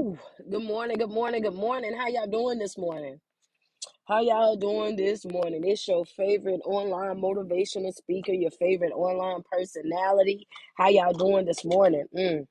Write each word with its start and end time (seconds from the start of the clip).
Good 0.00 0.64
morning, 0.64 0.96
good 0.96 1.10
morning, 1.10 1.42
good 1.42 1.54
morning. 1.54 1.94
How 1.94 2.08
y'all 2.08 2.26
doing 2.26 2.58
this 2.58 2.78
morning? 2.78 3.20
How 4.06 4.20
y'all 4.20 4.56
doing 4.56 4.96
this 4.96 5.26
morning? 5.26 5.62
It's 5.64 5.86
your 5.88 6.04
favorite 6.06 6.60
online 6.66 7.20
motivational 7.20 7.92
speaker, 7.94 8.32
your 8.32 8.50
favorite 8.52 8.92
online 8.92 9.42
personality. 9.52 10.48
How 10.76 10.88
y'all 10.88 11.12
doing 11.12 11.46
this 11.46 11.64
morning? 11.64 12.06
Mm, 12.16 12.46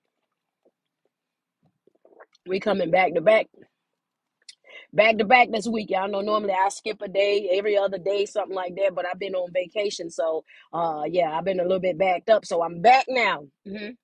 we 2.47 2.59
coming 2.59 2.91
back 2.91 3.15
to 3.15 3.21
back, 3.21 3.47
back 4.93 5.17
to 5.17 5.25
back 5.25 5.49
this 5.51 5.67
week. 5.67 5.89
Y'all 5.91 6.09
know 6.09 6.21
normally 6.21 6.53
I 6.53 6.69
skip 6.69 7.01
a 7.01 7.07
day, 7.09 7.49
every 7.53 7.77
other 7.77 7.97
day, 7.99 8.25
something 8.25 8.55
like 8.55 8.75
that. 8.75 8.95
But 8.95 9.05
I've 9.05 9.19
been 9.19 9.35
on 9.35 9.51
vacation, 9.53 10.11
so 10.11 10.43
uh, 10.73 11.03
yeah, 11.09 11.31
I've 11.31 11.45
been 11.45 11.59
a 11.59 11.63
little 11.63 11.79
bit 11.79 11.97
backed 11.97 12.29
up. 12.29 12.45
So 12.45 12.63
I'm 12.63 12.81
back 12.81 13.05
now. 13.09 13.47
Mhm. 13.67 13.95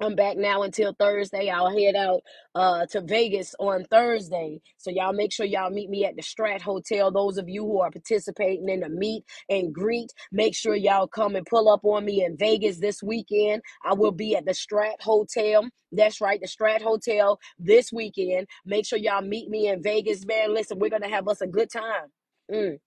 I'm 0.00 0.14
back 0.14 0.36
now 0.36 0.62
until 0.62 0.92
Thursday. 0.92 1.48
I'll 1.48 1.70
head 1.70 1.96
out 1.96 2.22
uh 2.54 2.84
to 2.90 3.00
Vegas 3.00 3.54
on 3.58 3.84
Thursday. 3.84 4.60
So 4.76 4.90
y'all 4.90 5.14
make 5.14 5.32
sure 5.32 5.46
y'all 5.46 5.70
meet 5.70 5.88
me 5.88 6.04
at 6.04 6.16
the 6.16 6.22
Strat 6.22 6.60
Hotel. 6.60 7.10
Those 7.10 7.38
of 7.38 7.48
you 7.48 7.64
who 7.64 7.80
are 7.80 7.90
participating 7.90 8.68
in 8.68 8.80
the 8.80 8.90
meet 8.90 9.24
and 9.48 9.72
greet, 9.72 10.12
make 10.30 10.54
sure 10.54 10.74
y'all 10.74 11.06
come 11.06 11.34
and 11.34 11.46
pull 11.46 11.70
up 11.70 11.80
on 11.84 12.04
me 12.04 12.22
in 12.24 12.36
Vegas 12.36 12.78
this 12.78 13.02
weekend. 13.02 13.62
I 13.84 13.94
will 13.94 14.12
be 14.12 14.36
at 14.36 14.44
the 14.44 14.52
Strat 14.52 15.00
Hotel. 15.00 15.66
That's 15.92 16.20
right, 16.20 16.40
the 16.40 16.48
Strat 16.48 16.82
Hotel 16.82 17.38
this 17.58 17.90
weekend. 17.90 18.48
Make 18.66 18.84
sure 18.84 18.98
y'all 18.98 19.22
meet 19.22 19.48
me 19.48 19.68
in 19.68 19.82
Vegas, 19.82 20.26
man. 20.26 20.52
Listen, 20.52 20.78
we're 20.78 20.90
gonna 20.90 21.08
have 21.08 21.26
us 21.26 21.40
a 21.40 21.46
good 21.46 21.70
time. 21.70 22.10
Mm. 22.52 22.78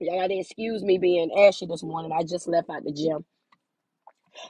Y'all 0.00 0.20
gotta 0.20 0.38
excuse 0.38 0.82
me 0.82 0.96
being 0.96 1.30
ashy 1.38 1.66
this 1.66 1.82
morning. 1.82 2.12
I 2.12 2.22
just 2.22 2.48
left 2.48 2.70
out 2.70 2.84
the 2.84 2.92
gym. 2.92 3.26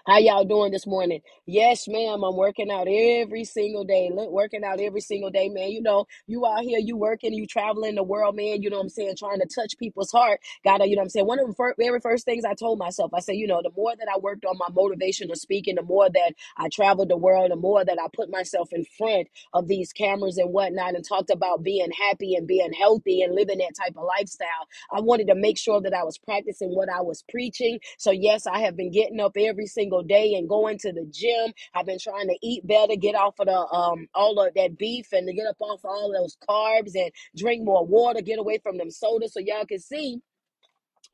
How 0.07 0.19
y'all 0.19 0.45
doing 0.45 0.73
this 0.73 0.87
morning? 0.87 1.23
Yes, 1.47 1.89
ma'am. 1.89 2.25
I'm 2.25 2.37
working 2.37 2.71
out 2.71 2.89
every 2.91 3.45
single 3.45 3.85
day. 3.85 4.11
Look, 4.13 4.31
working 4.31 4.65
out 4.65 4.81
every 4.81 5.01
single 5.03 5.31
day, 5.31 5.49
man. 5.49 5.71
You 5.71 5.83
know, 5.83 6.07
you 6.27 6.47
out 6.47 6.63
here, 6.63 6.79
you 6.81 6.97
working, 6.97 7.35
you 7.35 7.47
traveling 7.47 7.97
the 7.97 8.03
world, 8.03 8.37
man. 8.37 8.63
You 8.63 8.71
know 8.71 8.79
what 8.79 8.85
I'm 8.85 8.89
saying? 8.91 9.17
Trying 9.19 9.41
to 9.41 9.47
touch 9.47 9.79
people's 9.79 10.13
heart. 10.13 10.41
Gotta, 10.65 10.87
you 10.89 10.97
know 10.97 11.01
what 11.01 11.07
I'm 11.07 11.11
saying? 11.11 11.27
One 11.27 11.41
of 11.41 11.49
the 11.49 11.75
very 11.79 12.01
first 12.01 12.25
things 12.25 12.45
I 12.45 12.55
told 12.55 12.79
myself, 12.79 13.13
I 13.15 13.21
said, 13.21 13.37
you 13.37 13.47
know, 13.47 13.61
the 13.63 13.71
more 13.77 13.95
that 13.97 14.09
I 14.15 14.19
worked 14.19 14.45
on 14.45 14.57
my 14.59 14.67
motivation 14.73 15.29
motivational 15.29 15.37
speaking, 15.37 15.77
the 15.77 15.83
more 15.83 16.09
that 16.11 16.35
I 16.57 16.69
traveled 16.69 17.09
the 17.09 17.17
world, 17.17 17.51
the 17.51 17.57
more 17.57 17.85
that 17.85 17.99
I 18.03 18.07
put 18.13 18.31
myself 18.31 18.73
in 18.73 18.85
front 18.85 19.29
of 19.53 19.69
these 19.69 19.93
cameras 19.93 20.39
and 20.39 20.53
whatnot 20.53 20.95
and 20.95 21.05
talked 21.07 21.31
about 21.31 21.63
being 21.63 21.91
happy 21.91 22.35
and 22.35 22.47
being 22.47 22.73
healthy 22.73 23.23
and 23.23 23.35
living 23.35 23.59
that 23.59 23.75
type 23.77 23.97
of 23.97 24.05
lifestyle. 24.05 24.49
I 24.93 25.01
wanted 25.01 25.29
to 25.29 25.35
make 25.35 25.59
sure 25.59 25.81
that 25.81 25.95
I 25.95 26.05
was 26.05 26.19
practicing 26.19 26.71
what 26.75 26.89
I 26.89 27.01
was 27.03 27.23
preaching. 27.29 27.81
So, 27.99 28.11
yes, 28.11 28.47
I 28.47 28.61
have 28.61 28.77
been 28.77 28.91
getting 28.91 29.21
up 29.21 29.33
every 29.37 29.67
single 29.67 29.78
day 30.09 30.35
and 30.35 30.49
going 30.49 30.79
to 30.79 30.93
the 30.93 31.07
gym. 31.11 31.53
I've 31.75 31.87
been 31.87 31.99
trying 31.99 32.29
to 32.29 32.39
eat 32.43 32.67
better, 32.67 32.97
get 32.97 33.15
off 33.15 33.39
of 33.39 33.47
the 33.47 33.57
um 33.57 34.09
all 34.15 34.39
of 34.41 34.55
that 34.55 34.79
beef 34.79 35.09
and 35.13 35.27
to 35.27 35.33
get 35.33 35.47
up 35.47 35.57
off 35.61 35.81
all 35.85 36.13
those 36.13 36.37
carbs 36.49 36.95
and 36.95 37.11
drink 37.37 37.65
more 37.65 37.85
water, 37.87 38.21
get 38.21 38.39
away 38.39 38.59
from 38.59 38.79
them 38.79 38.91
sodas 38.91 39.33
so 39.33 39.41
y'all 39.41 39.67
can 39.67 39.79
see 39.79 40.19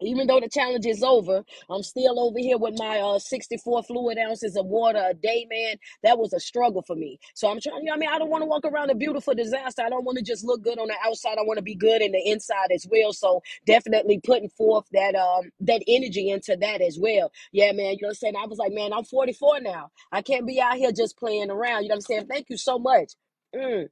even 0.01 0.27
though 0.27 0.41
the 0.41 0.49
challenge 0.49 0.87
is 0.87 1.03
over, 1.03 1.45
I'm 1.71 1.83
still 1.83 2.21
over 2.21 2.39
here 2.39 2.59
with 2.59 2.75
my 2.79 2.99
uh 3.01 3.19
64 3.19 3.85
fluid 3.85 4.19
ounces 4.19 4.57
of 4.57 4.67
water 4.67 5.03
a 5.11 5.15
day, 5.15 5.47
man. 5.51 5.77
That 6.03 6.19
was 6.19 6.33
a 6.33 6.41
struggle 6.41 6.83
for 6.83 6.97
me. 6.97 7.19
So 7.35 7.49
I'm 7.51 7.61
trying, 7.61 7.79
you 7.81 7.85
know, 7.87 7.95
I 7.95 7.97
mean, 7.97 8.11
I 8.13 8.19
don't 8.19 8.31
want 8.31 8.43
to 8.43 8.47
walk 8.47 8.65
around 8.65 8.91
a 8.91 8.95
beautiful 8.95 9.35
disaster. 9.35 9.83
I 9.83 9.89
don't 9.89 10.05
want 10.05 10.19
to 10.19 10.25
just 10.25 10.45
look 10.45 10.63
good 10.63 10.79
on 10.79 10.89
the 10.89 10.97
outside. 11.05 11.39
I 11.39 11.43
want 11.43 11.59
to 11.59 11.63
be 11.63 11.75
good 11.75 12.03
in 12.03 12.13
the 12.13 12.31
inside 12.31 12.71
as 12.75 12.87
well. 12.91 13.13
So 13.13 13.43
definitely 13.67 14.21
putting 14.25 14.51
forth 14.51 14.87
that 14.93 15.15
um 15.15 15.51
that 15.61 15.83
energy 15.89 16.31
into 16.31 16.57
that 16.61 16.81
as 16.81 16.99
well. 17.01 17.33
Yeah, 17.53 17.73
man. 17.73 17.93
You 17.93 17.99
know 18.03 18.09
what 18.09 18.11
I'm 18.11 18.15
saying? 18.15 18.35
I 18.37 18.47
was 18.47 18.59
like, 18.59 18.73
man, 18.73 18.93
I'm 18.93 19.05
44 19.05 19.61
now. 19.61 19.91
I 20.13 20.23
can't 20.23 20.47
be 20.47 20.61
out 20.61 20.77
here 20.77 20.93
just 20.93 21.19
playing 21.19 21.51
around. 21.51 21.83
You 21.85 21.89
know 21.89 21.95
what 21.95 21.97
I'm 21.97 22.01
saying? 22.03 22.27
Thank 22.27 22.51
you 22.51 22.57
so 22.57 22.79
much. 22.79 23.13
Mm. 23.55 23.89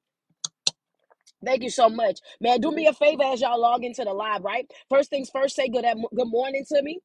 Thank 1.44 1.62
you 1.64 1.70
so 1.70 1.88
much, 1.88 2.20
man. 2.40 2.60
Do 2.60 2.72
me 2.72 2.86
a 2.88 2.94
favor 2.94 3.24
as 3.24 3.40
y'all 3.40 3.60
log 3.60 3.84
into 3.84 4.04
the 4.04 4.12
live, 4.14 4.44
right? 4.44 4.66
First 4.90 5.10
things 5.10 5.30
first, 5.30 5.56
say 5.56 5.68
good 5.68 5.86
good 6.14 6.28
morning 6.28 6.64
to 6.70 6.82
me. 6.82 7.00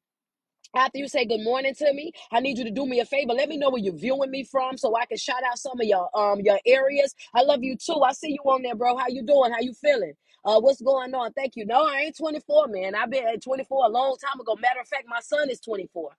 After 0.76 0.98
you 1.00 1.08
say 1.08 1.26
good 1.26 1.42
morning 1.44 1.74
to 1.76 1.94
me, 1.94 2.12
I 2.32 2.40
need 2.40 2.58
you 2.58 2.64
to 2.64 2.72
do 2.72 2.86
me 2.86 3.00
a 3.00 3.06
favor. 3.06 3.34
Let 3.34 3.50
me 3.50 3.58
know 3.58 3.70
where 3.70 3.82
you're 3.82 3.94
viewing 3.96 4.30
me 4.32 4.44
from, 4.44 4.78
so 4.78 4.96
I 4.96 5.06
can 5.06 5.18
shout 5.18 5.44
out 5.50 5.58
some 5.58 5.80
of 5.80 5.86
your 5.86 6.08
um 6.18 6.40
your 6.42 6.60
areas. 6.66 7.14
I 7.34 7.42
love 7.42 7.62
you 7.62 7.76
too. 7.76 8.00
I 8.02 8.12
see 8.14 8.30
you 8.30 8.50
on 8.50 8.62
there, 8.62 8.76
bro. 8.76 8.96
How 8.96 9.08
you 9.08 9.22
doing? 9.24 9.52
How 9.52 9.60
you 9.60 9.74
feeling? 9.74 10.14
Uh, 10.44 10.60
what's 10.60 10.82
going 10.82 11.14
on? 11.14 11.32
Thank 11.34 11.54
you. 11.56 11.66
No, 11.66 11.86
I 11.86 12.02
ain't 12.06 12.18
24, 12.18 12.68
man. 12.68 12.96
I've 12.96 13.10
been 13.10 13.26
at 13.26 13.42
24 13.44 13.86
a 13.86 13.90
long 13.90 14.16
time 14.24 14.40
ago. 14.40 14.56
Matter 14.60 14.80
of 14.80 14.88
fact, 14.88 15.04
my 15.08 15.20
son 15.20 15.50
is 15.50 15.60
24. 15.60 16.10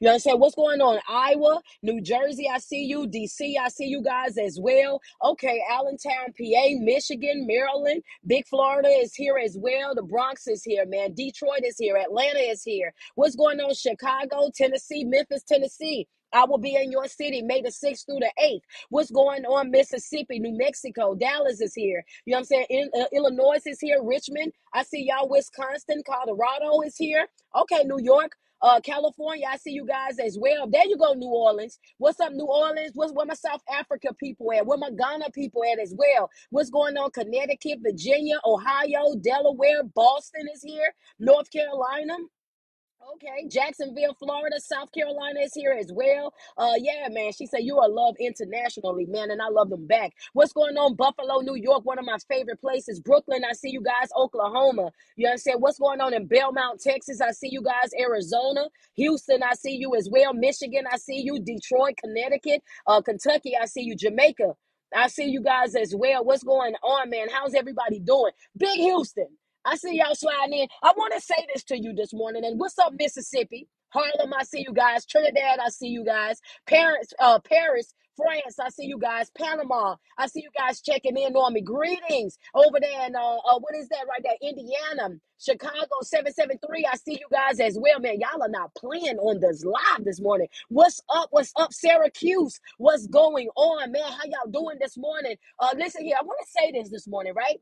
You 0.00 0.18
saying? 0.18 0.38
What's 0.38 0.54
going 0.54 0.80
on? 0.80 0.98
Iowa, 1.08 1.60
New 1.82 2.00
Jersey, 2.00 2.48
I 2.52 2.58
see 2.58 2.84
you. 2.84 3.06
DC, 3.06 3.54
I 3.60 3.68
see 3.68 3.86
you 3.86 4.02
guys 4.02 4.38
as 4.38 4.58
well. 4.60 5.00
Okay, 5.22 5.62
Allentown, 5.70 6.32
PA, 6.38 6.64
Michigan, 6.80 7.46
Maryland, 7.46 8.02
Big 8.26 8.46
Florida 8.46 8.88
is 8.88 9.14
here 9.14 9.38
as 9.38 9.56
well. 9.58 9.94
The 9.94 10.02
Bronx 10.02 10.46
is 10.46 10.64
here, 10.64 10.86
man. 10.86 11.14
Detroit 11.14 11.62
is 11.64 11.76
here. 11.78 11.96
Atlanta 11.96 12.38
is 12.38 12.62
here. 12.62 12.92
What's 13.14 13.36
going 13.36 13.60
on? 13.60 13.74
Chicago, 13.74 14.50
Tennessee, 14.54 15.04
Memphis, 15.04 15.42
Tennessee. 15.42 16.06
I 16.32 16.44
will 16.46 16.58
be 16.58 16.76
in 16.76 16.90
your 16.90 17.08
city 17.08 17.42
May 17.42 17.60
the 17.60 17.68
6th 17.68 18.06
through 18.06 18.20
the 18.20 18.32
8th. 18.42 18.62
What's 18.88 19.10
going 19.10 19.44
on? 19.44 19.70
Mississippi, 19.70 20.38
New 20.38 20.56
Mexico, 20.56 21.14
Dallas 21.14 21.60
is 21.60 21.74
here. 21.74 22.04
You 22.24 22.32
know 22.32 22.36
what 22.36 22.40
I'm 22.40 22.44
saying? 22.46 22.66
In, 22.70 22.90
uh, 22.98 23.04
Illinois 23.12 23.60
is 23.66 23.80
here. 23.80 24.02
Richmond. 24.02 24.52
I 24.72 24.82
see 24.84 25.06
y'all. 25.08 25.28
Wisconsin, 25.28 26.02
Colorado 26.06 26.80
is 26.82 26.96
here. 26.96 27.26
Okay, 27.54 27.84
New 27.84 28.00
York. 28.00 28.32
Uh, 28.62 28.80
California, 28.80 29.46
I 29.50 29.56
see 29.56 29.72
you 29.72 29.86
guys 29.86 30.18
as 30.18 30.38
well. 30.40 30.68
There 30.68 30.86
you 30.86 30.96
go, 30.98 31.14
New 31.14 31.30
Orleans. 31.30 31.78
What's 31.98 32.20
up, 32.20 32.32
New 32.32 32.46
Orleans? 32.46 32.92
What's 32.94 33.12
where 33.14 33.26
my 33.26 33.34
South 33.34 33.62
Africa 33.72 34.14
people 34.20 34.52
at? 34.52 34.66
Where 34.66 34.78
my 34.78 34.90
Ghana 34.90 35.30
people 35.34 35.62
at 35.72 35.80
as 35.80 35.94
well? 35.96 36.30
What's 36.50 36.70
going 36.70 36.96
on? 36.96 37.10
Connecticut, 37.12 37.80
Virginia, 37.82 38.38
Ohio, 38.44 39.16
Delaware, 39.22 39.84
Boston 39.94 40.46
is 40.54 40.62
here. 40.62 40.94
North 41.20 41.50
Carolina. 41.52 42.14
Okay, 43.10 43.48
Jacksonville, 43.48 44.14
Florida, 44.14 44.60
South 44.60 44.92
Carolina 44.92 45.40
is 45.40 45.52
here 45.54 45.72
as 45.72 45.90
well. 45.92 46.32
Uh, 46.56 46.74
yeah, 46.78 47.08
man. 47.10 47.32
She 47.32 47.46
said 47.46 47.60
you 47.62 47.78
are 47.78 47.88
loved 47.88 48.18
internationally, 48.20 49.06
man, 49.06 49.32
and 49.32 49.42
I 49.42 49.48
love 49.48 49.70
them 49.70 49.86
back. 49.88 50.12
What's 50.34 50.52
going 50.52 50.76
on, 50.76 50.94
Buffalo, 50.94 51.40
New 51.40 51.56
York? 51.56 51.84
One 51.84 51.98
of 51.98 52.04
my 52.04 52.18
favorite 52.28 52.60
places. 52.60 53.00
Brooklyn, 53.00 53.42
I 53.48 53.54
see 53.54 53.70
you 53.70 53.82
guys. 53.82 54.08
Oklahoma, 54.16 54.92
you 55.16 55.26
understand? 55.26 55.60
What's 55.62 55.80
going 55.80 56.00
on 56.00 56.14
in 56.14 56.26
Beaumont, 56.26 56.80
Texas? 56.80 57.20
I 57.20 57.32
see 57.32 57.48
you 57.50 57.62
guys. 57.62 57.90
Arizona, 57.98 58.68
Houston, 58.94 59.42
I 59.42 59.54
see 59.54 59.76
you 59.76 59.96
as 59.96 60.08
well. 60.10 60.32
Michigan, 60.32 60.84
I 60.90 60.96
see 60.98 61.22
you. 61.24 61.40
Detroit, 61.40 61.96
Connecticut, 62.02 62.62
uh, 62.86 63.00
Kentucky, 63.02 63.54
I 63.60 63.66
see 63.66 63.82
you. 63.82 63.96
Jamaica. 63.96 64.54
I 64.94 65.08
see 65.08 65.24
you 65.24 65.42
guys 65.42 65.74
as 65.74 65.94
well. 65.96 66.24
What's 66.24 66.44
going 66.44 66.74
on, 66.84 67.10
man? 67.10 67.28
How's 67.32 67.54
everybody 67.54 67.98
doing? 67.98 68.32
Big 68.56 68.78
Houston. 68.78 69.28
I 69.64 69.76
see 69.76 69.96
y'all 69.98 70.14
sliding 70.14 70.60
in. 70.60 70.68
I 70.82 70.92
want 70.96 71.14
to 71.14 71.20
say 71.20 71.46
this 71.54 71.64
to 71.66 71.78
you 71.80 71.94
this 71.94 72.12
morning. 72.14 72.44
And 72.44 72.58
what's 72.60 72.78
up, 72.78 72.94
Mississippi? 72.98 73.68
Harlem, 73.90 74.32
I 74.38 74.44
see 74.44 74.64
you 74.66 74.74
guys. 74.74 75.06
Trinidad, 75.06 75.60
I 75.64 75.68
see 75.70 75.88
you 75.88 76.04
guys. 76.04 76.40
Paris, 76.66 77.12
uh, 77.20 77.38
Paris, 77.40 77.94
France, 78.16 78.58
I 78.60 78.70
see 78.70 78.86
you 78.86 78.98
guys. 78.98 79.30
Panama, 79.38 79.96
I 80.18 80.28
see 80.28 80.42
you 80.42 80.50
guys 80.58 80.80
checking 80.82 81.16
in 81.16 81.36
on 81.36 81.54
me. 81.54 81.62
Greetings 81.62 82.38
over 82.54 82.80
there 82.80 83.06
in 83.06 83.16
uh, 83.16 83.20
uh 83.36 83.58
what 83.60 83.76
is 83.76 83.88
that 83.90 84.06
right 84.08 84.22
there? 84.24 84.36
Indiana, 84.42 85.16
Chicago 85.40 85.88
773. 86.02 86.86
I 86.92 86.96
see 86.96 87.12
you 87.14 87.28
guys 87.32 87.60
as 87.60 87.78
well, 87.80 88.00
man. 88.00 88.20
Y'all 88.20 88.42
are 88.42 88.48
not 88.48 88.74
playing 88.76 89.18
on 89.18 89.40
this 89.40 89.64
live 89.64 90.04
this 90.04 90.20
morning. 90.20 90.48
What's 90.70 91.02
up? 91.14 91.28
What's 91.32 91.52
up, 91.56 91.72
Syracuse? 91.72 92.60
What's 92.78 93.06
going 93.08 93.48
on, 93.56 93.92
man? 93.92 94.02
How 94.04 94.24
y'all 94.26 94.50
doing 94.52 94.78
this 94.80 94.96
morning? 94.98 95.36
Uh, 95.58 95.74
listen 95.76 96.04
here, 96.04 96.16
I 96.20 96.24
want 96.24 96.38
to 96.42 96.50
say 96.50 96.72
this 96.72 96.90
this 96.90 97.08
morning, 97.08 97.34
right? 97.36 97.60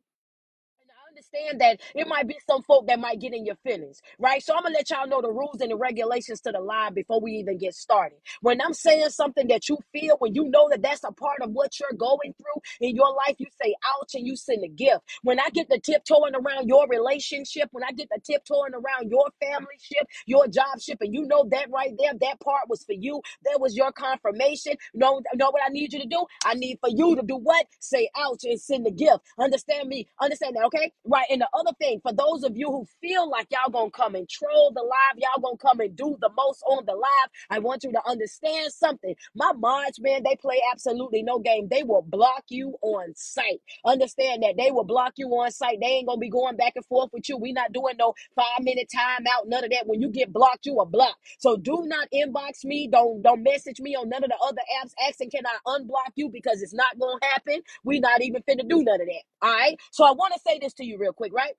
Understand 1.20 1.60
that 1.60 1.81
it 1.94 2.08
might 2.08 2.28
be 2.28 2.38
some 2.48 2.62
folk 2.62 2.86
that 2.88 2.98
might 3.00 3.20
get 3.20 3.34
in 3.34 3.44
your 3.44 3.56
feelings, 3.56 4.00
right? 4.19 4.42
So 4.42 4.54
I'm 4.54 4.62
gonna 4.62 4.75
let 4.75 4.91
y'all 4.91 5.06
know 5.08 5.20
the 5.22 5.31
rules 5.31 5.60
and 5.60 5.70
the 5.70 5.76
regulations 5.76 6.41
to 6.42 6.53
the 6.53 6.60
line 6.60 6.94
before 6.94 7.20
we 7.20 7.32
even 7.32 7.58
get 7.58 7.75
started. 7.75 8.19
When 8.41 8.60
I'm 8.60 8.75
saying 8.75 9.10
something 9.10 9.48
that 9.48 9.69
you 9.69 9.78
feel, 9.92 10.16
when 10.19 10.34
you 10.34 10.44
know 10.48 10.69
that 10.70 10.82
that's 10.82 11.04
a 11.04 11.12
part 11.12 11.41
of 11.42 11.50
what 11.53 11.78
you're 11.80 11.97
going 11.98 12.34
through 12.36 12.62
in 12.80 12.97
your 12.97 13.12
life, 13.15 13.36
you 13.39 13.47
say 13.62 13.74
ouch 14.00 14.15
and 14.15 14.27
you 14.27 14.36
send 14.36 14.65
a 14.65 14.68
gift. 14.68 15.00
When 15.22 15.41
I 15.41 15.50
get 15.53 15.68
the 15.68 15.78
tiptoeing 15.78 16.34
around 16.34 16.68
your 16.68 16.86
relationship, 16.89 17.68
when 17.72 17.84
I 17.84 17.92
get 17.92 18.09
the 18.10 18.21
tiptoeing 18.21 18.74
around 18.74 19.10
your 19.10 19.27
family 19.41 19.77
ship, 19.80 20.06
your 20.27 20.48
job 20.48 20.80
ship, 20.80 20.98
and 21.03 21.15
you 21.15 21.27
know 21.27 21.47
that 21.50 21.71
right 21.71 21.92
there, 21.98 22.12
that 22.21 22.41
part 22.41 22.68
was 22.68 22.84
for 22.84 22.94
you. 22.94 23.22
That 23.44 23.60
was 23.60 23.77
your 23.77 23.92
confirmation. 23.92 24.74
Know, 24.94 25.21
know 25.34 25.50
what 25.50 25.62
I 25.66 25.71
need 25.71 25.92
you 25.92 26.00
to 26.00 26.09
do? 26.09 26.24
I 26.44 26.54
need 26.54 26.78
for 26.80 26.91
you 26.91 27.16
to 27.16 27.22
do 27.22 27.36
what? 27.36 27.66
Say 27.80 28.10
ouch 28.16 28.44
and 28.44 28.60
send 28.60 28.86
the 28.86 28.91
gift. 28.92 29.21
Understand 29.39 29.89
me? 29.89 30.09
Understand 30.21 30.56
that, 30.56 30.65
okay? 30.66 30.92
Right. 31.10 31.27
And 31.30 31.42
the 31.42 31.51
other 31.54 31.72
thing, 31.80 32.01
for 32.03 32.15
those 32.15 32.45
of 32.45 32.57
you 32.57 32.68
who 32.68 32.86
feel 33.03 33.30
like 33.30 33.48
y'all 33.53 33.71
gonna 33.72 33.92
come 33.92 34.16
and 34.16 34.28
troll 34.28 34.72
the 34.74 34.83
live, 34.83 35.18
y'all 35.18 35.42
gonna 35.42 35.59
come 35.59 35.80
and 35.80 35.97
do 35.97 36.16
the 36.22 36.30
most 36.36 36.65
on 36.68 36.86
the 36.86 36.95
live, 36.95 37.30
I 37.51 37.60
want 37.60 37.84
you 37.84 37.92
to 37.92 38.03
understand 38.09 38.72
something. 38.72 39.16
My 39.36 39.53
mods, 39.54 40.01
man, 40.01 40.22
they 40.24 40.36
play 40.36 40.62
absolutely 40.72 41.24
no 41.24 41.41
game. 41.41 41.68
They 41.71 41.84
will 41.84 42.03
block 42.03 42.45
you 42.51 42.77
on 42.83 43.15
site. 43.16 43.62
Understand 43.84 44.45
that 44.45 44.57
they 44.59 44.72
will 44.72 44.84
block 44.84 45.15
you 45.18 45.28
on 45.30 45.53
site. 45.53 45.80
They 45.83 45.89
ain't 45.89 46.09
gonna 46.09 46.21
be 46.21 46.30
going 46.30 46.57
back 46.57 46.74
and 46.77 46.86
forth 46.86 47.10
with 47.13 47.28
you. 47.28 47.39
We 47.39 47.53
not 47.53 47.72
doing 47.74 47.97
no 47.98 48.15
five 48.36 48.60
minute 48.63 48.91
timeout, 48.95 49.48
none 49.48 49.65
of 49.65 49.71
that. 49.72 49.89
When 49.89 50.03
you 50.03 50.10
get 50.10 50.33
blocked, 50.33 50.66
you 50.66 50.80
are 50.80 50.86
blocked. 50.86 51.18
So 51.41 51.59
do 51.59 51.84
not 51.86 52.09
inbox 52.15 52.65
me. 52.65 52.89
Don't 52.92 53.22
don't 53.22 53.45
message 53.45 53.80
me 53.80 53.97
on 53.97 54.09
none 54.10 54.24
of 54.24 54.30
the 54.30 54.39
other 54.47 54.63
apps 54.83 54.92
asking 55.09 55.30
can 55.30 55.45
I 55.47 55.59
unblock 55.78 56.13
you 56.16 56.30
because 56.30 56.63
it's 56.63 56.74
not 56.74 56.98
gonna 56.98 57.21
happen. 57.22 57.63
We 57.84 58.01
not 58.01 58.22
even 58.22 58.42
finna 58.42 58.68
do 58.68 58.83
none 58.84 59.01
of 59.03 59.06
that. 59.09 59.22
All 59.42 59.53
right. 59.54 59.78
So 59.92 60.04
I 60.06 60.13
want 60.13 60.34
to 60.34 60.41
say 60.47 60.59
this 60.60 60.72
to 60.74 60.84
you 60.84 60.90
real 60.98 61.13
quick, 61.13 61.33
right? 61.34 61.54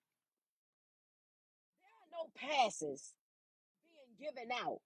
There 1.84 1.92
are 1.94 2.24
no 2.24 2.60
passes 2.64 3.14
being 4.20 4.32
given 4.32 4.52
out 4.66 4.82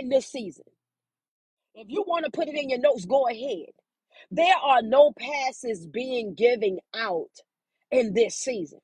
in 0.00 0.08
this 0.10 0.26
season. 0.26 0.64
If 1.74 1.88
you 1.90 2.04
want 2.06 2.24
to 2.26 2.32
put 2.32 2.48
it 2.48 2.56
in 2.56 2.70
your 2.70 2.80
notes, 2.80 3.06
go 3.06 3.28
ahead. 3.28 3.70
There 4.30 4.56
are 4.56 4.82
no 4.82 5.12
passes 5.18 5.86
being 5.86 6.34
given 6.34 6.78
out 6.94 7.30
in 7.90 8.14
this 8.14 8.36
season. 8.36 8.80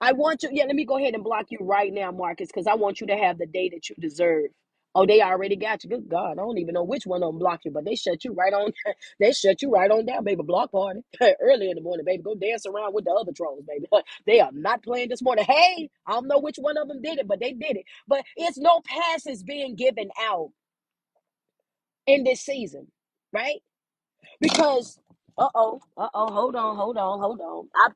I 0.00 0.12
want 0.12 0.42
you, 0.42 0.50
yeah, 0.52 0.64
let 0.64 0.76
me 0.76 0.84
go 0.84 0.98
ahead 0.98 1.14
and 1.14 1.24
block 1.24 1.46
you 1.50 1.58
right 1.62 1.92
now, 1.92 2.10
Marcus, 2.12 2.48
because 2.48 2.66
I 2.66 2.74
want 2.74 3.00
you 3.00 3.06
to 3.08 3.16
have 3.16 3.38
the 3.38 3.46
day 3.46 3.70
that 3.70 3.88
you 3.88 3.96
deserve. 3.98 4.50
Oh, 4.94 5.06
they 5.06 5.22
already 5.22 5.56
got 5.56 5.84
you. 5.84 5.90
Good 5.90 6.10
God. 6.10 6.32
I 6.32 6.36
don't 6.36 6.58
even 6.58 6.74
know 6.74 6.84
which 6.84 7.06
one 7.06 7.24
of 7.24 7.30
them 7.32 7.40
blocked 7.40 7.64
you, 7.64 7.72
but 7.72 7.86
they 7.86 7.96
shut 7.96 8.24
you 8.26 8.34
right 8.34 8.52
on. 8.54 8.74
they 9.20 9.32
shut 9.32 9.62
you 9.62 9.72
right 9.72 9.90
on 9.90 10.06
down, 10.06 10.24
baby. 10.24 10.42
Block 10.44 10.72
party. 10.72 11.02
Early 11.42 11.70
in 11.70 11.76
the 11.76 11.82
morning, 11.82 12.06
baby. 12.06 12.22
Go 12.24 12.36
dance 12.36 12.66
around 12.66 12.94
with 12.94 13.06
the 13.06 13.12
other 13.12 13.32
trolls, 13.32 13.64
baby. 13.66 13.88
they 14.26 14.40
are 14.42 14.52
not 14.52 14.84
playing 14.84 15.10
this 15.10 15.22
morning. 15.22 15.46
Hey, 15.46 15.90
I 16.06 16.12
don't 16.12 16.28
know 16.28 16.40
which 16.40 16.58
one 16.58 16.78
of 16.78 16.88
them 16.88 17.02
did 17.02 17.20
it, 17.20 17.28
but 17.28 17.40
they 17.40 17.54
did 17.54 17.78
it. 17.78 17.86
But 18.08 18.24
it's 18.36 18.58
no 18.58 18.82
passes 18.86 19.44
being 19.44 19.76
given 19.76 20.10
out 20.20 20.50
in 22.06 22.24
this 22.24 22.42
season, 22.42 22.88
right? 23.32 23.60
Because 24.40 24.98
uh 25.38 25.48
oh, 25.54 25.80
uh 25.96 26.08
oh, 26.14 26.32
hold 26.32 26.56
on, 26.56 26.76
hold 26.76 26.98
on, 26.98 27.20
hold 27.20 27.40
on. 27.40 27.68
I, 27.76 27.88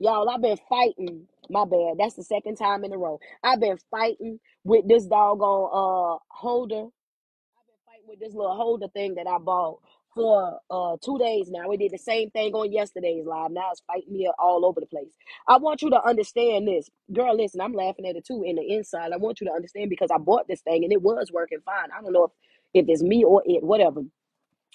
y'all, 0.00 0.28
I've 0.30 0.42
been 0.42 0.58
fighting. 0.68 1.28
My 1.52 1.66
bad. 1.66 1.96
That's 2.00 2.16
the 2.16 2.24
second 2.24 2.56
time 2.56 2.84
in 2.84 2.92
a 2.94 2.98
row. 2.98 3.20
I've 3.44 3.60
been 3.60 3.78
fighting 3.92 4.40
with 4.64 4.88
this 4.88 5.06
doggone 5.06 5.70
uh 5.72 6.18
holder. 6.30 6.86
I've 6.86 7.68
been 7.68 7.82
fighting 7.86 8.06
with 8.08 8.20
this 8.20 8.34
little 8.34 8.56
holder 8.56 8.88
thing 8.88 9.16
that 9.16 9.28
I 9.28 9.38
bought 9.38 9.80
for 10.14 10.60
uh 10.70 10.96
two 11.04 11.18
days 11.18 11.50
now. 11.50 11.68
We 11.68 11.78
did 11.78 11.92
the 11.92 11.98
same 11.98 12.30
thing 12.30 12.54
on 12.54 12.72
yesterday's 12.72 13.26
live. 13.26 13.52
Now 13.52 13.70
it's 13.72 13.82
fighting 13.86 14.12
me 14.14 14.30
all 14.38 14.66
over 14.66 14.80
the 14.80 14.86
place. 14.86 15.12
I 15.48 15.58
want 15.58 15.82
you 15.82 15.90
to 15.90 16.04
understand 16.04 16.68
this. 16.68 16.90
Girl, 17.12 17.36
listen, 17.36 17.60
I'm 17.60 17.74
laughing 17.74 18.06
at 18.08 18.16
it 18.16 18.26
too 18.26 18.44
in 18.46 18.56
the 18.56 18.74
inside. 18.74 19.12
I 19.12 19.18
want 19.18 19.40
you 19.40 19.48
to 19.48 19.54
understand 19.54 19.90
because 19.90 20.10
I 20.12 20.18
bought 20.18 20.48
this 20.48 20.62
thing 20.62 20.84
and 20.84 20.92
it 20.92 21.02
was 21.02 21.30
working 21.32 21.60
fine. 21.64 21.90
I 21.96 22.02
don't 22.02 22.12
know 22.14 22.26
if, 22.26 22.84
if 22.84 22.90
it's 22.90 23.02
me 23.04 23.24
or 23.24 23.42
it, 23.46 23.64
whatever 23.64 24.02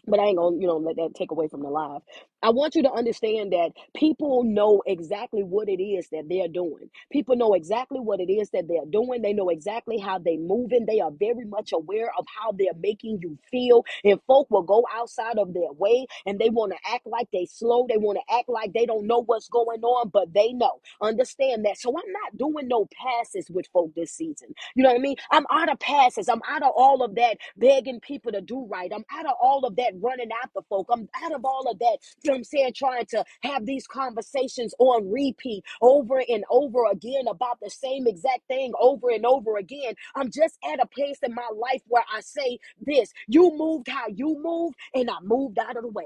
but 0.07 0.19
I 0.19 0.25
ain't 0.25 0.38
gonna, 0.38 0.57
you 0.57 0.68
know, 0.68 0.77
let 0.77 0.98
that 0.98 1.15
take 1.15 1.31
away 1.31 1.48
from 1.50 1.62
the 1.63 1.69
live. 1.69 2.01
I 2.44 2.51
want 2.51 2.75
you 2.75 2.83
to 2.83 2.92
understand 2.92 3.54
that 3.54 3.71
people 3.95 4.44
know 4.44 4.83
exactly 4.86 5.44
what 5.44 5.69
it 5.69 5.81
is 5.83 6.09
that 6.12 6.25
they're 6.30 6.48
doing. 6.48 6.89
People 7.12 7.36
know 7.36 7.54
exactly 7.54 8.00
what 8.00 8.21
it 8.21 8.31
is 8.31 8.50
that 8.51 8.68
they're 8.68 8.86
doing. 8.89 9.21
They 9.21 9.33
know 9.33 9.50
exactly 9.50 9.98
how 9.98 10.19
they're 10.19 10.39
moving. 10.39 10.86
They 10.86 11.01
are 11.01 11.12
very 11.12 11.45
much 11.45 11.74
aware 11.74 12.12
of 12.18 12.25
how 12.42 12.54
they're 12.54 12.74
making 12.80 13.19
you 13.21 13.38
feel. 13.51 13.86
And 14.06 14.21
folk 14.27 14.48
will 14.51 14.63
go 14.63 14.86
outside 14.95 15.38
of 15.38 15.54
their 15.54 15.71
way 15.74 16.07
and 16.25 16.39
they 16.39 16.50
want 16.50 16.74
to 16.74 16.94
act 16.94 17.07
like 17.07 17.27
they 17.33 17.45
slow. 17.45 17.88
They 17.89 17.98
want 17.98 18.19
to 18.25 18.36
act 18.36 18.50
like 18.50 18.74
they 18.74 18.86
don't 18.86 19.07
know 19.07 19.24
what's 19.24 19.50
going 19.50 19.83
on, 19.83 20.10
but 20.10 20.33
they 20.33 20.53
know. 20.53 20.81
Understand 21.01 21.65
that. 21.65 21.77
So 21.80 21.89
I'm 21.92 22.12
not 22.12 22.38
doing 22.38 22.68
no 22.69 22.88
passes 23.03 23.50
with 23.50 23.68
folk 23.74 23.94
this 23.95 24.12
season. 24.12 24.50
You 24.75 24.83
know 24.83 24.89
what 24.92 25.00
I 25.00 25.01
mean? 25.01 25.18
I'm 25.31 25.45
out 25.51 25.71
of 25.71 25.80
passes. 25.80 26.30
I'm 26.30 26.42
out 26.50 26.63
of 26.63 26.71
all 26.75 27.03
of 27.03 27.15
that 27.15 27.38
begging 27.57 28.00
people 28.00 28.31
to 28.33 28.42
do 28.42 28.68
right. 28.71 28.92
I'm 28.94 29.06
out 29.13 29.25
of 29.25 29.33
all 29.42 29.65
of 29.65 29.75
that 29.77 29.94
running 30.02 30.30
after 30.44 30.62
folk. 30.70 30.88
I'm 30.92 31.10
out 31.24 31.34
of 31.34 31.46
all 31.46 31.70
of 31.70 31.80
that, 31.80 31.98
you 32.24 32.30
know 32.30 32.34
what 32.34 32.38
I'm 32.40 32.44
saying, 32.46 32.74
trying 32.76 33.06
to 33.08 33.26
have 33.44 33.66
these 33.66 33.88
conversations 33.88 34.74
on 34.80 35.12
repeat 35.12 35.64
over 35.82 36.24
and 36.28 36.44
over 36.52 36.86
again 36.92 37.28
about 37.30 37.60
the 37.62 37.70
same 37.70 38.08
exact 38.08 38.48
thing 38.48 38.74
over 38.80 39.10
and 39.12 39.26
over 39.26 39.58
again. 39.58 39.96
I'm 40.16 40.32
just 40.32 40.58
at 40.72 40.82
a 40.82 40.88
place 40.88 41.20
in 41.24 41.34
my 41.34 41.50
life 41.56 41.82
where 41.88 42.06
I 42.16 42.22
say 42.22 42.60
this 42.82 43.14
you 43.28 43.52
moved 43.58 43.90
how 43.90 44.08
you 44.14 44.40
moved, 44.42 44.76
and 44.96 45.10
I 45.10 45.16
moved 45.24 45.60
out 45.60 45.78
of 45.78 45.84
the 45.84 45.90
way. 45.90 46.06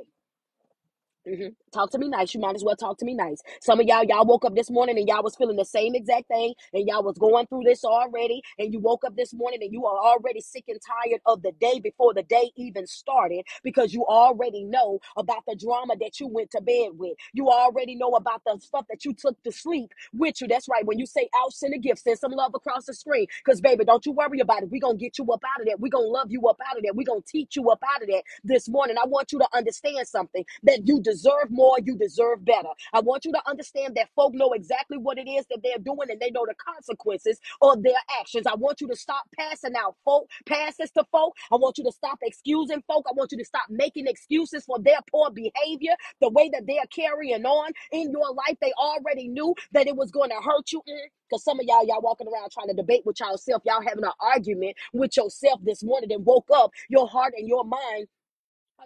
Hmm 1.27 1.49
Talk 1.73 1.91
to 1.91 1.97
me 1.99 2.07
nice. 2.09 2.35
You 2.35 2.41
might 2.41 2.55
as 2.55 2.63
well 2.63 2.77
talk 2.77 2.99
to 2.99 3.05
me 3.05 3.15
nice. 3.15 3.41
Some 3.61 3.79
of 3.81 3.87
y'all, 3.87 4.03
y'all 4.05 4.27
woke 4.27 4.45
up 4.45 4.55
this 4.55 4.71
morning 4.71 4.99
and 4.99 5.07
y'all 5.09 5.23
was 5.23 5.35
feeling 5.35 5.57
the 5.57 5.65
same 5.65 5.95
exact 5.95 6.27
thing, 6.29 6.53
and 6.73 6.87
y'all 6.87 7.03
was 7.03 7.17
going 7.17 7.47
through 7.47 7.63
this 7.65 7.83
already. 7.83 8.43
And 8.59 8.73
you 8.73 8.79
woke 8.79 9.03
up 9.05 9.17
this 9.17 9.33
morning 9.33 9.59
and 9.63 9.73
you 9.73 9.85
are 9.87 9.97
already 9.99 10.41
sick 10.41 10.65
and 10.67 10.79
tired 10.85 11.21
of 11.25 11.41
the 11.43 11.53
day 11.53 11.79
before 11.81 12.13
the 12.13 12.23
day 12.23 12.51
even 12.57 12.87
started 12.87 13.45
because 13.63 13.93
you 13.93 14.05
already 14.05 14.65
know 14.65 14.99
about 15.17 15.43
the 15.47 15.55
drama 15.55 15.95
that 16.01 16.19
you 16.21 16.27
went 16.27 16.51
to 16.51 16.61
bed 16.61 16.91
with. 16.93 17.15
You 17.33 17.49
already 17.49 17.95
know 17.95 18.11
about 18.11 18.43
the 18.45 18.59
stuff 18.61 18.85
that 18.91 19.05
you 19.05 19.15
took 19.15 19.41
to 19.43 19.51
sleep 19.51 19.91
with 20.13 20.41
you. 20.41 20.47
That's 20.47 20.69
right. 20.69 20.85
When 20.85 20.99
you 20.99 21.07
say 21.07 21.29
out, 21.43 21.53
send 21.53 21.73
a 21.73 21.79
gift, 21.79 22.01
send 22.03 22.19
some 22.19 22.33
love 22.33 22.53
across 22.55 22.85
the 22.85 22.93
screen. 22.93 23.27
Because, 23.45 23.61
baby, 23.61 23.85
don't 23.85 24.05
you 24.05 24.13
worry 24.13 24.41
about 24.41 24.63
it. 24.63 24.69
We're 24.71 24.81
going 24.81 24.99
to 24.99 25.03
get 25.03 25.17
you 25.19 25.25
up 25.33 25.41
out 25.55 25.61
of 25.61 25.67
that. 25.67 25.79
We're 25.79 25.89
going 25.89 26.05
to 26.07 26.11
love 26.11 26.27
you 26.31 26.47
up 26.49 26.59
out 26.69 26.77
of 26.77 26.83
that. 26.83 26.95
We're 26.95 27.07
going 27.07 27.23
to 27.23 27.27
teach 27.27 27.55
you 27.55 27.69
up 27.71 27.81
out 27.95 28.03
of 28.03 28.09
that 28.09 28.23
this 28.43 28.69
morning. 28.69 28.97
I 29.01 29.07
want 29.07 29.31
you 29.31 29.39
to 29.39 29.47
understand 29.55 30.07
something 30.07 30.45
that 30.63 30.81
you 30.87 31.01
deserve 31.01 31.10
more, 31.49 31.77
you 31.83 31.97
deserve 31.97 32.45
better. 32.45 32.69
I 32.93 33.01
want 33.01 33.25
you 33.25 33.31
to 33.33 33.41
understand 33.47 33.95
that 33.95 34.09
folk 34.15 34.33
know 34.33 34.53
exactly 34.53 34.97
what 34.97 35.17
it 35.17 35.29
is 35.29 35.45
that 35.49 35.59
they're 35.63 35.77
doing 35.83 36.09
and 36.09 36.19
they 36.19 36.31
know 36.31 36.45
the 36.47 36.55
consequences 36.55 37.39
of 37.61 37.83
their 37.83 37.99
actions. 38.19 38.47
I 38.47 38.55
want 38.55 38.81
you 38.81 38.87
to 38.87 38.95
stop 38.95 39.23
passing 39.37 39.75
out 39.75 39.95
folk, 40.05 40.29
passes 40.45 40.91
to 40.91 41.03
folk. 41.11 41.35
I 41.51 41.55
want 41.55 41.77
you 41.77 41.83
to 41.85 41.91
stop 41.91 42.19
excusing 42.23 42.83
folk. 42.87 43.05
I 43.09 43.13
want 43.13 43.31
you 43.31 43.37
to 43.37 43.45
stop 43.45 43.65
making 43.69 44.07
excuses 44.07 44.65
for 44.65 44.79
their 44.79 44.99
poor 45.11 45.29
behavior, 45.31 45.93
the 46.21 46.29
way 46.29 46.49
that 46.53 46.65
they're 46.67 46.85
carrying 46.93 47.45
on 47.45 47.71
in 47.91 48.11
your 48.11 48.33
life. 48.33 48.57
They 48.61 48.73
already 48.73 49.27
knew 49.27 49.55
that 49.73 49.87
it 49.87 49.95
was 49.95 50.11
going 50.11 50.29
to 50.29 50.37
hurt 50.37 50.71
you. 50.71 50.81
Mm. 50.89 50.97
Because 51.29 51.43
some 51.45 51.59
of 51.59 51.65
y'all, 51.65 51.85
y'all 51.87 52.01
walking 52.01 52.27
around 52.27 52.51
trying 52.51 52.67
to 52.67 52.73
debate 52.73 53.03
with 53.05 53.19
yourself. 53.19 53.61
Y'all 53.65 53.81
having 53.81 54.03
an 54.03 54.11
argument 54.19 54.75
with 54.93 55.15
yourself 55.15 55.61
this 55.63 55.81
morning 55.83 56.11
and 56.11 56.25
woke 56.25 56.49
up. 56.53 56.71
Your 56.89 57.07
heart 57.07 57.33
and 57.37 57.47
your 57.47 57.63
mind 57.63 58.07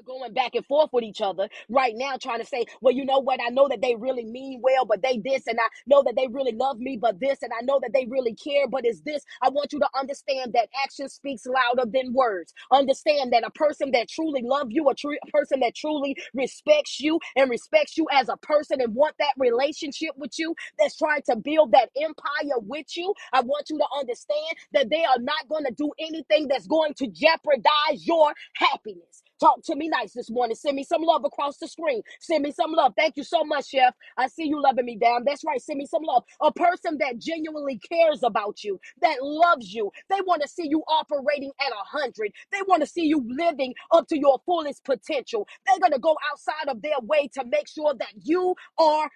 going 0.05 0.33
back 0.33 0.55
and 0.55 0.65
forth 0.65 0.89
with 0.93 1.03
each 1.03 1.21
other 1.21 1.49
right 1.69 1.93
now, 1.95 2.17
trying 2.21 2.39
to 2.39 2.45
say, 2.45 2.65
well, 2.81 2.93
you 2.93 3.05
know 3.05 3.19
what? 3.19 3.39
I 3.41 3.49
know 3.49 3.67
that 3.69 3.81
they 3.81 3.95
really 3.95 4.25
mean 4.25 4.61
well, 4.63 4.85
but 4.85 5.01
they 5.03 5.19
this, 5.23 5.47
and 5.47 5.59
I 5.59 5.67
know 5.87 6.03
that 6.03 6.15
they 6.15 6.27
really 6.27 6.53
love 6.53 6.79
me, 6.79 6.97
but 7.01 7.19
this, 7.19 7.41
and 7.41 7.51
I 7.53 7.63
know 7.63 7.79
that 7.81 7.91
they 7.93 8.05
really 8.09 8.35
care, 8.35 8.67
but 8.67 8.85
it's 8.85 9.01
this. 9.01 9.23
I 9.41 9.49
want 9.49 9.73
you 9.73 9.79
to 9.79 9.89
understand 9.97 10.53
that 10.53 10.69
action 10.83 11.09
speaks 11.09 11.45
louder 11.45 11.89
than 11.89 12.13
words. 12.13 12.53
Understand 12.71 13.33
that 13.33 13.45
a 13.45 13.51
person 13.51 13.91
that 13.91 14.09
truly 14.09 14.41
loves 14.43 14.69
you, 14.71 14.89
a, 14.89 14.95
true 14.95 15.17
a 15.25 15.31
person 15.31 15.59
that 15.61 15.75
truly 15.75 16.17
respects 16.33 16.99
you 16.99 17.19
and 17.35 17.49
respects 17.49 17.97
you 17.97 18.07
as 18.11 18.29
a 18.29 18.37
person 18.37 18.81
and 18.81 18.95
want 18.95 19.15
that 19.19 19.33
relationship 19.37 20.11
with 20.17 20.37
you, 20.39 20.55
that's 20.79 20.97
trying 20.97 21.21
to 21.29 21.35
build 21.35 21.71
that 21.73 21.89
empire 22.01 22.59
with 22.61 22.95
you. 22.97 23.13
I 23.33 23.41
want 23.41 23.69
you 23.69 23.77
to 23.77 23.87
understand 23.97 24.57
that 24.73 24.89
they 24.89 25.03
are 25.05 25.19
not 25.19 25.47
going 25.49 25.65
to 25.65 25.73
do 25.73 25.91
anything 25.99 26.47
that's 26.47 26.67
going 26.67 26.93
to 26.95 27.07
jeopardize 27.07 28.05
your 28.05 28.33
happiness. 28.55 29.23
Talk 29.39 29.63
to 29.65 29.75
me 29.75 29.89
nice 29.89 30.13
this 30.13 30.31
morning. 30.31 30.55
Send 30.55 30.75
me 30.75 30.83
some 30.83 31.03
love 31.03 31.25
across 31.25 31.57
the 31.57 31.67
screen. 31.67 32.01
Send 32.21 32.43
me 32.43 32.51
some 32.51 32.71
love. 32.71 32.93
Thank 32.97 33.17
you 33.17 33.23
so 33.23 33.43
much, 33.43 33.69
Chef. 33.69 33.93
I 34.17 34.27
see 34.27 34.45
you 34.45 34.61
loving 34.61 34.85
me 34.85 34.97
down. 34.97 35.23
That's 35.25 35.43
right. 35.45 35.61
Send 35.61 35.77
me 35.79 35.85
some 35.87 36.03
love. 36.03 36.23
A 36.41 36.51
person 36.53 36.97
that 36.99 37.19
genuinely 37.19 37.79
cares 37.79 38.23
about 38.23 38.63
you, 38.63 38.79
that 39.01 39.17
loves 39.21 39.73
you. 39.73 39.91
They 40.09 40.21
want 40.25 40.41
to 40.43 40.47
see 40.47 40.67
you 40.69 40.83
operating 40.87 41.51
at 41.61 41.71
a 41.73 41.97
hundred. 41.99 42.31
They 42.51 42.61
want 42.67 42.81
to 42.83 42.87
see 42.87 43.03
you 43.05 43.25
living 43.27 43.73
up 43.91 44.07
to 44.09 44.19
your 44.19 44.39
fullest 44.45 44.85
potential. 44.85 45.47
They're 45.67 45.79
going 45.79 45.93
to 45.93 45.99
go 45.99 46.17
outside 46.31 46.69
of 46.69 46.81
their 46.81 46.99
way 47.03 47.29
to 47.33 47.43
make 47.45 47.67
sure 47.67 47.93
that 47.99 48.13
you 48.23 48.55
are 48.79 49.09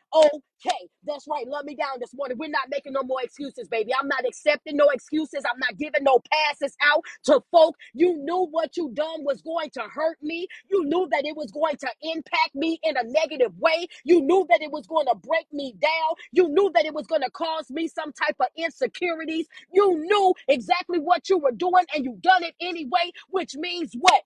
okay. 0.65 0.89
That's 1.05 1.27
right. 1.29 1.47
Love 1.47 1.65
me 1.65 1.75
down 1.75 1.99
this 1.99 2.13
morning. 2.15 2.37
We're 2.39 2.49
not 2.49 2.69
making 2.69 2.93
no 2.93 3.03
more 3.03 3.19
excuses, 3.23 3.67
baby. 3.69 3.91
I'm 3.99 4.07
not 4.07 4.25
accepting 4.27 4.77
no 4.77 4.89
excuses. 4.89 5.43
I'm 5.51 5.59
not 5.59 5.77
giving 5.77 6.03
no 6.03 6.19
passes 6.31 6.75
out 6.83 7.03
to 7.25 7.41
folk. 7.51 7.77
You 7.93 8.17
knew 8.17 8.47
what 8.51 8.77
you 8.77 8.91
done 8.93 9.23
was 9.25 9.41
going 9.41 9.71
to 9.71 9.81
hurt 9.81 10.17
me. 10.21 10.47
You 10.69 10.85
knew 10.85 11.07
that 11.11 11.25
it 11.25 11.37
was 11.37 11.51
going 11.51 11.77
to 11.77 11.89
impact 12.01 12.55
me 12.55 12.79
in 12.83 12.97
a 12.97 13.03
negative 13.05 13.53
way. 13.59 13.87
You 14.05 14.21
knew 14.21 14.45
that 14.49 14.61
it 14.61 14.71
was 14.71 14.87
going 14.87 15.07
to 15.07 15.15
break 15.15 15.47
me 15.53 15.75
down. 15.81 16.15
You 16.31 16.49
knew 16.49 16.71
that 16.75 16.85
it 16.85 16.93
was 16.93 17.07
going 17.07 17.23
to 17.23 17.31
cause 17.31 17.69
me 17.71 17.87
some 17.87 18.13
type 18.13 18.37
of 18.39 18.47
insecurities. 18.57 19.47
You 19.73 19.99
knew 19.99 20.33
exactly 20.47 20.99
what 20.99 21.29
you 21.29 21.39
were 21.39 21.51
doing 21.51 21.85
and 21.95 22.05
you 22.05 22.17
done 22.21 22.43
it 22.43 22.55
anyway, 22.61 23.11
which 23.29 23.55
means 23.55 23.93
what? 23.99 24.23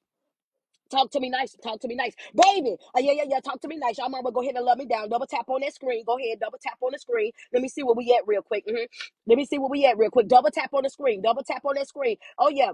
Talk 0.93 1.12
to 1.13 1.21
me 1.21 1.29
nice. 1.31 1.57
Talk 1.63 1.81
to 1.81 1.89
me 1.89 1.95
nice. 1.97 2.13
Baby. 2.35 2.77
Uh, 2.97 3.01
yeah, 3.01 3.13
yeah, 3.13 3.25
yeah. 3.29 3.41
Talk 3.41 3.62
to 3.63 3.69
me 3.69 3.77
nice. 3.77 4.00
Y'all 4.00 4.09
mama 4.09 4.31
go 4.31 4.43
ahead 4.43 4.55
and 4.55 4.65
love 4.65 4.79
me 4.79 4.88
down. 4.88 5.09
Double 5.09 5.27
tap 5.27 5.50
on 5.50 5.62
that 5.63 5.75
screen. 5.75 6.05
Go 6.07 6.19
ahead. 6.19 6.39
Double 6.41 6.59
tap 6.63 6.79
on 6.81 6.91
the 6.93 7.00
screen. 7.00 7.33
Let 7.53 7.63
me 7.63 7.69
see 7.69 7.83
where 7.83 7.95
we 7.95 8.15
at 8.17 8.27
real 8.27 8.43
quick. 8.43 8.67
Mhm. 8.67 8.88
Let 9.27 9.38
me 9.38 9.45
see 9.45 9.59
where 9.59 9.69
we 9.69 9.85
at 9.88 9.97
real 10.00 10.12
quick. 10.12 10.29
Double 10.29 10.51
tap 10.51 10.73
on 10.75 10.83
the 10.85 10.91
screen. 10.91 11.23
Double 11.23 11.43
tap 11.43 11.65
on 11.65 11.75
that 11.77 11.89
screen. 11.89 12.17
Oh, 12.39 12.50
yeah. 12.50 12.73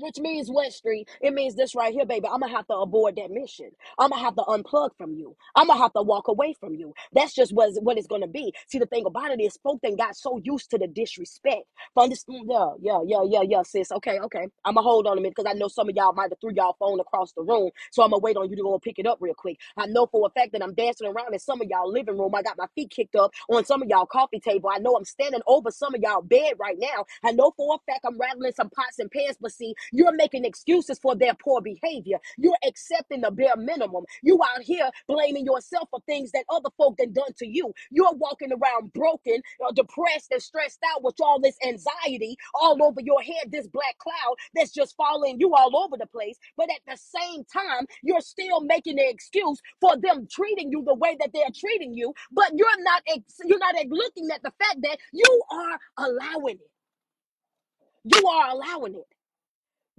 Which 0.00 0.18
means 0.18 0.50
West 0.52 0.78
Street. 0.78 1.08
It 1.22 1.34
means 1.34 1.56
this 1.56 1.74
right 1.74 1.92
here, 1.94 2.06
baby. 2.06 2.28
I'm 2.28 2.40
gonna 2.40 2.52
have 2.56 2.66
to 2.68 2.74
abort 2.76 3.16
that 3.16 3.30
mission. 3.30 3.70
I'm 3.98 4.10
gonna 4.10 4.22
have 4.22 4.36
to 4.36 4.42
unplug 4.42 4.90
from 4.98 5.14
you. 5.14 5.36
I'm 5.56 5.68
gonna 5.68 5.80
have 5.80 5.94
to 5.94 6.02
walk 6.02 6.28
away 6.28 6.54
from 6.60 6.74
you. 6.76 6.94
That's 7.12 7.34
just 7.34 7.54
what, 7.54 7.72
what 7.82 7.98
it's 7.98 8.08
gonna 8.08 8.28
be. 8.28 8.54
See, 8.68 8.78
the 8.78 8.86
thing 8.86 9.06
about 9.06 9.32
it 9.32 9.40
is, 9.42 9.58
folk 9.62 9.80
then 9.82 9.96
got 9.96 10.16
so 10.16 10.40
used 10.44 10.70
to 10.72 10.78
the 10.78 10.88
disrespect. 10.88 11.64
For 11.94 12.04
understand, 12.04 12.48
mm, 12.48 12.76
yeah, 12.82 13.00
yeah, 13.00 13.00
yeah, 13.06 13.24
yeah, 13.28 13.42
yeah, 13.48 13.62
sis. 13.64 13.92
Okay, 13.92 14.18
okay. 14.20 14.46
I'm 14.64 14.74
gonna 14.74 14.82
hold 14.82 15.06
on 15.08 15.18
a 15.18 15.22
minute 15.22 15.34
because 15.36 15.50
I 15.50 15.58
know 15.58 15.68
some 15.68 15.88
of 15.88 15.96
y'all 15.96 16.14
might 16.14 16.30
have 16.30 16.40
threw 16.40 16.52
y'all 16.54 16.76
phone 16.78 17.00
across 17.00 17.32
the 17.34 17.42
room, 17.42 17.70
so 17.92 18.02
I'm 18.04 18.10
gonna 18.10 18.20
wait 18.20 18.36
on 18.36 18.50
you 18.50 18.56
to 18.56 18.62
go 18.62 18.78
pick 18.78 18.98
it 18.98 19.06
up 19.06 19.18
real 19.20 19.34
quick. 19.34 19.58
I 19.76 19.86
know 19.86 20.06
for 20.06 20.26
a 20.26 20.30
fact 20.30 20.52
that 20.52 20.62
I'm 20.62 20.74
dancing 20.74 21.08
around 21.08 21.34
in 21.34 21.40
some 21.40 21.60
of 21.62 21.68
y'all 21.68 21.90
living 21.92 22.18
room. 22.18 22.34
I 22.34 22.42
got 22.42 22.58
my 22.58 22.66
feet 22.76 22.90
kicked 22.90 23.16
up 23.16 23.32
on 23.50 23.64
some 23.64 23.82
of 23.82 23.88
y'all 23.88 24.06
coffee 24.06 24.40
table. 24.40 24.70
I 24.72 24.78
know 24.78 24.96
I'm 24.96 25.04
standing 25.06 25.42
over 25.46 25.70
some 25.72 25.94
of 25.94 26.02
y'all 26.02 26.22
bed 26.22 26.54
right 26.60 26.76
now. 26.78 27.06
I 27.24 27.32
know 27.32 27.52
for 27.56 27.76
a 27.76 27.92
fact 27.92 28.04
I'm 28.06 28.18
rattling 28.18 28.52
some 28.54 28.70
pots 28.70 29.00
and 29.00 29.10
pans, 29.10 29.36
but 29.40 29.52
see, 29.52 29.74
you're 29.92 30.14
making 30.14 30.44
excuses 30.44 30.98
for 31.00 31.14
their 31.16 31.34
poor 31.34 31.60
behavior. 31.62 32.18
You're 32.38 32.56
accepting 32.66 33.22
the 33.22 33.30
bare 33.30 33.56
minimum. 33.56 34.04
You 34.22 34.40
out 34.54 34.62
here 34.62 34.90
blaming 35.08 35.46
yourself 35.46 35.88
for 35.90 36.00
things 36.06 36.32
that 36.32 36.44
other 36.50 36.70
folk 36.78 36.96
done 36.98 37.12
done 37.12 37.32
to 37.38 37.46
you. 37.46 37.72
You're 37.90 38.14
walking 38.14 38.50
around 38.52 38.92
broken, 38.92 39.42
uh, 39.66 39.72
depressed, 39.72 40.32
and 40.32 40.42
stressed 40.42 40.80
out 40.94 41.02
with 41.02 41.16
all 41.20 41.40
this 41.40 41.56
anxiety 41.66 42.36
all 42.60 42.82
over 42.82 43.00
your 43.02 43.22
head, 43.22 43.50
this 43.50 43.66
black 43.68 43.98
cloud 43.98 44.36
that's 44.54 44.72
just 44.72 44.96
following 44.96 45.38
you 45.40 45.54
all 45.54 45.76
over 45.84 45.96
the 45.98 46.06
place. 46.06 46.38
But 46.56 46.68
at 46.70 46.80
the 46.86 46.98
same 46.98 47.44
time, 47.44 47.86
you're 48.02 48.20
still 48.20 48.60
making 48.62 48.98
an 48.98 49.06
excuse 49.08 49.60
for 49.80 49.96
them 49.96 50.26
treating 50.30 50.70
you 50.72 50.84
the 50.84 50.94
way 50.94 51.16
that 51.20 51.30
they're 51.34 51.44
treating 51.58 51.94
you. 51.94 52.14
But 52.32 52.52
you're 52.56 52.82
not 52.84 53.02
ex- 53.08 53.40
you're 53.44 53.58
not 53.58 53.74
looking 53.88 54.28
at 54.32 54.42
the 54.42 54.52
fact 54.58 54.78
that 54.82 54.98
you 55.12 55.42
are 55.52 55.78
allowing 56.06 56.56
it. 56.56 58.16
You 58.16 58.28
are 58.28 58.50
allowing 58.50 58.94
it. 58.96 59.19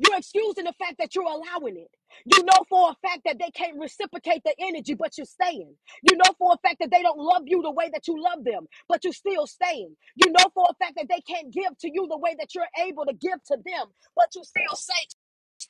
You're 0.02 0.18
excusing 0.20 0.66
the 0.66 0.74
fact 0.80 0.98
that 1.00 1.16
you're 1.16 1.26
allowing 1.26 1.78
it. 1.78 1.92
You 2.26 2.44
know 2.44 2.66
for 2.70 2.92
a 2.92 3.08
fact 3.08 3.22
that 3.26 3.40
they 3.40 3.52
can't 3.52 3.80
reciprocate 3.80 4.44
the 4.46 4.56
energy, 4.60 4.96
but 4.96 5.18
you're 5.18 5.26
staying. 5.28 5.76
You 6.04 6.18
know 6.18 6.34
for 6.40 6.54
a 6.54 6.68
fact 6.68 6.78
that 6.82 6.92
they 6.92 7.04
don't 7.04 7.20
love 7.20 7.44
you 7.48 7.62
the 7.64 7.72
way 7.72 7.90
that 7.94 8.08
you 8.08 8.22
love 8.22 8.46
them, 8.46 8.68
but 8.90 9.04
you're 9.06 9.14
still 9.14 9.48
staying. 9.48 9.96
You 10.18 10.32
know 10.32 10.46
for 10.56 10.68
a 10.70 10.76
fact 10.84 10.96
that 10.98 11.08
they 11.10 11.22
can't 11.22 11.54
give 11.54 11.78
to 11.82 11.92
you 11.94 12.08
the 12.10 12.20
way 12.20 12.36
that 12.40 12.56
you're 12.56 12.70
able 12.88 13.06
to 13.06 13.14
give 13.14 13.44
to 13.48 13.58
them, 13.66 13.88
but 14.16 14.30
you 14.36 14.44
still 14.46 14.76
say 14.76 15.08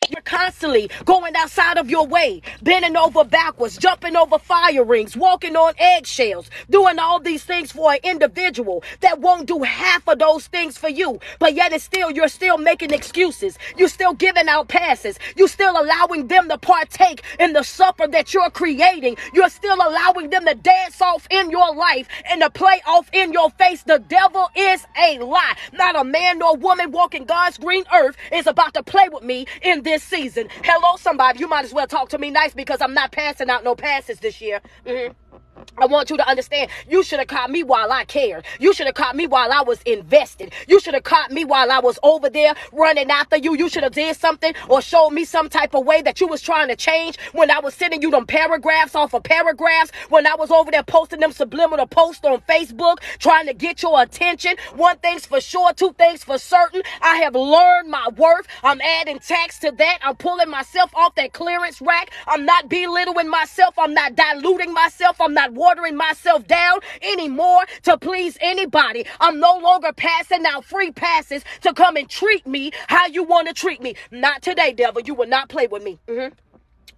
you're 0.10 0.22
constantly 0.22 0.90
going 1.06 1.36
outside 1.36 1.78
of 1.78 1.90
your 1.90 2.06
way, 2.06 2.42
bending 2.62 2.96
over 2.96 3.24
backwards, 3.24 3.78
jumping 3.78 4.16
over 4.16 4.40
fire 4.40 4.84
rings, 4.84 5.18
walking 5.18 5.56
on 5.56 5.74
eggshells, 5.78 6.50
doing 6.70 7.00
all 7.00 7.20
these 7.20 7.44
things 7.44 7.72
for 7.72 7.94
an 7.94 8.00
individual 8.04 8.84
that 9.02 9.20
won't 9.20 9.48
do 9.48 9.64
half 9.64 10.08
of 10.08 10.20
those 10.20 10.48
things 10.48 10.78
for 10.78 10.90
you. 10.90 11.20
But 11.40 11.56
yet 11.56 11.74
it's 11.74 11.84
still, 11.84 12.12
you're 12.12 12.28
still 12.28 12.58
making 12.58 12.92
excuses. 12.92 13.58
You're 13.78 13.90
still 13.90 14.14
giving 14.14 14.48
out 14.48 14.68
passes. 14.68 15.18
You're 15.36 15.48
still 15.48 15.80
allowing 15.80 16.28
them 16.28 16.50
to 16.50 16.58
partake 16.58 17.24
in 17.40 17.54
the 17.54 17.64
supper 17.64 18.08
that 18.08 18.34
you're 18.34 18.50
creating. 18.50 19.18
You're 19.34 19.50
still 19.50 19.76
allowing 19.78 20.30
them 20.30 20.46
to 20.46 20.56
dance 20.56 21.02
off 21.02 21.28
in 21.30 21.52
your 21.52 21.76
life 21.76 22.08
and 22.30 22.42
to 22.42 22.50
play 22.50 22.82
off 22.88 23.10
in 23.14 23.34
your 23.34 23.50
face. 23.52 23.84
The 23.84 24.00
devil 24.00 24.50
is 24.56 24.86
a 25.02 25.20
lie. 25.20 25.56
Not 25.74 26.00
a 26.00 26.04
man 26.04 26.40
nor 26.40 26.56
woman 26.56 26.92
walking 26.92 27.26
God's 27.26 27.58
green 27.58 27.84
earth 27.94 28.16
is 28.32 28.48
about 28.48 28.74
to 28.76 28.84
play 28.84 29.10
with 29.10 29.24
me 29.24 29.48
in 29.62 29.81
this 29.84 30.04
season. 30.04 30.48
Hello, 30.64 30.98
somebody. 30.98 31.40
You 31.40 31.48
might 31.48 31.66
as 31.66 31.74
well 31.74 31.88
talk 31.88 32.10
to 32.10 32.18
me 32.18 32.32
nice 32.32 32.54
because 32.54 32.82
I'm 32.82 32.94
not 32.94 33.12
passing 33.12 33.50
out 33.50 33.64
no 33.64 33.76
passes 33.76 34.20
this 34.20 34.42
year. 34.42 34.62
Mhm. 34.86 35.16
I 35.78 35.86
want 35.86 36.10
you 36.10 36.18
to 36.18 36.28
understand. 36.28 36.70
You 36.88 37.04
should 37.04 37.20
have 37.20 37.28
caught 37.28 37.50
me 37.50 37.64
while 37.64 37.92
I 37.92 38.06
cared. 38.06 38.46
You 38.60 38.74
should 38.74 38.86
have 38.88 38.96
caught 38.96 39.16
me 39.16 39.28
while 39.28 39.52
I 39.52 39.62
was 39.62 39.82
invested. 39.84 40.54
You 40.68 40.80
should 40.80 40.94
have 40.94 41.04
caught 41.04 41.32
me 41.32 41.46
while 41.46 41.72
I 41.72 41.80
was 41.80 41.98
over 42.04 42.30
there 42.30 42.54
running 42.72 43.10
after 43.10 43.38
you. 43.38 43.56
You 43.56 43.70
should 43.70 43.84
have 43.84 43.94
did 43.94 44.16
something 44.16 44.54
or 44.70 44.82
showed 44.82 45.12
me 45.12 45.26
some 45.26 45.50
type 45.50 45.74
of 45.74 45.86
way 45.86 46.02
that 46.02 46.20
you 46.20 46.28
was 46.28 46.42
trying 46.42 46.68
to 46.68 46.76
change 46.76 47.18
when 47.32 47.50
I 47.50 47.60
was 47.60 47.74
sending 47.74 48.02
you 48.02 48.12
them 48.12 48.26
paragraphs 48.26 48.96
off 48.96 49.14
of 49.14 49.24
paragraphs. 49.24 49.92
When 50.10 50.28
I 50.28 50.36
was 50.36 50.52
over 50.52 50.72
there 50.72 50.84
posting 50.84 51.20
them 51.20 51.32
subliminal 51.32 51.88
posts 51.88 52.26
on 52.26 52.42
Facebook, 52.42 52.98
trying 53.20 53.48
to 53.48 53.54
get 53.54 53.82
your 53.82 54.02
attention. 54.02 54.56
One 54.76 54.98
thing's 54.98 55.26
for 55.26 55.42
sure, 55.42 55.74
two 55.74 55.94
things 55.94 56.24
for 56.24 56.38
certain. 56.38 56.82
I 57.02 57.18
have 57.18 57.36
learned 57.36 57.90
my 57.90 58.10
worth. 58.18 58.48
I'm 58.64 58.82
adding 58.82 59.20
tax 59.20 59.60
to 59.60 59.72
that. 59.72 60.00
I'm 60.04 60.16
pulling 60.16 60.50
myself 60.50 60.92
off 60.96 61.16
that 61.16 61.34
clearance 61.34 61.82
rack. 61.82 62.12
I'm 62.28 62.46
not 62.46 62.70
belittling 62.70 63.30
myself. 63.30 63.76
I'm 63.78 63.94
not 63.94 64.16
diluting 64.16 64.74
myself. 64.74 65.20
I'm 65.22 65.34
not 65.34 65.51
watering 65.56 65.96
myself 65.96 66.48
down 66.48 66.80
anymore 67.02 67.64
to 67.84 67.98
please 67.98 68.38
anybody. 68.42 69.06
I'm 69.20 69.40
no 69.40 69.58
longer 69.58 69.94
passing 69.94 70.46
out 70.46 70.66
free 70.66 70.92
passes 70.92 71.44
to 71.62 71.74
come 71.74 71.98
and 71.98 72.10
treat 72.10 72.46
me 72.48 72.72
how 72.88 73.08
you 73.08 73.24
want 73.24 73.48
to 73.48 73.54
treat 73.54 73.82
me. 73.82 73.96
Not 74.12 74.42
today, 74.42 74.74
devil. 74.74 75.02
You 75.02 75.14
will 75.16 75.28
not 75.28 75.50
play 75.50 75.68
with 75.68 75.84
me. 75.84 76.00
Mhm. 76.08 76.34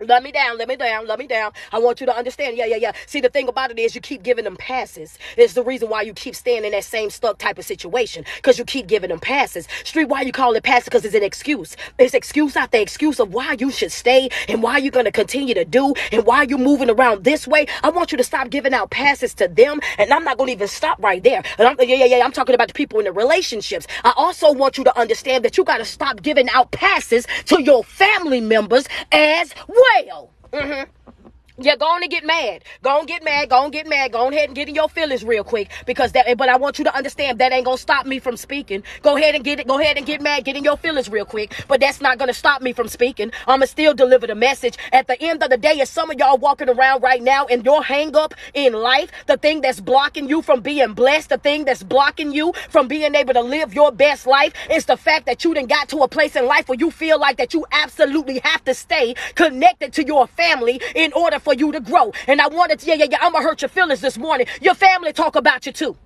Let 0.07 0.24
me 0.24 0.31
down, 0.31 0.57
let 0.57 0.67
me 0.67 0.75
down, 0.75 1.07
let 1.07 1.19
me 1.19 1.27
down. 1.27 1.51
I 1.72 1.79
want 1.79 2.00
you 2.00 2.05
to 2.07 2.15
understand. 2.15 2.57
Yeah, 2.57 2.65
yeah, 2.65 2.75
yeah. 2.77 2.91
See, 3.05 3.22
the 3.22 3.29
thing 3.29 3.48
about 3.48 3.72
it 3.72 3.79
is 3.79 3.95
you 3.95 4.01
keep 4.01 4.24
giving 4.24 4.43
them 4.43 4.57
passes. 4.57 5.17
It's 5.38 5.53
the 5.53 5.63
reason 5.63 5.89
why 5.89 6.01
you 6.01 6.13
keep 6.13 6.36
staying 6.36 6.65
in 6.65 6.72
that 6.72 6.83
same 6.83 7.10
stuck 7.10 7.38
type 7.38 7.57
of 7.57 7.65
situation. 7.65 8.25
Because 8.38 8.57
you 8.57 8.65
keep 8.65 8.88
giving 8.88 9.10
them 9.10 9.19
passes. 9.19 9.67
Street, 9.83 10.05
why 10.05 10.22
you 10.22 10.31
call 10.31 10.53
it 10.55 10.63
passes? 10.63 10.86
Because 10.86 11.05
it's 11.05 11.15
an 11.15 11.24
excuse. 11.24 11.75
It's 11.98 12.13
excuse 12.13 12.55
after 12.55 12.77
excuse 12.77 13.19
of 13.19 13.33
why 13.33 13.55
you 13.60 13.72
should 13.72 13.91
stay 13.91 14.29
and 14.48 14.62
why 14.63 14.77
you're 14.77 14.91
going 14.91 15.05
to 15.05 15.12
continue 15.12 15.53
to 15.53 15.65
do 15.65 15.93
and 16.12 16.25
why 16.25 16.43
you're 16.43 16.60
moving 16.60 16.89
around 16.89 17.24
this 17.24 17.48
way. 17.48 17.65
I 17.83 17.89
want 17.89 18.12
you 18.12 18.17
to 18.17 18.24
stop 18.24 18.50
giving 18.50 18.74
out 18.74 18.89
passes 18.89 19.33
to 19.36 19.48
them. 19.48 19.79
And 19.98 20.12
I'm 20.12 20.24
not 20.24 20.38
going 20.38 20.48
to 20.48 20.53
even 20.53 20.67
stop 20.67 21.01
right 21.01 21.24
there. 21.24 21.43
And 21.57 21.67
I'm, 21.67 21.77
yeah, 21.79 21.95
yeah, 21.95 22.05
yeah. 22.05 22.25
I'm 22.25 22.31
talking 22.31 22.55
about 22.55 22.67
the 22.67 22.74
people 22.74 23.00
in 23.00 23.05
the 23.05 23.12
relationships. 23.12 23.88
I 24.03 24.13
also 24.17 24.51
want 24.51 24.77
you 24.77 24.83
to 24.83 25.00
understand 25.00 25.45
that 25.45 25.57
you 25.57 25.63
got 25.63 25.77
to 25.77 25.86
stop 25.86 26.22
giving 26.22 26.50
out 26.50 26.72
passes 26.72 27.27
to 27.45 27.62
your 27.62 27.83
family 27.83 28.41
members 28.41 28.86
as 29.12 29.53
well 29.67 29.92
well. 30.01 30.29
Mm-hmm. 30.51 30.89
Yeah, 31.60 31.75
go 31.75 31.86
on 31.86 32.01
and 32.01 32.10
get 32.10 32.25
mad. 32.25 32.63
Go 32.81 32.98
on, 32.98 33.05
get 33.05 33.24
mad. 33.24 33.51
Go 33.51 33.57
on, 33.57 33.69
get 33.69 33.88
mad. 33.88 34.12
Go 34.12 34.27
ahead 34.27 34.50
and 34.50 34.55
get 34.55 34.69
in 34.69 34.74
your 34.74 34.89
feelings 34.89 35.24
real 35.24 35.43
quick 35.43 35.69
because 35.86 36.12
that. 36.13 36.36
But 36.36 36.50
I 36.50 36.57
want 36.57 36.79
you 36.79 36.83
to 36.86 36.95
understand 36.95 37.38
that 37.38 37.51
ain't 37.51 37.65
gonna 37.65 37.77
stop 37.77 38.07
me 38.07 38.17
from 38.17 38.38
speaking. 38.38 38.81
Go 39.03 39.17
ahead 39.17 39.36
and 39.36 39.43
get 39.43 39.60
it. 39.60 39.67
Go 39.67 39.79
ahead 39.79 39.98
and 39.98 40.05
get 40.05 40.19
mad. 40.19 40.45
Get 40.45 40.55
in 40.55 40.63
your 40.63 40.77
feelings 40.77 41.10
real 41.10 41.25
quick. 41.25 41.53
But 41.67 41.79
that's 41.79 42.01
not 42.01 42.17
gonna 42.17 42.33
stop 42.33 42.63
me 42.63 42.74
from 42.74 42.88
speaking. 42.88 43.31
I'ma 43.48 43.65
still 43.65 43.93
deliver 43.93 44.25
the 44.25 44.33
message. 44.33 44.79
At 44.91 45.05
the 45.05 45.22
end 45.22 45.43
of 45.43 45.51
the 45.51 45.57
day, 45.57 45.79
if 45.79 45.89
some 45.89 46.10
of 46.10 46.17
y'all 46.17 46.39
walking 46.39 46.69
around 46.69 47.03
right 47.03 47.22
now 47.22 47.45
and 47.45 47.63
your 47.63 47.83
hang 47.83 48.15
up 48.15 48.33
in 48.55 48.74
life, 48.74 49.12
the 49.27 49.38
thing 49.38 49.62
that's 49.62 49.79
blocking 49.79 50.27
you 50.27 50.41
from 50.41 50.62
being 50.62 50.93
blessed, 50.93 51.29
the 51.29 51.38
thing 51.38 51.65
that's 51.65 51.83
blocking 51.83 52.31
you 52.31 52.53
from 52.69 52.88
being 52.88 53.13
able 53.13 53.33
to 53.36 53.41
live 53.41 53.75
your 53.75 53.91
best 53.91 54.25
life, 54.25 54.53
is 54.72 54.86
the 54.86 54.98
fact 54.98 55.27
that 55.27 55.43
you 55.43 55.53
didn't 55.53 55.69
got 55.69 55.88
to 55.89 56.00
a 56.00 56.07
place 56.07 56.36
in 56.36 56.48
life 56.48 56.67
where 56.67 56.79
you 56.79 56.89
feel 56.89 57.19
like 57.19 57.38
that 57.38 57.53
you 57.53 57.63
absolutely 57.72 58.39
have 58.39 58.63
to 58.63 58.74
stay 58.74 59.13
connected 59.36 59.93
to 59.93 60.03
your 60.03 60.25
family 60.25 60.81
in 60.95 61.13
order 61.13 61.39
for 61.43 61.53
you 61.53 61.71
to 61.71 61.79
grow. 61.79 62.12
And 62.27 62.41
I 62.41 62.47
wanted 62.47 62.79
to, 62.79 62.88
yeah, 62.88 62.95
yeah, 62.95 63.07
yeah, 63.12 63.17
I'm 63.21 63.33
gonna 63.33 63.43
hurt 63.43 63.62
your 63.62 63.69
feelings 63.69 64.01
this 64.01 64.17
morning. 64.17 64.47
Your 64.62 64.75
family 64.75 65.13
talk 65.13 65.35
about 65.35 65.65
you 65.65 65.71
too. 65.71 65.97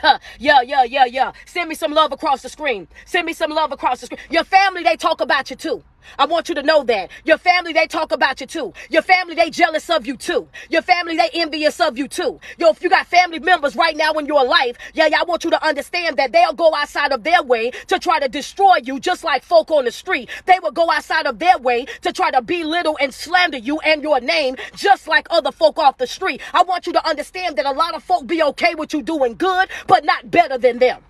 Huh. 0.00 0.18
Yeah, 0.38 0.60
yeah, 0.62 0.84
yeah, 0.84 1.06
yeah. 1.06 1.32
Send 1.46 1.68
me 1.68 1.74
some 1.74 1.92
love 1.92 2.12
across 2.12 2.42
the 2.42 2.48
screen. 2.48 2.86
Send 3.04 3.26
me 3.26 3.32
some 3.32 3.50
love 3.50 3.72
across 3.72 4.00
the 4.00 4.06
screen. 4.06 4.20
Your 4.30 4.44
family, 4.44 4.82
they 4.84 4.96
talk 4.96 5.20
about 5.20 5.50
you 5.50 5.56
too. 5.56 5.82
I 6.18 6.26
want 6.26 6.48
you 6.48 6.54
to 6.56 6.62
know 6.62 6.84
that. 6.84 7.10
Your 7.24 7.38
family, 7.38 7.72
they 7.72 7.86
talk 7.86 8.12
about 8.12 8.40
you 8.40 8.46
too. 8.46 8.72
Your 8.90 9.02
family, 9.02 9.34
they 9.34 9.50
jealous 9.50 9.88
of 9.90 10.06
you 10.06 10.16
too. 10.16 10.48
Your 10.70 10.82
family, 10.82 11.16
they 11.16 11.30
envious 11.34 11.80
of 11.80 11.98
you 11.98 12.08
too. 12.08 12.40
Yo, 12.58 12.70
if 12.70 12.82
you 12.82 12.90
got 12.90 13.06
family 13.06 13.38
members 13.38 13.76
right 13.76 13.96
now 13.96 14.12
in 14.12 14.26
your 14.26 14.44
life, 14.44 14.76
yeah, 14.94 15.06
yeah, 15.06 15.20
I 15.20 15.24
want 15.24 15.44
you 15.44 15.50
to 15.50 15.64
understand 15.64 16.16
that 16.16 16.32
they'll 16.32 16.54
go 16.54 16.74
outside 16.74 17.12
of 17.12 17.24
their 17.24 17.42
way 17.42 17.70
to 17.88 17.98
try 17.98 18.18
to 18.18 18.28
destroy 18.28 18.76
you, 18.82 18.98
just 18.98 19.24
like 19.24 19.42
folk 19.42 19.70
on 19.70 19.84
the 19.84 19.92
street. 19.92 20.30
They 20.46 20.58
will 20.60 20.72
go 20.72 20.90
outside 20.90 21.26
of 21.26 21.38
their 21.38 21.58
way 21.58 21.86
to 22.02 22.12
try 22.12 22.30
to 22.30 22.42
belittle 22.42 22.96
and 23.00 23.12
slander 23.12 23.58
you 23.58 23.78
and 23.80 24.02
your 24.02 24.20
name, 24.20 24.56
just 24.74 25.06
like 25.08 25.26
other 25.30 25.52
folk 25.52 25.78
off 25.78 25.98
the 25.98 26.06
street. 26.06 26.40
I 26.52 26.62
want 26.62 26.86
you 26.86 26.92
to 26.94 27.08
understand 27.08 27.56
that 27.58 27.66
a 27.66 27.72
lot 27.72 27.94
of 27.94 28.02
folk 28.02 28.26
be 28.26 28.42
okay 28.42 28.74
with 28.74 28.92
you 28.92 29.02
doing 29.02 29.34
good, 29.36 29.68
but 29.86 30.04
not 30.04 30.30
better 30.30 30.58
than 30.58 30.78
them. 30.78 31.02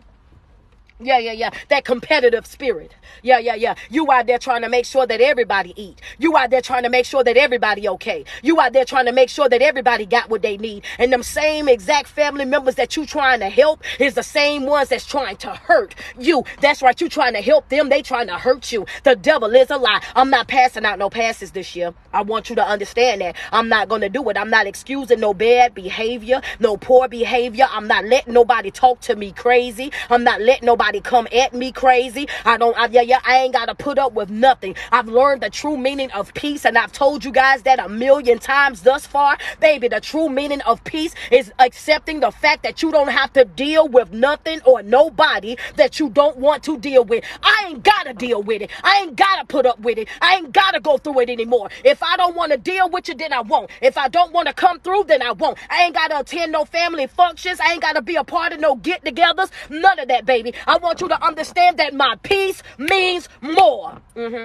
Yeah, 1.00 1.18
yeah, 1.18 1.32
yeah. 1.32 1.50
That 1.68 1.84
competitive 1.84 2.44
spirit. 2.44 2.92
Yeah, 3.22 3.38
yeah, 3.38 3.54
yeah. 3.54 3.76
You 3.88 4.10
out 4.10 4.26
there 4.26 4.38
trying 4.38 4.62
to 4.62 4.68
make 4.68 4.84
sure 4.84 5.06
that 5.06 5.20
everybody 5.20 5.72
eat. 5.76 6.00
You 6.18 6.36
out 6.36 6.50
there 6.50 6.60
trying 6.60 6.82
to 6.82 6.88
make 6.88 7.06
sure 7.06 7.22
that 7.22 7.36
everybody 7.36 7.88
okay. 7.88 8.24
You 8.42 8.60
out 8.60 8.72
there 8.72 8.84
trying 8.84 9.06
to 9.06 9.12
make 9.12 9.28
sure 9.28 9.48
that 9.48 9.62
everybody 9.62 10.06
got 10.06 10.28
what 10.28 10.42
they 10.42 10.56
need. 10.56 10.82
And 10.98 11.12
them 11.12 11.22
same 11.22 11.68
exact 11.68 12.08
family 12.08 12.44
members 12.44 12.74
that 12.76 12.96
you 12.96 13.06
trying 13.06 13.38
to 13.40 13.48
help 13.48 13.82
is 14.00 14.14
the 14.14 14.24
same 14.24 14.66
ones 14.66 14.88
that's 14.88 15.06
trying 15.06 15.36
to 15.38 15.50
hurt 15.50 15.94
you. 16.18 16.42
That's 16.60 16.82
right. 16.82 17.00
You 17.00 17.08
trying 17.08 17.34
to 17.34 17.42
help 17.42 17.68
them. 17.68 17.90
They 17.90 18.02
trying 18.02 18.26
to 18.26 18.36
hurt 18.36 18.72
you. 18.72 18.84
The 19.04 19.14
devil 19.14 19.54
is 19.54 19.70
a 19.70 19.76
lie. 19.76 20.02
I'm 20.16 20.30
not 20.30 20.48
passing 20.48 20.84
out 20.84 20.98
no 20.98 21.10
passes 21.10 21.52
this 21.52 21.76
year. 21.76 21.94
I 22.12 22.22
want 22.22 22.50
you 22.50 22.56
to 22.56 22.64
understand 22.64 23.20
that. 23.20 23.36
I'm 23.52 23.68
not 23.68 23.88
going 23.88 24.00
to 24.00 24.08
do 24.08 24.28
it. 24.30 24.36
I'm 24.36 24.50
not 24.50 24.66
excusing 24.66 25.20
no 25.20 25.32
bad 25.32 25.74
behavior, 25.74 26.40
no 26.58 26.76
poor 26.76 27.06
behavior. 27.06 27.68
I'm 27.70 27.86
not 27.86 28.04
letting 28.04 28.34
nobody 28.34 28.72
talk 28.72 29.00
to 29.02 29.14
me 29.14 29.30
crazy. 29.30 29.92
I'm 30.10 30.24
not 30.24 30.40
letting 30.40 30.66
nobody 30.66 30.87
nobody 30.88 31.00
come 31.02 31.28
at 31.32 31.52
me 31.52 31.70
crazy. 31.70 32.26
I 32.46 32.56
don't, 32.56 32.76
I, 32.78 32.86
yeah, 32.86 33.02
yeah, 33.02 33.20
I 33.26 33.38
ain't 33.40 33.52
got 33.52 33.66
to 33.66 33.74
put 33.74 33.98
up 33.98 34.14
with 34.14 34.30
nothing. 34.30 34.74
I've 34.90 35.06
learned 35.06 35.42
the 35.42 35.50
true 35.50 35.76
meaning 35.76 36.10
of 36.12 36.32
peace, 36.32 36.64
and 36.64 36.78
I've 36.78 36.92
told 36.92 37.24
you 37.24 37.30
guys 37.30 37.62
that 37.62 37.78
a 37.78 37.90
million 37.90 38.38
times 38.38 38.82
thus 38.82 39.06
far. 39.06 39.36
Baby, 39.60 39.88
the 39.88 40.00
true 40.00 40.30
meaning 40.30 40.62
of 40.62 40.82
peace 40.84 41.14
is 41.30 41.52
accepting 41.58 42.20
the 42.20 42.30
fact 42.30 42.62
that 42.62 42.82
you 42.82 42.90
don't 42.90 43.08
have 43.08 43.34
to 43.34 43.44
deal 43.44 43.86
with 43.86 44.12
nothing 44.12 44.62
or 44.64 44.82
nobody 44.82 45.56
that 45.76 46.00
you 46.00 46.08
don't 46.08 46.38
want 46.38 46.62
to 46.62 46.78
deal 46.78 47.04
with. 47.04 47.22
I 47.42 47.66
ain't 47.68 47.84
got 47.84 48.06
to 48.06 48.14
deal 48.14 48.42
with 48.42 48.62
it. 48.62 48.70
I 48.82 49.02
ain't 49.02 49.16
got 49.16 49.40
to 49.40 49.44
put 49.44 49.66
up 49.66 49.78
with 49.80 49.98
it. 49.98 50.08
I 50.22 50.36
ain't 50.36 50.52
got 50.52 50.72
to 50.72 50.80
go 50.80 50.96
through 50.96 51.20
it 51.20 51.28
anymore. 51.28 51.68
If 51.84 52.02
I 52.02 52.16
don't 52.16 52.34
want 52.34 52.52
to 52.52 52.58
deal 52.58 52.88
with 52.88 53.08
you, 53.08 53.14
then 53.14 53.34
I 53.34 53.42
won't. 53.42 53.70
If 53.82 53.98
I 53.98 54.08
don't 54.08 54.32
want 54.32 54.48
to 54.48 54.54
come 54.54 54.80
through, 54.80 55.04
then 55.04 55.20
I 55.20 55.32
won't. 55.32 55.58
I 55.68 55.82
ain't 55.82 55.94
got 55.94 56.08
to 56.08 56.20
attend 56.20 56.52
no 56.52 56.64
family 56.64 57.06
functions. 57.06 57.60
I 57.60 57.72
ain't 57.72 57.82
got 57.82 57.92
to 57.96 58.02
be 58.02 58.16
a 58.16 58.24
part 58.24 58.54
of 58.54 58.60
no 58.60 58.76
get 58.76 59.04
togethers. 59.04 59.50
None 59.68 59.98
of 59.98 60.08
that, 60.08 60.24
baby. 60.24 60.54
I 60.66 60.77
want 60.78 61.00
you 61.00 61.08
to 61.08 61.24
understand 61.24 61.78
that 61.78 61.94
my 61.94 62.16
peace 62.22 62.62
means 62.78 63.28
more. 63.40 64.00
Mm-hmm. 64.16 64.44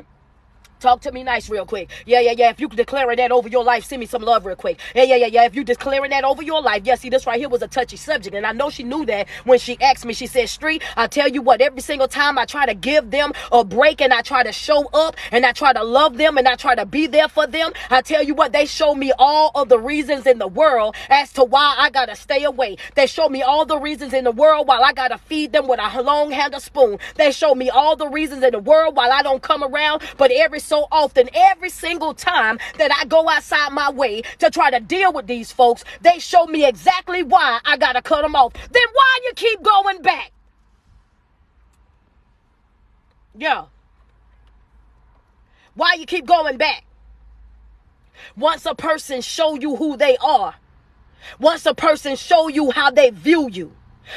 Talk 0.83 0.99
to 1.03 1.13
me 1.13 1.23
nice 1.23 1.49
real 1.49 1.65
quick. 1.65 1.89
Yeah, 2.05 2.19
yeah, 2.19 2.33
yeah. 2.35 2.49
If 2.49 2.59
you 2.59 2.67
declare 2.67 3.15
that 3.15 3.31
over 3.31 3.47
your 3.47 3.63
life, 3.63 3.85
send 3.85 4.01
me 4.01 4.05
some 4.05 4.21
love 4.21 4.45
real 4.45 4.57
quick. 4.57 4.81
Yeah, 4.93 5.03
yeah, 5.03 5.15
yeah, 5.15 5.27
yeah. 5.27 5.45
If 5.45 5.55
you 5.55 5.63
declaring 5.63 6.09
that 6.09 6.25
over 6.25 6.43
your 6.43 6.61
life, 6.61 6.81
yeah, 6.83 6.95
see, 6.95 7.07
this 7.07 7.25
right 7.25 7.39
here 7.39 7.47
was 7.47 7.61
a 7.61 7.69
touchy 7.69 7.95
subject. 7.95 8.35
And 8.35 8.45
I 8.45 8.51
know 8.51 8.69
she 8.69 8.83
knew 8.83 9.05
that 9.05 9.29
when 9.45 9.59
she 9.59 9.79
asked 9.79 10.03
me. 10.03 10.13
She 10.13 10.27
said, 10.27 10.49
Street, 10.49 10.83
I 10.97 11.07
tell 11.07 11.29
you 11.29 11.41
what, 11.41 11.61
every 11.61 11.79
single 11.79 12.09
time 12.09 12.37
I 12.37 12.43
try 12.43 12.65
to 12.65 12.73
give 12.73 13.11
them 13.11 13.31
a 13.53 13.63
break 13.63 14.01
and 14.01 14.13
I 14.13 14.23
try 14.23 14.43
to 14.43 14.51
show 14.51 14.89
up 14.93 15.15
and 15.31 15.45
I 15.45 15.53
try 15.53 15.71
to 15.71 15.85
love 15.85 16.17
them 16.17 16.37
and 16.37 16.49
I 16.49 16.55
try 16.55 16.75
to 16.75 16.85
be 16.85 17.07
there 17.07 17.29
for 17.29 17.47
them, 17.47 17.71
I 17.89 18.01
tell 18.01 18.21
you 18.21 18.33
what, 18.33 18.51
they 18.51 18.65
show 18.65 18.93
me 18.93 19.13
all 19.17 19.51
of 19.55 19.69
the 19.69 19.79
reasons 19.79 20.27
in 20.27 20.37
the 20.37 20.49
world 20.49 20.97
as 21.07 21.31
to 21.33 21.45
why 21.45 21.75
I 21.79 21.91
gotta 21.91 22.17
stay 22.17 22.43
away. 22.43 22.75
They 22.95 23.07
show 23.07 23.29
me 23.29 23.41
all 23.41 23.65
the 23.65 23.79
reasons 23.79 24.13
in 24.13 24.25
the 24.25 24.31
world 24.31 24.67
while 24.67 24.83
I 24.83 24.91
gotta 24.91 25.17
feed 25.17 25.53
them 25.53 25.69
with 25.69 25.79
a 25.81 26.01
long 26.01 26.31
handled 26.31 26.61
spoon. 26.61 26.99
They 27.15 27.31
show 27.31 27.55
me 27.55 27.69
all 27.69 27.95
the 27.95 28.09
reasons 28.09 28.43
in 28.43 28.51
the 28.51 28.59
world 28.59 28.97
while 28.97 29.13
I 29.13 29.21
don't 29.21 29.41
come 29.41 29.63
around, 29.63 30.01
but 30.17 30.29
every 30.29 30.59
so 30.73 30.87
often, 30.91 31.29
every 31.35 31.69
single 31.69 32.15
time 32.15 32.57
that 32.79 32.91
I 32.91 33.05
go 33.05 33.29
outside 33.29 33.71
my 33.73 33.91
way 33.91 34.23
to 34.39 34.49
try 34.49 34.71
to 34.71 34.79
deal 34.79 35.13
with 35.13 35.27
these 35.27 35.51
folks, 35.51 35.83
they 36.01 36.17
show 36.17 36.47
me 36.47 36.65
exactly 36.65 37.21
why 37.21 37.59
I 37.63 37.77
gotta 37.77 38.01
cut 38.01 38.23
them 38.23 38.35
off. 38.35 38.53
Then 38.53 38.87
why 38.91 39.19
you 39.23 39.33
keep 39.35 39.61
going 39.61 40.01
back? 40.01 40.31
Yeah. 43.37 43.65
Why 45.75 45.93
you 45.93 46.07
keep 46.07 46.25
going 46.25 46.57
back? 46.57 46.85
Once 48.35 48.65
a 48.65 48.73
person 48.73 49.21
show 49.21 49.53
you 49.53 49.75
who 49.75 49.95
they 49.95 50.17
are, 50.17 50.55
once 51.39 51.67
a 51.67 51.75
person 51.75 52.15
show 52.15 52.47
you 52.47 52.71
how 52.71 52.89
they 52.89 53.11
view 53.11 53.47
you, 53.47 53.73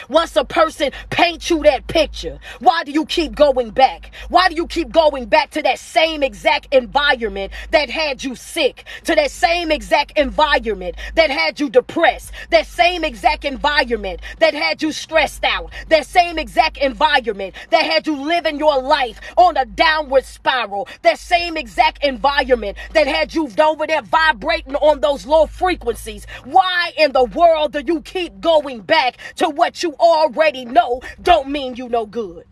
once 0.08 0.36
a 0.36 0.44
person 0.44 0.90
paints 1.10 1.50
you 1.50 1.62
that 1.62 1.86
picture, 1.86 2.38
why 2.60 2.84
do 2.84 2.92
you 2.92 3.04
keep 3.06 3.34
going 3.34 3.70
back? 3.70 4.12
Why 4.28 4.48
do 4.48 4.54
you 4.54 4.66
keep 4.66 4.90
going 4.90 5.26
back 5.26 5.50
to 5.52 5.62
that 5.62 5.78
same 5.78 6.22
exact 6.22 6.72
environment 6.72 7.52
that 7.70 7.90
had 7.90 8.22
you 8.22 8.34
sick? 8.34 8.84
To 9.04 9.14
that 9.14 9.30
same 9.30 9.70
exact 9.70 10.18
environment 10.18 10.96
that 11.14 11.30
had 11.30 11.60
you 11.60 11.70
depressed? 11.70 12.32
That 12.50 12.66
same 12.66 13.04
exact 13.04 13.44
environment 13.44 14.20
that 14.38 14.54
had 14.54 14.82
you 14.82 14.92
stressed 14.92 15.44
out? 15.44 15.72
That 15.88 16.06
same 16.06 16.38
exact 16.38 16.78
environment 16.78 17.54
that 17.70 17.84
had 17.84 18.06
you 18.06 18.16
living 18.16 18.58
your 18.58 18.80
life 18.80 19.20
on 19.36 19.56
a 19.56 19.64
downward 19.64 20.24
spiral? 20.24 20.88
That 21.02 21.18
same 21.18 21.56
exact 21.56 22.04
environment 22.04 22.76
that 22.92 23.06
had 23.06 23.34
you 23.34 23.50
over 23.62 23.86
there 23.86 24.02
vibrating 24.02 24.76
on 24.76 25.00
those 25.00 25.26
low 25.26 25.46
frequencies? 25.46 26.26
Why 26.44 26.92
in 26.96 27.12
the 27.12 27.24
world 27.24 27.72
do 27.72 27.82
you 27.84 28.02
keep 28.02 28.40
going 28.40 28.80
back 28.80 29.16
to 29.36 29.48
what 29.48 29.75
you 29.82 29.94
already 29.94 30.64
know 30.64 31.00
don't 31.22 31.48
mean 31.48 31.76
you 31.76 31.88
no 31.88 32.06
good. 32.06 32.44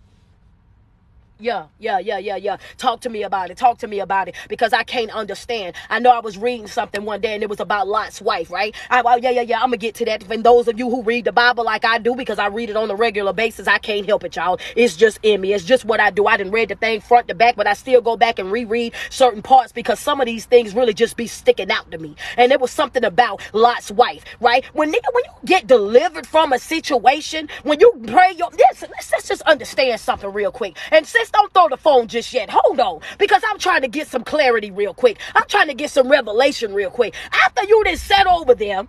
Yeah, 1.38 1.66
yeah, 1.80 1.98
yeah, 1.98 2.18
yeah, 2.18 2.36
yeah. 2.36 2.58
Talk 2.78 3.02
to 3.02 3.10
me 3.10 3.24
about 3.24 3.50
it. 3.50 3.58
Talk 3.58 3.78
to 3.80 3.88
me 3.88 4.00
about 4.00 4.28
it 4.28 4.36
because 4.48 4.72
I 4.72 4.84
can't 4.84 5.10
understand. 5.10 5.76
I 5.90 5.98
know 5.98 6.10
I 6.10 6.20
was 6.20 6.38
reading 6.38 6.68
something 6.68 7.04
one 7.04 7.20
day 7.20 7.34
and 7.34 7.42
it 7.42 7.50
was 7.50 7.60
about 7.60 7.88
Lot's 7.88 8.22
wife, 8.22 8.50
right? 8.50 8.74
I, 8.88 9.02
well, 9.02 9.18
yeah, 9.18 9.30
yeah, 9.30 9.42
yeah. 9.42 9.56
I'm 9.58 9.66
gonna 9.66 9.76
get 9.78 9.96
to 9.96 10.06
that. 10.06 10.30
And 10.30 10.44
those 10.44 10.68
of 10.68 10.78
you 10.78 10.88
who 10.88 11.02
read 11.02 11.26
the 11.26 11.32
Bible 11.32 11.64
like 11.64 11.84
I 11.84 11.98
do, 11.98 12.14
because 12.14 12.38
I 12.38 12.46
read 12.46 12.70
it 12.70 12.76
on 12.76 12.90
a 12.90 12.94
regular 12.94 13.34
basis, 13.34 13.68
I 13.68 13.78
can't 13.78 14.06
help 14.06 14.24
it, 14.24 14.36
y'all. 14.36 14.58
It's 14.76 14.96
just 14.96 15.18
in 15.24 15.42
me. 15.42 15.52
It's 15.52 15.64
just 15.64 15.84
what 15.84 16.00
I 16.00 16.10
do. 16.10 16.26
I 16.26 16.36
didn't 16.38 16.52
read 16.52 16.70
the 16.70 16.76
thing 16.76 17.02
front 17.02 17.28
to 17.28 17.34
back, 17.34 17.56
but 17.56 17.66
I 17.66 17.74
still 17.74 18.00
go 18.00 18.16
back 18.16 18.38
and 18.38 18.52
reread 18.52 18.94
certain 19.10 19.42
parts 19.42 19.72
because 19.72 20.00
some 20.00 20.20
of 20.20 20.26
these 20.26 20.46
things 20.46 20.74
really 20.74 20.94
just 20.94 21.16
be 21.16 21.26
sticking 21.26 21.70
out 21.70 21.90
to 21.90 21.98
me. 21.98 22.14
And 22.36 22.52
it 22.52 22.60
was 22.60 22.70
something 22.70 23.04
about 23.04 23.42
Lot's 23.52 23.90
wife, 23.90 24.24
right? 24.40 24.64
When 24.72 24.90
nigga, 24.92 25.12
when 25.12 25.24
you 25.26 25.32
get 25.46 25.66
delivered 25.66 26.26
from 26.26 26.52
a 26.52 26.60
situation, 26.60 27.48
when 27.64 27.80
you 27.80 27.92
pray 28.06 28.32
your 28.38 28.50
listen, 28.50 28.88
let's, 28.92 29.10
let's 29.12 29.28
just 29.28 29.42
understand 29.42 30.00
something 30.00 30.32
real 30.32 30.52
quick. 30.52 30.76
And 30.92 31.06
since 31.06 31.23
don't 31.30 31.52
throw 31.52 31.68
the 31.68 31.76
phone 31.76 32.08
just 32.08 32.32
yet. 32.32 32.50
Hold 32.50 32.80
on. 32.80 33.00
Because 33.18 33.42
I'm 33.48 33.58
trying 33.58 33.82
to 33.82 33.88
get 33.88 34.08
some 34.08 34.24
clarity 34.24 34.70
real 34.70 34.94
quick. 34.94 35.18
I'm 35.34 35.46
trying 35.48 35.68
to 35.68 35.74
get 35.74 35.90
some 35.90 36.08
revelation 36.08 36.74
real 36.74 36.90
quick. 36.90 37.14
After 37.32 37.64
you 37.64 37.82
didn't 37.84 38.00
set 38.00 38.26
over 38.26 38.54
them, 38.54 38.88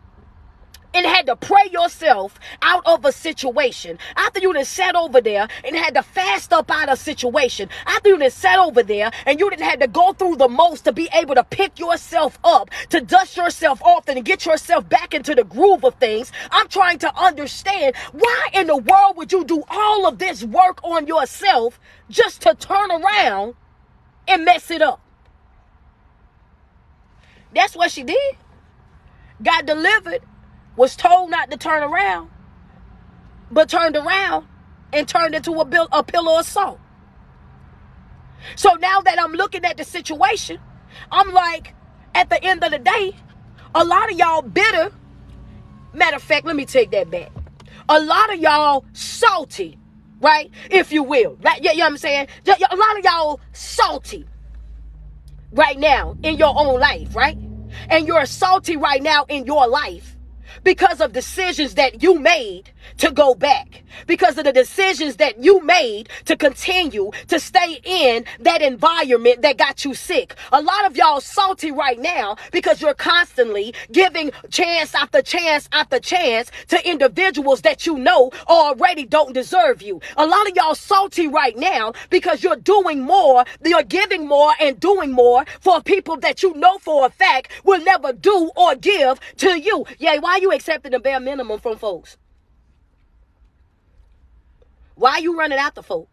and 0.95 1.05
had 1.05 1.25
to 1.25 1.35
pray 1.35 1.67
yourself 1.71 2.39
out 2.61 2.81
of 2.85 3.03
a 3.03 3.11
situation, 3.11 3.99
after 4.15 4.39
you 4.39 4.53
done 4.53 4.63
sat 4.63 4.95
over 4.95 5.19
there 5.19 5.47
and 5.65 5.75
had 5.75 5.93
to 5.93 6.01
fast 6.01 6.53
up 6.53 6.71
out 6.71 6.87
of 6.87 6.93
a 6.93 6.97
situation, 6.97 7.69
after 7.85 8.09
you 8.09 8.17
done 8.17 8.31
sat 8.31 8.57
over 8.57 8.81
there 8.81 9.11
and 9.25 9.39
you 9.39 9.49
didn't 9.49 9.65
had 9.65 9.81
to 9.81 9.87
go 9.87 10.13
through 10.13 10.37
the 10.37 10.47
most 10.47 10.85
to 10.85 10.93
be 10.93 11.09
able 11.13 11.35
to 11.35 11.43
pick 11.43 11.77
yourself 11.77 12.39
up, 12.45 12.69
to 12.89 13.01
dust 13.01 13.35
yourself 13.35 13.83
off 13.83 14.07
and 14.07 14.23
get 14.23 14.45
yourself 14.45 14.87
back 14.87 15.13
into 15.13 15.35
the 15.35 15.43
groove 15.43 15.83
of 15.83 15.95
things, 15.95 16.31
I'm 16.49 16.69
trying 16.69 16.99
to 16.99 17.13
understand 17.19 17.95
why 18.13 18.47
in 18.53 18.67
the 18.67 18.77
world 18.77 19.17
would 19.17 19.33
you 19.33 19.43
do 19.43 19.63
all 19.67 20.07
of 20.07 20.17
this 20.17 20.43
work 20.45 20.81
on 20.81 21.07
yourself 21.07 21.77
just 22.09 22.41
to 22.43 22.55
turn 22.55 22.89
around 22.89 23.55
and 24.29 24.45
mess 24.45 24.71
it 24.71 24.81
up? 24.81 25.01
That's 27.53 27.75
what 27.75 27.91
she 27.91 28.03
did. 28.03 28.37
Got 29.43 29.65
delivered 29.65 30.21
was 30.75 30.95
told 30.95 31.29
not 31.29 31.51
to 31.51 31.57
turn 31.57 31.83
around, 31.83 32.29
but 33.51 33.69
turned 33.69 33.95
around 33.95 34.45
and 34.91 35.07
turned 35.07 35.35
into 35.35 35.51
a, 35.53 35.65
bill, 35.65 35.87
a 35.91 36.03
pillow 36.03 36.39
of 36.39 36.45
salt. 36.45 36.79
So 38.55 38.73
now 38.75 39.01
that 39.01 39.19
I'm 39.19 39.33
looking 39.33 39.65
at 39.65 39.77
the 39.77 39.83
situation, 39.83 40.59
I'm 41.11 41.31
like, 41.31 41.73
at 42.13 42.29
the 42.29 42.41
end 42.43 42.63
of 42.63 42.71
the 42.71 42.79
day, 42.79 43.15
a 43.73 43.83
lot 43.83 44.11
of 44.11 44.17
y'all 44.17 44.41
bitter. 44.41 44.91
Matter 45.93 46.17
of 46.17 46.23
fact, 46.23 46.45
let 46.45 46.55
me 46.55 46.65
take 46.65 46.91
that 46.91 47.09
back. 47.09 47.31
A 47.89 47.99
lot 47.99 48.33
of 48.33 48.39
y'all 48.39 48.85
salty, 48.93 49.77
right? 50.21 50.51
If 50.69 50.91
you 50.91 51.03
will. 51.03 51.37
Right? 51.41 51.61
Yeah, 51.61 51.71
you 51.71 51.79
know 51.79 51.85
what 51.85 51.91
I'm 51.91 51.97
saying? 51.97 52.27
A 52.47 52.75
lot 52.75 52.97
of 52.97 53.03
y'all 53.03 53.39
salty 53.53 54.25
right 55.51 55.77
now 55.77 56.17
in 56.23 56.37
your 56.37 56.53
own 56.57 56.79
life, 56.79 57.15
right? 57.15 57.37
And 57.89 58.07
you're 58.07 58.25
salty 58.25 58.77
right 58.77 59.01
now 59.01 59.25
in 59.25 59.45
your 59.45 59.67
life 59.67 60.14
because 60.65 60.99
of 60.99 61.13
decisions 61.13 61.75
that 61.75 62.01
you 62.03 62.19
made 62.19 62.71
to 62.97 63.11
go 63.11 63.35
back, 63.35 63.83
because 64.07 64.37
of 64.37 64.43
the 64.43 64.51
decisions 64.51 65.15
that 65.17 65.41
you 65.43 65.61
made 65.63 66.09
to 66.25 66.35
continue 66.35 67.11
to 67.27 67.39
stay 67.39 67.79
in 67.83 68.25
that 68.39 68.61
environment 68.61 69.41
that 69.43 69.57
got 69.57 69.85
you 69.85 69.93
sick. 69.93 70.35
A 70.51 70.61
lot 70.61 70.85
of 70.85 70.97
y'all 70.97 71.21
salty 71.21 71.71
right 71.71 71.99
now 71.99 72.35
because 72.51 72.81
you're 72.81 72.93
constantly 72.93 73.73
giving 73.91 74.31
chance 74.49 74.93
after 74.95 75.21
chance 75.21 75.69
after 75.71 75.99
chance 75.99 76.51
to 76.67 76.89
individuals 76.89 77.61
that 77.61 77.85
you 77.85 77.97
know 77.97 78.31
already 78.47 79.05
don't 79.05 79.33
deserve 79.33 79.81
you. 79.81 80.01
A 80.17 80.25
lot 80.25 80.49
of 80.49 80.55
y'all 80.55 80.75
salty 80.75 81.27
right 81.27 81.55
now 81.55 81.93
because 82.09 82.43
you're 82.43 82.55
doing 82.55 83.01
more, 83.01 83.45
you're 83.63 83.83
giving 83.83 84.27
more 84.27 84.53
and 84.59 84.79
doing 84.79 85.11
more 85.11 85.45
for 85.61 85.81
people 85.81 86.17
that 86.17 86.41
you 86.41 86.53
know 86.55 86.79
for 86.79 87.05
a 87.05 87.09
fact 87.09 87.51
will 87.63 87.81
never 87.81 88.13
do 88.13 88.49
or 88.55 88.75
give 88.75 89.19
to 89.37 89.59
you. 89.59 89.85
Yeah, 89.99 90.17
why 90.17 90.37
you 90.41 90.51
accepting 90.55 90.91
the 90.91 90.99
bare 90.99 91.19
minimum 91.19 91.59
from 91.59 91.77
folks? 91.77 92.17
Why 94.95 95.11
are 95.13 95.19
you 95.21 95.37
running 95.37 95.59
out 95.59 95.75
the 95.75 95.83
folk? 95.83 96.09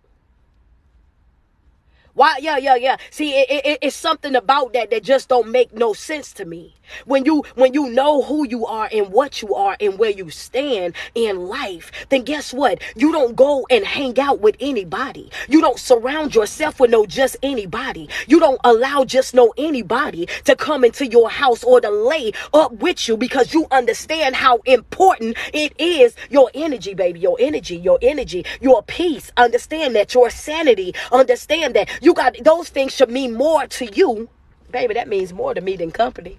Why? 2.14 2.36
Yeah, 2.40 2.58
yeah, 2.58 2.76
yeah. 2.76 2.96
See, 3.10 3.32
it, 3.34 3.48
it, 3.50 3.78
it's 3.80 3.96
something 3.96 4.34
about 4.36 4.74
that 4.74 4.90
that 4.90 5.02
just 5.02 5.28
don't 5.28 5.50
make 5.50 5.72
no 5.72 5.94
sense 5.94 6.32
to 6.34 6.44
me. 6.44 6.74
When 7.06 7.24
you 7.24 7.44
when 7.54 7.72
you 7.74 7.88
know 7.88 8.22
who 8.22 8.46
you 8.46 8.66
are 8.66 8.88
and 8.92 9.08
what 9.10 9.40
you 9.40 9.54
are 9.54 9.76
and 9.80 9.98
where 9.98 10.10
you 10.10 10.30
stand 10.30 10.94
in 11.14 11.46
life, 11.46 11.90
then 12.10 12.22
guess 12.22 12.52
what? 12.52 12.82
You 12.96 13.12
don't 13.12 13.34
go 13.34 13.66
and 13.70 13.84
hang 13.84 14.18
out 14.20 14.40
with 14.40 14.56
anybody. 14.60 15.30
You 15.48 15.60
don't 15.60 15.78
surround 15.78 16.34
yourself 16.34 16.80
with 16.80 16.90
no 16.90 17.06
just 17.06 17.36
anybody. 17.42 18.08
You 18.26 18.40
don't 18.40 18.60
allow 18.64 19.04
just 19.04 19.34
no 19.34 19.54
anybody 19.56 20.26
to 20.44 20.56
come 20.56 20.84
into 20.84 21.06
your 21.06 21.30
house 21.30 21.64
or 21.64 21.80
to 21.80 21.90
lay 21.90 22.32
up 22.52 22.72
with 22.72 23.08
you 23.08 23.16
because 23.16 23.54
you 23.54 23.66
understand 23.70 24.36
how 24.36 24.58
important 24.66 25.36
it 25.54 25.72
is. 25.78 26.14
Your 26.30 26.50
energy, 26.54 26.94
baby, 26.94 27.20
your 27.20 27.36
energy, 27.40 27.76
your 27.76 27.98
energy, 28.02 28.44
your 28.60 28.82
peace. 28.82 29.32
Understand 29.36 29.96
that 29.96 30.14
your 30.14 30.30
sanity. 30.30 30.94
Understand 31.10 31.74
that 31.74 32.01
you 32.02 32.14
got 32.14 32.36
those 32.42 32.68
things 32.68 32.92
should 32.92 33.10
mean 33.10 33.34
more 33.34 33.66
to 33.68 33.86
you. 33.86 34.28
Baby, 34.70 34.94
that 34.94 35.08
means 35.08 35.32
more 35.32 35.54
to 35.54 35.60
me 35.60 35.76
than 35.76 35.92
company. 35.92 36.38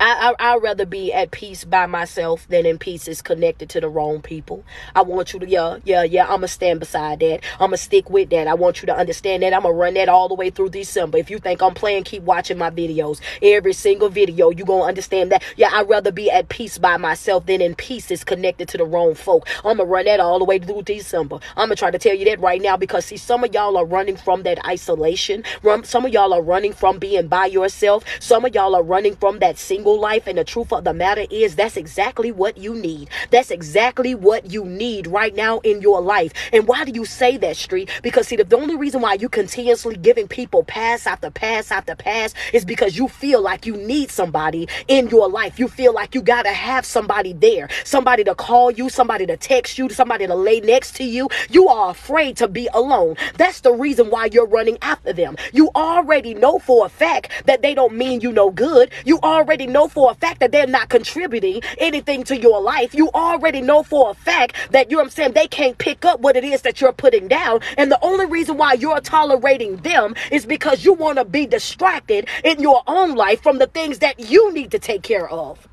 I, 0.00 0.34
I 0.38 0.52
I'd 0.52 0.62
rather 0.62 0.86
be 0.86 1.12
at 1.12 1.30
peace 1.30 1.64
by 1.64 1.86
myself 1.86 2.46
than 2.48 2.66
in 2.66 2.78
pieces 2.78 3.22
connected 3.22 3.68
to 3.70 3.80
the 3.80 3.88
wrong 3.88 4.20
people. 4.22 4.64
I 4.94 5.02
want 5.02 5.32
you 5.32 5.40
to 5.40 5.48
yeah 5.48 5.78
yeah 5.84 6.02
yeah. 6.02 6.26
I'ma 6.28 6.46
stand 6.46 6.80
beside 6.80 7.20
that. 7.20 7.40
I'ma 7.60 7.76
stick 7.76 8.10
with 8.10 8.30
that. 8.30 8.48
I 8.48 8.54
want 8.54 8.82
you 8.82 8.86
to 8.86 8.96
understand 8.96 9.42
that. 9.42 9.52
I'ma 9.52 9.68
run 9.68 9.94
that 9.94 10.08
all 10.08 10.28
the 10.28 10.34
way 10.34 10.50
through 10.50 10.70
December. 10.70 11.18
If 11.18 11.30
you 11.30 11.38
think 11.38 11.62
I'm 11.62 11.74
playing, 11.74 12.04
keep 12.04 12.22
watching 12.22 12.58
my 12.58 12.70
videos. 12.70 13.20
Every 13.42 13.72
single 13.72 14.08
video, 14.08 14.50
you 14.50 14.64
gonna 14.64 14.84
understand 14.84 15.32
that. 15.32 15.42
Yeah, 15.56 15.70
I'd 15.72 15.88
rather 15.88 16.12
be 16.12 16.30
at 16.30 16.48
peace 16.48 16.78
by 16.78 16.96
myself 16.96 17.46
than 17.46 17.60
in 17.60 17.74
pieces 17.74 18.24
connected 18.24 18.68
to 18.68 18.78
the 18.78 18.84
wrong 18.84 19.14
folk. 19.14 19.48
I'ma 19.64 19.84
run 19.84 20.06
that 20.06 20.20
all 20.20 20.38
the 20.38 20.44
way 20.44 20.58
through 20.58 20.82
December. 20.82 21.38
I'ma 21.56 21.74
try 21.74 21.90
to 21.90 21.98
tell 21.98 22.14
you 22.14 22.24
that 22.26 22.40
right 22.40 22.60
now 22.60 22.76
because 22.76 23.06
see, 23.06 23.16
some 23.16 23.44
of 23.44 23.54
y'all 23.54 23.76
are 23.76 23.84
running 23.84 24.16
from 24.16 24.42
that 24.42 24.64
isolation. 24.66 25.44
Some 25.84 26.04
of 26.04 26.12
y'all 26.12 26.32
are 26.32 26.42
running 26.42 26.72
from 26.72 26.98
being 26.98 27.28
by 27.28 27.46
yourself. 27.46 28.04
Some 28.20 28.44
of 28.44 28.54
y'all 28.54 28.74
are 28.74 28.82
running 28.82 29.16
from 29.16 29.38
that 29.38 29.58
single 29.62 29.98
life. 29.98 30.26
And 30.26 30.38
the 30.38 30.44
truth 30.44 30.72
of 30.72 30.84
the 30.84 30.92
matter 30.92 31.26
is, 31.30 31.56
that's 31.56 31.76
exactly 31.76 32.32
what 32.32 32.58
you 32.58 32.74
need. 32.74 33.08
That's 33.30 33.50
exactly 33.50 34.14
what 34.14 34.50
you 34.50 34.64
need 34.64 35.06
right 35.06 35.34
now 35.34 35.60
in 35.60 35.80
your 35.80 36.00
life. 36.00 36.32
And 36.52 36.66
why 36.66 36.84
do 36.84 36.92
you 36.92 37.04
say 37.04 37.36
that, 37.38 37.56
Street? 37.56 37.90
Because, 38.02 38.28
see, 38.28 38.36
the 38.36 38.56
only 38.56 38.76
reason 38.76 39.00
why 39.00 39.14
you 39.14 39.28
continuously 39.28 39.96
giving 39.96 40.28
people 40.28 40.64
pass 40.64 41.06
after 41.06 41.30
pass 41.30 41.70
after 41.70 41.94
pass 41.94 42.34
is 42.52 42.64
because 42.64 42.96
you 42.96 43.08
feel 43.08 43.40
like 43.40 43.66
you 43.66 43.76
need 43.76 44.10
somebody 44.10 44.68
in 44.88 45.08
your 45.08 45.28
life. 45.28 45.58
You 45.58 45.68
feel 45.68 45.94
like 45.94 46.14
you 46.14 46.22
got 46.22 46.42
to 46.42 46.52
have 46.52 46.84
somebody 46.84 47.32
there, 47.32 47.68
somebody 47.84 48.24
to 48.24 48.34
call 48.34 48.70
you, 48.70 48.88
somebody 48.88 49.26
to 49.26 49.36
text 49.36 49.78
you, 49.78 49.88
somebody 49.90 50.26
to 50.26 50.34
lay 50.34 50.60
next 50.60 50.96
to 50.96 51.04
you. 51.04 51.28
You 51.50 51.68
are 51.68 51.90
afraid 51.90 52.36
to 52.38 52.48
be 52.48 52.68
alone. 52.72 53.16
That's 53.36 53.60
the 53.60 53.72
reason 53.72 54.10
why 54.10 54.26
you're 54.26 54.46
running 54.46 54.78
after 54.82 55.12
them. 55.12 55.36
You 55.52 55.70
already 55.74 56.34
know 56.34 56.58
for 56.58 56.86
a 56.86 56.88
fact 56.88 57.30
that 57.46 57.62
they 57.62 57.74
don't 57.74 57.94
mean 57.94 58.20
you 58.20 58.32
no 58.32 58.50
good. 58.50 58.90
You 59.04 59.18
already 59.20 59.51
know 59.56 59.88
for 59.88 60.10
a 60.10 60.14
fact 60.14 60.40
that 60.40 60.52
they're 60.52 60.66
not 60.66 60.88
contributing 60.88 61.62
anything 61.78 62.24
to 62.24 62.36
your 62.36 62.60
life. 62.60 62.94
You 62.94 63.10
already 63.10 63.60
know 63.60 63.82
for 63.82 64.10
a 64.10 64.14
fact 64.14 64.56
that 64.70 64.90
you 64.90 64.96
know 64.96 65.02
I'm 65.02 65.10
saying 65.10 65.32
they 65.32 65.46
can't 65.48 65.78
pick 65.78 66.04
up 66.04 66.20
what 66.20 66.36
it 66.36 66.44
is 66.44 66.62
that 66.62 66.80
you're 66.80 66.92
putting 66.92 67.28
down. 67.28 67.60
And 67.76 67.90
the 67.90 67.98
only 68.02 68.26
reason 68.26 68.56
why 68.56 68.74
you're 68.74 69.00
tolerating 69.00 69.76
them 69.78 70.14
is 70.30 70.46
because 70.46 70.84
you 70.84 70.92
want 70.92 71.18
to 71.18 71.24
be 71.24 71.46
distracted 71.46 72.28
in 72.44 72.60
your 72.60 72.82
own 72.86 73.14
life 73.14 73.42
from 73.42 73.58
the 73.58 73.66
things 73.66 73.98
that 74.00 74.18
you 74.18 74.52
need 74.52 74.70
to 74.72 74.78
take 74.78 75.02
care 75.02 75.28
of. 75.28 75.68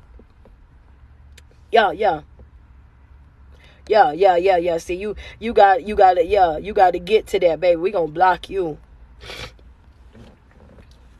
Yeah, 1.72 1.92
yeah. 1.92 2.22
Yeah, 3.88 4.12
yeah, 4.12 4.36
yeah, 4.36 4.56
yeah. 4.56 4.78
See, 4.78 4.94
you 4.94 5.16
you 5.40 5.52
got 5.52 5.86
you 5.86 5.96
got 5.96 6.14
to 6.14 6.24
yeah, 6.24 6.58
you 6.58 6.72
got 6.72 6.92
to 6.92 7.00
get 7.00 7.26
to 7.28 7.40
that, 7.40 7.60
baby. 7.60 7.76
We 7.76 7.90
gonna 7.90 8.06
block 8.08 8.48
you. 8.48 8.78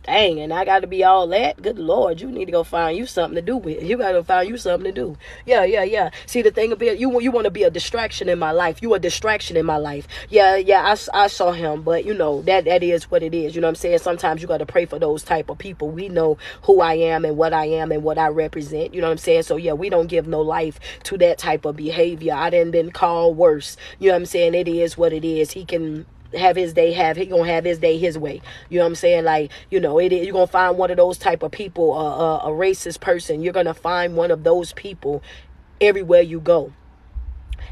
Dang, 0.04 0.40
and 0.40 0.50
I 0.50 0.64
got 0.64 0.80
to 0.80 0.86
be 0.86 1.04
all 1.04 1.26
that. 1.26 1.60
Good 1.60 1.78
Lord, 1.78 2.22
you 2.22 2.30
need 2.30 2.46
to 2.46 2.52
go 2.52 2.64
find 2.64 2.96
you 2.96 3.04
something 3.04 3.34
to 3.34 3.42
do 3.42 3.58
with. 3.58 3.82
You 3.82 3.98
got 3.98 4.12
to 4.12 4.24
find 4.24 4.48
you 4.48 4.56
something 4.56 4.92
to 4.92 4.98
do. 4.98 5.18
Yeah, 5.44 5.64
yeah, 5.64 5.82
yeah. 5.82 6.08
See, 6.24 6.40
the 6.40 6.50
thing 6.50 6.72
about 6.72 6.98
you, 6.98 7.20
you 7.20 7.30
want 7.30 7.44
to 7.44 7.50
be 7.50 7.64
a 7.64 7.70
distraction 7.70 8.30
in 8.30 8.38
my 8.38 8.50
life. 8.50 8.80
You 8.80 8.94
a 8.94 8.98
distraction 8.98 9.58
in 9.58 9.66
my 9.66 9.76
life. 9.76 10.08
Yeah, 10.30 10.56
yeah. 10.56 10.96
I, 11.14 11.24
I 11.24 11.26
saw 11.26 11.52
him, 11.52 11.82
but 11.82 12.06
you 12.06 12.14
know 12.14 12.40
that 12.42 12.64
that 12.64 12.82
is 12.82 13.10
what 13.10 13.22
it 13.22 13.34
is. 13.34 13.54
You 13.54 13.60
know 13.60 13.66
what 13.66 13.72
I'm 13.72 13.76
saying? 13.76 13.98
Sometimes 13.98 14.40
you 14.40 14.48
got 14.48 14.58
to 14.58 14.66
pray 14.66 14.86
for 14.86 14.98
those 14.98 15.22
type 15.22 15.50
of 15.50 15.58
people. 15.58 15.90
We 15.90 16.08
know 16.08 16.38
who 16.62 16.80
I 16.80 16.94
am 16.94 17.26
and 17.26 17.36
what 17.36 17.52
I 17.52 17.66
am 17.66 17.92
and 17.92 18.02
what 18.02 18.16
I 18.16 18.28
represent. 18.28 18.94
You 18.94 19.02
know 19.02 19.08
what 19.08 19.12
I'm 19.12 19.18
saying? 19.18 19.42
So 19.42 19.56
yeah, 19.56 19.74
we 19.74 19.90
don't 19.90 20.06
give 20.06 20.26
no 20.26 20.40
life 20.40 20.80
to 21.04 21.18
that 21.18 21.36
type 21.36 21.66
of 21.66 21.76
behavior. 21.76 22.32
I 22.32 22.48
didn't 22.48 22.70
been 22.70 22.90
called 22.90 23.36
worse. 23.36 23.76
You 23.98 24.08
know 24.08 24.14
what 24.14 24.20
I'm 24.20 24.26
saying? 24.26 24.54
It 24.54 24.66
is 24.66 24.96
what 24.96 25.12
it 25.12 25.26
is. 25.26 25.50
He 25.50 25.66
can 25.66 26.06
have 26.34 26.56
his 26.56 26.72
day 26.72 26.92
have 26.92 27.16
he 27.16 27.26
gonna 27.26 27.46
have 27.46 27.64
his 27.64 27.78
day 27.78 27.98
his 27.98 28.18
way. 28.18 28.40
You 28.68 28.78
know 28.78 28.84
what 28.84 28.90
i'm 28.90 28.94
saying? 28.94 29.24
Like 29.24 29.50
you 29.70 29.80
know 29.80 29.98
it 29.98 30.12
you're 30.12 30.32
gonna 30.32 30.46
find 30.46 30.78
one 30.78 30.90
of 30.90 30.96
those 30.96 31.18
type 31.18 31.42
of 31.42 31.52
people 31.52 31.98
a 31.98 32.50
racist 32.50 33.00
person. 33.00 33.42
You're 33.42 33.52
gonna 33.52 33.74
find 33.74 34.16
one 34.16 34.30
of 34.30 34.44
those 34.44 34.72
people 34.72 35.22
everywhere 35.80 36.22
you 36.22 36.40
go. 36.40 36.72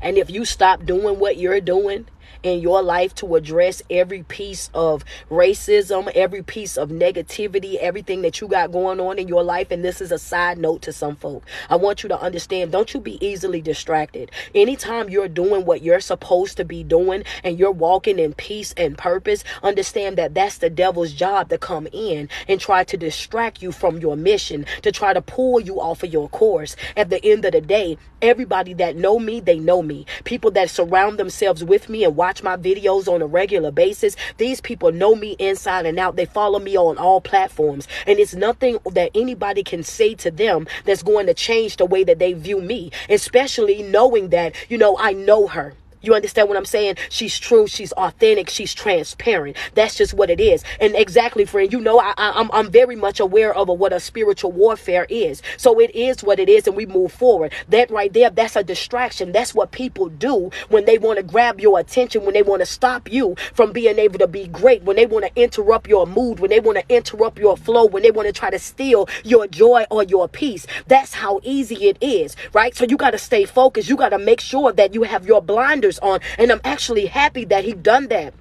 And 0.01 0.17
if 0.17 0.31
you 0.31 0.45
stop 0.45 0.85
doing 0.85 1.19
what 1.19 1.37
you're 1.37 1.61
doing 1.61 2.07
in 2.43 2.61
your 2.61 2.83
life 2.83 3.15
to 3.17 3.37
address 3.37 3.83
every 3.91 4.23
piece 4.23 4.71
of 4.75 5.05
racism, 5.31 6.11
every 6.15 6.43
piece 6.43 6.77
of 6.77 6.91
negativity, 6.91 7.77
everything 7.77 8.23
that 8.23 8.41
you 8.41 8.49
got 8.49 8.73
going 8.73 9.01
on 9.01 9.19
in 9.19 9.29
your 9.29 9.43
life. 9.43 9.71
And 9.71 9.85
this 9.85 10.01
is 10.01 10.13
a 10.13 10.19
side 10.19 10.59
note 10.59 10.83
to 10.83 10.93
some 10.93 11.17
folk. 11.17 11.45
I 11.69 11.77
want 11.77 12.03
you 12.03 12.09
to 12.09 12.21
understand 12.21 12.73
don't 12.73 12.93
you 12.95 13.01
be 13.01 13.25
easily 13.25 13.61
distracted. 13.61 14.31
Anytime 14.55 15.09
you're 15.09 15.29
doing 15.29 15.65
what 15.65 15.83
you're 15.83 16.01
supposed 16.01 16.57
to 16.59 16.65
be 16.65 16.85
doing 16.85 17.25
and 17.45 17.59
you're 17.59 17.71
walking 17.71 18.19
in 18.19 18.35
peace 18.35 18.75
and 18.77 18.97
purpose, 18.97 19.45
understand 19.63 20.17
that 20.19 20.35
that's 20.35 20.59
the 20.59 20.71
devil's 20.71 21.13
job 21.13 21.49
to 21.51 21.59
come 21.59 21.89
in 21.93 22.29
and 22.47 22.61
try 22.61 22.85
to 22.85 22.97
distract 22.97 23.63
you 23.63 23.73
from 23.73 23.99
your 23.99 24.17
mission, 24.17 24.67
to 24.83 24.93
try 24.93 25.13
to 25.13 25.23
pull 25.23 25.61
you 25.61 25.81
off 25.81 26.03
of 26.03 26.13
your 26.13 26.29
course. 26.29 26.77
At 26.97 27.11
the 27.11 27.25
end 27.25 27.45
of 27.45 27.53
the 27.53 27.61
day, 27.61 27.99
everybody 28.23 28.75
that 28.75 28.97
know 28.97 29.19
me, 29.19 29.41
they 29.41 29.59
know 29.59 29.83
me. 29.83 30.07
People 30.25 30.51
that 30.53 30.71
surround 30.71 31.19
themselves 31.19 31.65
with 31.65 31.89
me 31.89 32.05
and 32.05 32.17
watch 32.17 32.28
watch 32.29 32.43
my 32.43 32.59
videos 32.59 33.09
on 33.09 33.23
a 33.23 33.27
regular 33.27 33.71
basis, 33.71 34.15
these 34.37 34.61
people 34.61 34.93
know 34.93 35.15
me 35.15 35.35
inside 35.39 35.87
and 35.87 35.99
out. 35.99 36.17
They 36.17 36.27
follow 36.27 36.59
me 36.59 36.77
on 36.77 36.99
all 36.99 37.23
platforms. 37.23 37.89
And 38.07 38.19
it's 38.19 38.35
nothing 38.35 38.79
that 38.93 39.13
anybody 39.15 39.63
can 39.63 39.83
say 39.83 40.15
to 40.17 40.31
them 40.31 40.67
that's 40.85 41.03
going 41.03 41.25
to 41.29 41.33
change 41.33 41.79
the 41.79 41.87
way 41.87 42.05
that 42.05 42.19
they 42.19 42.35
view 42.35 42.61
me, 42.61 42.91
especially 43.09 43.83
knowing 43.83 44.29
that, 44.29 44.55
you 44.69 44.77
know, 44.77 44.99
I 44.99 45.15
know 45.15 45.47
her. 45.47 45.73
You 46.01 46.15
understand 46.15 46.49
what 46.49 46.57
I'm 46.57 46.65
saying? 46.65 46.97
She's 47.11 47.39
true. 47.39 47.67
She's 47.67 47.93
authentic. 47.93 48.51
She's 48.51 48.75
transparent. 48.75 49.57
That's 49.75 49.95
just 49.95 50.15
what 50.15 50.31
it 50.31 50.41
is. 50.41 50.65
And 50.81 50.95
exactly, 50.95 51.45
friend, 51.45 51.73
you 51.73 51.81
know, 51.81 51.99
I, 51.99 52.15
am 52.17 52.35
I'm, 52.35 52.51
I'm 52.53 52.71
very 52.71 52.97
much 52.97 53.21
aware 53.21 53.55
of 53.55 53.69
what 53.69 53.93
a 53.93 54.01
spiritual 54.01 54.53
warfare 54.53 55.07
is. 55.11 55.43
So 55.57 55.81
it 55.81 55.95
is 55.95 56.23
what 56.23 56.39
it 56.39 56.49
is, 56.49 56.67
and 56.67 56.77
we 56.77 56.87
move 56.87 57.13
forward. 57.13 57.53
That 57.69 57.91
right 57.91 58.13
there, 58.13 58.31
that's 58.31 58.57
a 58.57 58.65
distraction. 58.65 59.33
That's 59.33 59.55
what 59.55 59.73
people 59.73 60.09
do 60.09 60.51
when 60.69 60.85
they 60.85 60.99
want 60.99 61.19
to 61.19 61.23
grab 61.23 61.61
your 61.61 61.79
attention, 61.79 62.25
when 62.25 62.35
they 62.35 62.43
want 62.43 62.61
to 62.61 62.67
stop 62.67 63.11
you 63.11 63.35
from 63.53 63.73
being 63.73 63.99
able 63.99 64.19
to 64.19 64.27
be 64.27 64.47
great, 64.49 64.83
when 64.83 64.97
they 64.97 65.07
want 65.07 65.25
to 65.25 65.41
interrupt 65.41 65.89
your 65.89 66.07
mood, 66.07 66.41
when 66.41 66.51
they 66.51 66.61
want 66.61 66.79
to 66.79 66.95
interrupt 66.95 67.39
your 67.39 67.57
flow, 67.57 67.87
when 67.87 68.03
they 68.03 68.11
want 68.11 68.27
to 68.27 68.33
try 68.33 68.51
to 68.51 68.59
steal 68.59 69.09
your 69.25 69.47
joy 69.47 69.85
or 69.91 70.03
your 70.05 70.29
peace. 70.29 70.67
That's 70.87 71.15
how 71.15 71.41
easy 71.43 71.89
it 71.89 71.99
is, 72.01 72.37
right? 72.53 72.75
So 72.75 72.85
you 72.89 72.97
got 72.97 73.11
to 73.11 73.19
stay 73.19 73.45
focused. 73.45 73.89
You 73.89 73.97
got 73.97 74.11
to 74.11 74.19
make 74.19 74.41
sure 74.41 74.73
that 74.73 74.95
you 74.95 75.03
have 75.03 75.27
your 75.27 75.43
blinders 75.43 75.88
on. 76.01 76.21
And 76.37 76.51
I'm 76.51 76.61
actually 76.65 77.07
happy 77.07 77.47
that 77.47 77.65
he 77.65 77.73
done 77.73 78.09
that. 78.09 78.35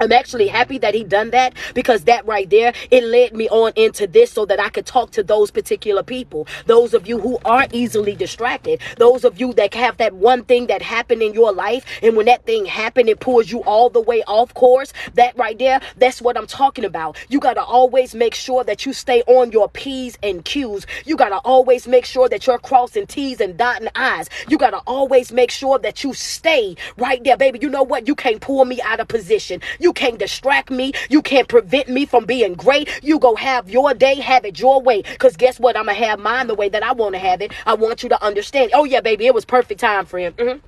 I'm 0.00 0.12
actually 0.12 0.48
happy 0.48 0.78
that 0.78 0.94
he 0.94 1.04
done 1.04 1.30
that 1.30 1.54
because 1.74 2.04
that 2.04 2.26
right 2.26 2.48
there, 2.48 2.72
it 2.90 3.04
led 3.04 3.34
me 3.34 3.48
on 3.48 3.72
into 3.76 4.06
this 4.06 4.32
so 4.32 4.46
that 4.46 4.60
I 4.60 4.68
could 4.68 4.86
talk 4.86 5.10
to 5.12 5.22
those 5.22 5.50
particular 5.50 6.02
people. 6.02 6.46
Those 6.66 6.94
of 6.94 7.06
you 7.06 7.18
who 7.20 7.38
are 7.44 7.66
easily 7.72 8.14
distracted. 8.14 8.80
Those 8.96 9.24
of 9.24 9.40
you 9.40 9.52
that 9.54 9.74
have 9.74 9.96
that 9.98 10.14
one 10.14 10.44
thing 10.44 10.66
that 10.66 10.82
happened 10.82 11.22
in 11.22 11.34
your 11.34 11.52
life. 11.52 11.84
And 12.02 12.16
when 12.16 12.26
that 12.26 12.44
thing 12.44 12.66
happened, 12.66 13.08
it 13.08 13.20
pulls 13.20 13.50
you 13.50 13.62
all 13.64 13.90
the 13.90 14.00
way 14.00 14.22
off 14.24 14.54
course. 14.54 14.92
That 15.14 15.36
right 15.36 15.58
there, 15.58 15.80
that's 15.96 16.20
what 16.20 16.36
I'm 16.36 16.46
talking 16.46 16.84
about. 16.84 17.16
You 17.28 17.40
got 17.40 17.54
to 17.54 17.62
always 17.62 18.14
make 18.14 18.34
sure 18.34 18.64
that 18.64 18.86
you 18.86 18.92
stay 18.92 19.22
on 19.22 19.52
your 19.52 19.68
P's 19.68 20.18
and 20.22 20.44
Q's. 20.44 20.86
You 21.04 21.16
got 21.16 21.30
to 21.30 21.38
always 21.38 21.86
make 21.86 22.04
sure 22.04 22.28
that 22.28 22.46
you're 22.46 22.58
crossing 22.58 23.06
T's 23.06 23.40
and 23.40 23.56
dotting 23.56 23.88
I's. 23.94 24.28
You 24.48 24.58
got 24.58 24.70
to 24.70 24.78
always 24.86 25.32
make 25.32 25.50
sure 25.50 25.78
that 25.78 26.04
you 26.04 26.14
stay 26.14 26.76
right 26.96 27.22
there, 27.24 27.36
baby. 27.36 27.58
You 27.62 27.68
know 27.68 27.82
what? 27.82 28.06
You 28.06 28.14
can't 28.14 28.40
pull 28.40 28.64
me 28.64 28.80
out 28.82 29.00
of 29.00 29.08
position. 29.08 29.60
You 29.78 29.87
you 29.88 29.94
can't 29.94 30.18
distract 30.18 30.70
me. 30.70 30.92
You 31.08 31.22
can't 31.22 31.48
prevent 31.48 31.88
me 31.88 32.04
from 32.04 32.26
being 32.26 32.52
great. 32.52 32.90
You 33.02 33.18
go 33.18 33.34
have 33.36 33.70
your 33.70 33.94
day, 33.94 34.16
have 34.16 34.44
it 34.44 34.60
your 34.60 34.82
way. 34.82 35.00
Because 35.00 35.34
guess 35.34 35.58
what? 35.58 35.78
I'm 35.78 35.86
going 35.86 35.96
to 35.96 36.04
have 36.04 36.18
mine 36.18 36.46
the 36.46 36.54
way 36.54 36.68
that 36.68 36.82
I 36.82 36.92
want 36.92 37.14
to 37.14 37.18
have 37.18 37.40
it. 37.40 37.54
I 37.64 37.72
want 37.72 38.02
you 38.02 38.10
to 38.10 38.22
understand. 38.22 38.72
Oh, 38.74 38.84
yeah, 38.84 39.00
baby, 39.00 39.24
it 39.24 39.32
was 39.32 39.46
perfect 39.46 39.80
time, 39.80 40.04
friend. 40.04 40.36
Mm-hmm 40.36 40.58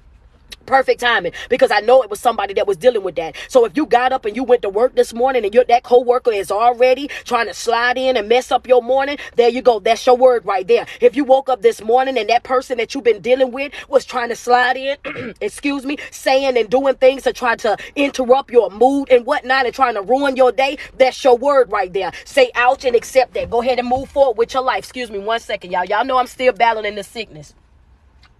perfect 0.66 1.00
timing 1.00 1.32
because 1.48 1.70
I 1.70 1.80
know 1.80 2.02
it 2.02 2.10
was 2.10 2.20
somebody 2.20 2.54
that 2.54 2.66
was 2.66 2.76
dealing 2.76 3.02
with 3.02 3.16
that. 3.16 3.36
So 3.48 3.64
if 3.64 3.76
you 3.76 3.86
got 3.86 4.12
up 4.12 4.24
and 4.24 4.36
you 4.36 4.44
went 4.44 4.62
to 4.62 4.68
work 4.68 4.94
this 4.94 5.12
morning 5.12 5.44
and 5.44 5.54
your 5.54 5.64
that 5.64 5.82
coworker 5.82 6.32
is 6.32 6.50
already 6.50 7.08
trying 7.24 7.46
to 7.46 7.54
slide 7.54 7.98
in 7.98 8.16
and 8.16 8.28
mess 8.28 8.50
up 8.50 8.66
your 8.66 8.82
morning, 8.82 9.18
there 9.36 9.48
you 9.48 9.62
go. 9.62 9.80
That's 9.80 10.04
your 10.06 10.16
word 10.16 10.44
right 10.44 10.66
there. 10.66 10.86
If 11.00 11.16
you 11.16 11.24
woke 11.24 11.48
up 11.48 11.62
this 11.62 11.82
morning 11.82 12.18
and 12.18 12.28
that 12.28 12.42
person 12.44 12.78
that 12.78 12.94
you've 12.94 13.04
been 13.04 13.20
dealing 13.20 13.52
with 13.52 13.72
was 13.88 14.04
trying 14.04 14.28
to 14.30 14.36
slide 14.36 14.76
in, 14.76 14.96
excuse 15.40 15.84
me, 15.84 15.98
saying 16.10 16.56
and 16.56 16.70
doing 16.70 16.94
things 16.96 17.24
to 17.24 17.32
try 17.32 17.56
to 17.56 17.76
interrupt 17.96 18.50
your 18.50 18.70
mood 18.70 19.10
and 19.10 19.26
whatnot 19.26 19.66
and 19.66 19.74
trying 19.74 19.94
to 19.94 20.02
ruin 20.02 20.36
your 20.36 20.52
day, 20.52 20.78
that's 20.98 21.22
your 21.24 21.36
word 21.36 21.70
right 21.72 21.92
there. 21.92 22.12
Say 22.24 22.50
ouch 22.54 22.84
and 22.84 22.96
accept 22.96 23.34
that. 23.34 23.50
Go 23.50 23.62
ahead 23.62 23.78
and 23.78 23.88
move 23.88 24.08
forward 24.10 24.38
with 24.38 24.54
your 24.54 24.62
life. 24.62 24.78
Excuse 24.78 25.10
me 25.10 25.18
one 25.18 25.40
second, 25.40 25.72
y'all. 25.72 25.84
Y'all 25.84 26.04
know 26.04 26.18
I'm 26.18 26.26
still 26.26 26.52
battling 26.52 26.94
the 26.94 27.04
sickness. 27.04 27.54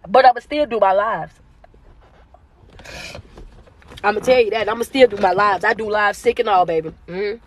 But 0.08 0.24
I 0.24 0.32
will 0.32 0.40
still 0.40 0.66
do 0.66 0.80
my 0.80 0.92
lives. 0.92 1.34
I'm 4.02 4.14
gonna 4.14 4.24
tell 4.24 4.40
you 4.40 4.50
that. 4.50 4.68
I'm 4.68 4.76
gonna 4.76 4.84
still 4.84 5.08
do 5.08 5.16
my 5.18 5.32
lives. 5.32 5.64
I 5.64 5.74
do 5.74 5.88
live 5.90 6.16
sick 6.16 6.38
and 6.38 6.48
all, 6.48 6.64
baby. 6.64 6.92
Mm-hmm. 7.06 7.44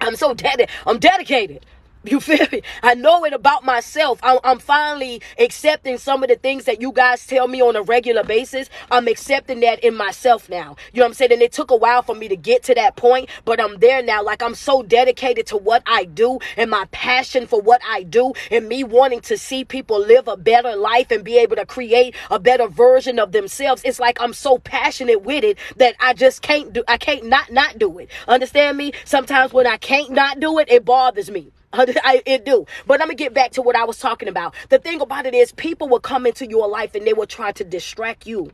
I'm 0.00 0.16
so 0.16 0.34
dedicated. 0.34 0.74
I'm 0.86 0.98
dedicated. 0.98 1.64
You 2.06 2.20
feel 2.20 2.46
me? 2.52 2.62
I 2.84 2.94
know 2.94 3.24
it 3.24 3.32
about 3.32 3.64
myself. 3.64 4.20
I'm, 4.22 4.38
I'm, 4.44 4.58
finally 4.60 5.20
accepting 5.38 5.98
some 5.98 6.22
of 6.22 6.28
the 6.28 6.36
things 6.36 6.64
that 6.64 6.80
you 6.80 6.92
guys 6.92 7.26
tell 7.26 7.48
me 7.48 7.60
on 7.60 7.74
a 7.74 7.82
regular 7.82 8.22
basis. 8.22 8.68
I'm 8.90 9.08
accepting 9.08 9.60
that 9.60 9.80
in 9.80 9.96
myself 9.96 10.48
now. 10.48 10.76
You 10.92 11.00
know 11.00 11.04
what 11.04 11.08
I'm 11.08 11.14
saying? 11.14 11.32
And 11.32 11.42
it 11.42 11.52
took 11.52 11.70
a 11.70 11.76
while 11.76 12.02
for 12.02 12.14
me 12.14 12.28
to 12.28 12.36
get 12.36 12.62
to 12.64 12.74
that 12.74 12.96
point, 12.96 13.28
but 13.44 13.60
I'm 13.60 13.78
there 13.78 14.02
now. 14.02 14.22
Like 14.22 14.42
I'm 14.42 14.54
so 14.54 14.82
dedicated 14.82 15.46
to 15.48 15.56
what 15.56 15.82
I 15.86 16.04
do 16.04 16.38
and 16.56 16.70
my 16.70 16.86
passion 16.92 17.46
for 17.46 17.60
what 17.60 17.80
I 17.88 18.04
do 18.04 18.32
and 18.50 18.68
me 18.68 18.84
wanting 18.84 19.20
to 19.22 19.36
see 19.36 19.64
people 19.64 19.98
live 19.98 20.28
a 20.28 20.36
better 20.36 20.76
life 20.76 21.10
and 21.10 21.24
be 21.24 21.38
able 21.38 21.56
to 21.56 21.66
create 21.66 22.14
a 22.30 22.38
better 22.38 22.68
version 22.68 23.18
of 23.18 23.32
themselves. 23.32 23.82
It's 23.84 23.98
like 23.98 24.20
I'm 24.20 24.32
so 24.32 24.58
passionate 24.58 25.22
with 25.22 25.42
it 25.42 25.58
that 25.76 25.96
I 26.00 26.14
just 26.14 26.42
can't 26.42 26.72
do 26.72 26.84
I 26.86 26.98
can't 26.98 27.24
not 27.24 27.50
not 27.50 27.78
do 27.78 27.98
it. 27.98 28.10
Understand 28.28 28.78
me? 28.78 28.92
Sometimes 29.04 29.52
when 29.52 29.66
I 29.66 29.76
can't 29.76 30.10
not 30.10 30.38
do 30.38 30.58
it, 30.58 30.70
it 30.70 30.84
bothers 30.84 31.30
me. 31.30 31.52
I, 31.72 32.22
it 32.26 32.44
do. 32.44 32.66
But 32.86 33.00
I'm 33.00 33.08
gonna 33.08 33.14
get 33.14 33.34
back 33.34 33.52
to 33.52 33.62
what 33.62 33.76
I 33.76 33.84
was 33.84 33.98
talking 33.98 34.28
about. 34.28 34.54
The 34.68 34.78
thing 34.78 35.00
about 35.00 35.26
it 35.26 35.34
is, 35.34 35.52
people 35.52 35.88
will 35.88 36.00
come 36.00 36.26
into 36.26 36.48
your 36.48 36.68
life 36.68 36.94
and 36.94 37.06
they 37.06 37.12
will 37.12 37.26
try 37.26 37.52
to 37.52 37.64
distract 37.64 38.26
you 38.26 38.50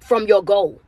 from 0.00 0.26
your 0.26 0.42
goal, 0.42 0.80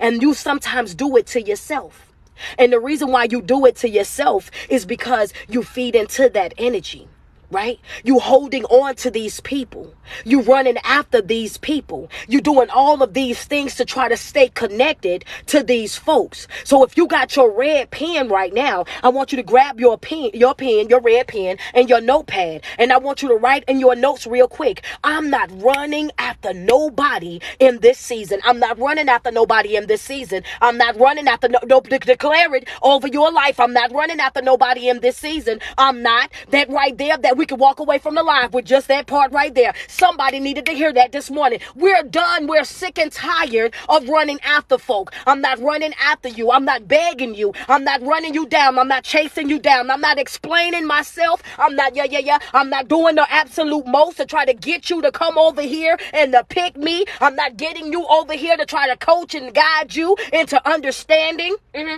and 0.00 0.22
you 0.22 0.34
sometimes 0.34 0.94
do 0.94 1.16
it 1.16 1.26
to 1.28 1.42
yourself. 1.42 2.12
And 2.58 2.72
the 2.72 2.80
reason 2.80 3.12
why 3.12 3.28
you 3.30 3.40
do 3.40 3.64
it 3.66 3.76
to 3.76 3.88
yourself 3.88 4.50
is 4.68 4.84
because 4.84 5.32
you 5.48 5.62
feed 5.62 5.94
into 5.94 6.28
that 6.30 6.54
energy 6.58 7.08
right? 7.54 7.80
You 8.04 8.18
holding 8.18 8.64
on 8.66 8.96
to 8.96 9.10
these 9.10 9.40
people. 9.40 9.94
You 10.24 10.42
running 10.42 10.76
after 10.84 11.22
these 11.22 11.56
people. 11.56 12.10
You 12.28 12.40
doing 12.40 12.68
all 12.70 13.02
of 13.02 13.14
these 13.14 13.42
things 13.44 13.76
to 13.76 13.84
try 13.84 14.08
to 14.08 14.16
stay 14.16 14.48
connected 14.48 15.24
to 15.46 15.62
these 15.62 15.96
folks. 15.96 16.46
So 16.64 16.84
if 16.84 16.96
you 16.96 17.06
got 17.06 17.36
your 17.36 17.50
red 17.50 17.90
pen 17.90 18.28
right 18.28 18.52
now, 18.52 18.84
I 19.02 19.08
want 19.08 19.32
you 19.32 19.36
to 19.36 19.42
grab 19.42 19.80
your 19.80 19.96
pen, 19.96 20.30
your 20.34 20.54
pen, 20.54 20.88
your 20.88 21.00
red 21.00 21.28
pen 21.28 21.56
and 21.72 21.88
your 21.88 22.00
notepad. 22.00 22.62
And 22.78 22.92
I 22.92 22.98
want 22.98 23.22
you 23.22 23.28
to 23.28 23.36
write 23.36 23.64
in 23.68 23.80
your 23.80 23.96
notes 23.96 24.26
real 24.26 24.48
quick. 24.48 24.84
I'm 25.04 25.30
not 25.30 25.50
running 25.62 26.10
after 26.18 26.52
nobody 26.52 27.40
in 27.60 27.78
this 27.80 27.98
season. 27.98 28.40
I'm 28.44 28.58
not 28.58 28.78
running 28.78 29.08
after 29.08 29.30
nobody 29.30 29.76
in 29.76 29.86
this 29.86 30.02
season. 30.02 30.42
I'm 30.60 30.76
not 30.76 30.98
running 30.98 31.28
after 31.28 31.48
no, 31.48 31.60
no 31.64 31.80
declare 31.80 32.54
it 32.54 32.68
over 32.82 33.08
your 33.08 33.30
life. 33.32 33.60
I'm 33.60 33.72
not 33.72 33.92
running 33.92 34.20
after 34.20 34.42
nobody 34.42 34.88
in 34.88 35.00
this 35.00 35.16
season. 35.16 35.60
I'm 35.78 36.02
not 36.02 36.30
that 36.50 36.68
right 36.70 36.96
there 36.96 37.16
that 37.16 37.36
we 37.36 37.43
we 37.44 37.46
could 37.46 37.60
walk 37.60 37.78
away 37.78 37.98
from 37.98 38.14
the 38.14 38.22
live 38.22 38.54
with 38.54 38.64
just 38.64 38.88
that 38.88 39.06
part 39.06 39.30
right 39.30 39.54
there. 39.54 39.74
Somebody 39.86 40.40
needed 40.40 40.64
to 40.64 40.72
hear 40.72 40.94
that 40.94 41.12
this 41.12 41.30
morning. 41.30 41.60
We're 41.74 42.02
done. 42.02 42.46
We're 42.46 42.64
sick 42.64 42.98
and 42.98 43.12
tired 43.12 43.74
of 43.86 44.08
running 44.08 44.40
after 44.40 44.78
folk. 44.78 45.12
I'm 45.26 45.42
not 45.42 45.58
running 45.58 45.92
after 46.00 46.30
you. 46.30 46.50
I'm 46.50 46.64
not 46.64 46.88
begging 46.88 47.34
you. 47.34 47.52
I'm 47.68 47.84
not 47.84 48.00
running 48.00 48.32
you 48.32 48.46
down. 48.46 48.78
I'm 48.78 48.88
not 48.88 49.04
chasing 49.04 49.50
you 49.50 49.58
down. 49.58 49.90
I'm 49.90 50.00
not 50.00 50.18
explaining 50.18 50.86
myself. 50.86 51.42
I'm 51.58 51.76
not, 51.76 51.94
yeah, 51.94 52.06
yeah, 52.08 52.20
yeah. 52.20 52.38
I'm 52.54 52.70
not 52.70 52.88
doing 52.88 53.16
the 53.16 53.30
absolute 53.30 53.86
most 53.86 54.16
to 54.16 54.24
try 54.24 54.46
to 54.46 54.54
get 54.54 54.88
you 54.88 55.02
to 55.02 55.12
come 55.12 55.36
over 55.36 55.60
here 55.60 55.98
and 56.14 56.32
to 56.32 56.44
pick 56.44 56.78
me. 56.78 57.04
I'm 57.20 57.36
not 57.36 57.58
getting 57.58 57.92
you 57.92 58.06
over 58.06 58.32
here 58.32 58.56
to 58.56 58.64
try 58.64 58.88
to 58.88 58.96
coach 58.96 59.34
and 59.34 59.52
guide 59.52 59.94
you 59.94 60.16
into 60.32 60.66
understanding. 60.66 61.56
Mm-hmm 61.74 61.96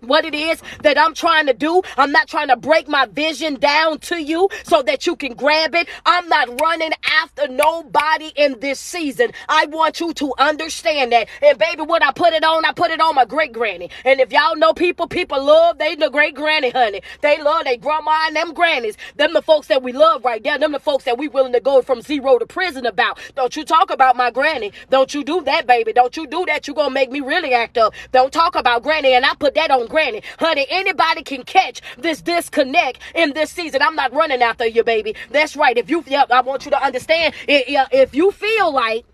what 0.00 0.24
it 0.24 0.34
is 0.34 0.62
that 0.82 0.98
I'm 0.98 1.14
trying 1.14 1.46
to 1.46 1.54
do. 1.54 1.82
I'm 1.96 2.12
not 2.12 2.28
trying 2.28 2.48
to 2.48 2.56
break 2.56 2.88
my 2.88 3.06
vision 3.06 3.54
down 3.54 3.98
to 4.00 4.22
you 4.22 4.48
so 4.64 4.82
that 4.82 5.06
you 5.06 5.16
can 5.16 5.34
grab 5.34 5.74
it. 5.74 5.88
I'm 6.04 6.28
not 6.28 6.60
running 6.60 6.92
after 7.22 7.48
nobody 7.48 8.32
in 8.36 8.60
this 8.60 8.78
season. 8.80 9.32
I 9.48 9.66
want 9.66 10.00
you 10.00 10.12
to 10.14 10.34
understand 10.38 11.12
that. 11.12 11.28
And 11.42 11.58
baby, 11.58 11.82
when 11.82 12.02
I 12.02 12.12
put 12.12 12.32
it 12.32 12.44
on, 12.44 12.64
I 12.64 12.72
put 12.72 12.90
it 12.90 13.00
on 13.00 13.14
my 13.14 13.24
great 13.24 13.52
granny. 13.52 13.90
And 14.04 14.20
if 14.20 14.32
y'all 14.32 14.56
know 14.56 14.72
people, 14.72 15.06
people 15.06 15.42
love 15.42 15.78
they 15.78 15.94
the 15.94 16.10
great 16.10 16.34
granny, 16.34 16.70
honey. 16.70 17.02
They 17.22 17.42
love 17.42 17.64
they 17.64 17.76
grandma 17.76 18.26
and 18.26 18.36
them 18.36 18.52
grannies. 18.52 18.96
Them 19.16 19.32
the 19.32 19.42
folks 19.42 19.68
that 19.68 19.82
we 19.82 19.92
love 19.92 20.24
right 20.24 20.42
there. 20.42 20.58
Them 20.58 20.72
the 20.72 20.80
folks 20.80 21.04
that 21.04 21.18
we 21.18 21.28
willing 21.28 21.52
to 21.52 21.60
go 21.60 21.82
from 21.82 22.02
zero 22.02 22.38
to 22.38 22.46
prison 22.46 22.86
about. 22.86 23.18
Don't 23.34 23.56
you 23.56 23.64
talk 23.64 23.90
about 23.90 24.16
my 24.16 24.30
granny. 24.30 24.72
Don't 24.90 25.14
you 25.14 25.24
do 25.24 25.40
that, 25.42 25.66
baby. 25.66 25.92
Don't 25.92 26.16
you 26.16 26.26
do 26.26 26.44
that. 26.46 26.68
You 26.68 26.74
gonna 26.74 26.90
make 26.90 27.10
me 27.10 27.20
really 27.20 27.54
act 27.54 27.78
up. 27.78 27.94
Don't 28.12 28.32
talk 28.32 28.54
about 28.54 28.82
granny. 28.82 29.14
And 29.14 29.24
I 29.24 29.34
put 29.34 29.54
that 29.54 29.70
on 29.70 29.85
granny. 29.86 30.22
Honey, 30.38 30.66
anybody 30.68 31.22
can 31.22 31.42
catch 31.44 31.80
this 31.98 32.20
disconnect 32.20 33.00
in 33.14 33.32
this 33.32 33.50
season. 33.50 33.82
I'm 33.82 33.96
not 33.96 34.12
running 34.12 34.42
after 34.42 34.66
you, 34.66 34.84
baby. 34.84 35.14
That's 35.30 35.56
right. 35.56 35.76
If 35.76 35.88
you, 35.90 36.04
yep, 36.06 36.30
I 36.30 36.40
want 36.40 36.64
you 36.64 36.70
to 36.72 36.82
understand. 36.82 37.34
If 37.48 38.14
you 38.14 38.30
feel 38.32 38.72
like, 38.72 39.04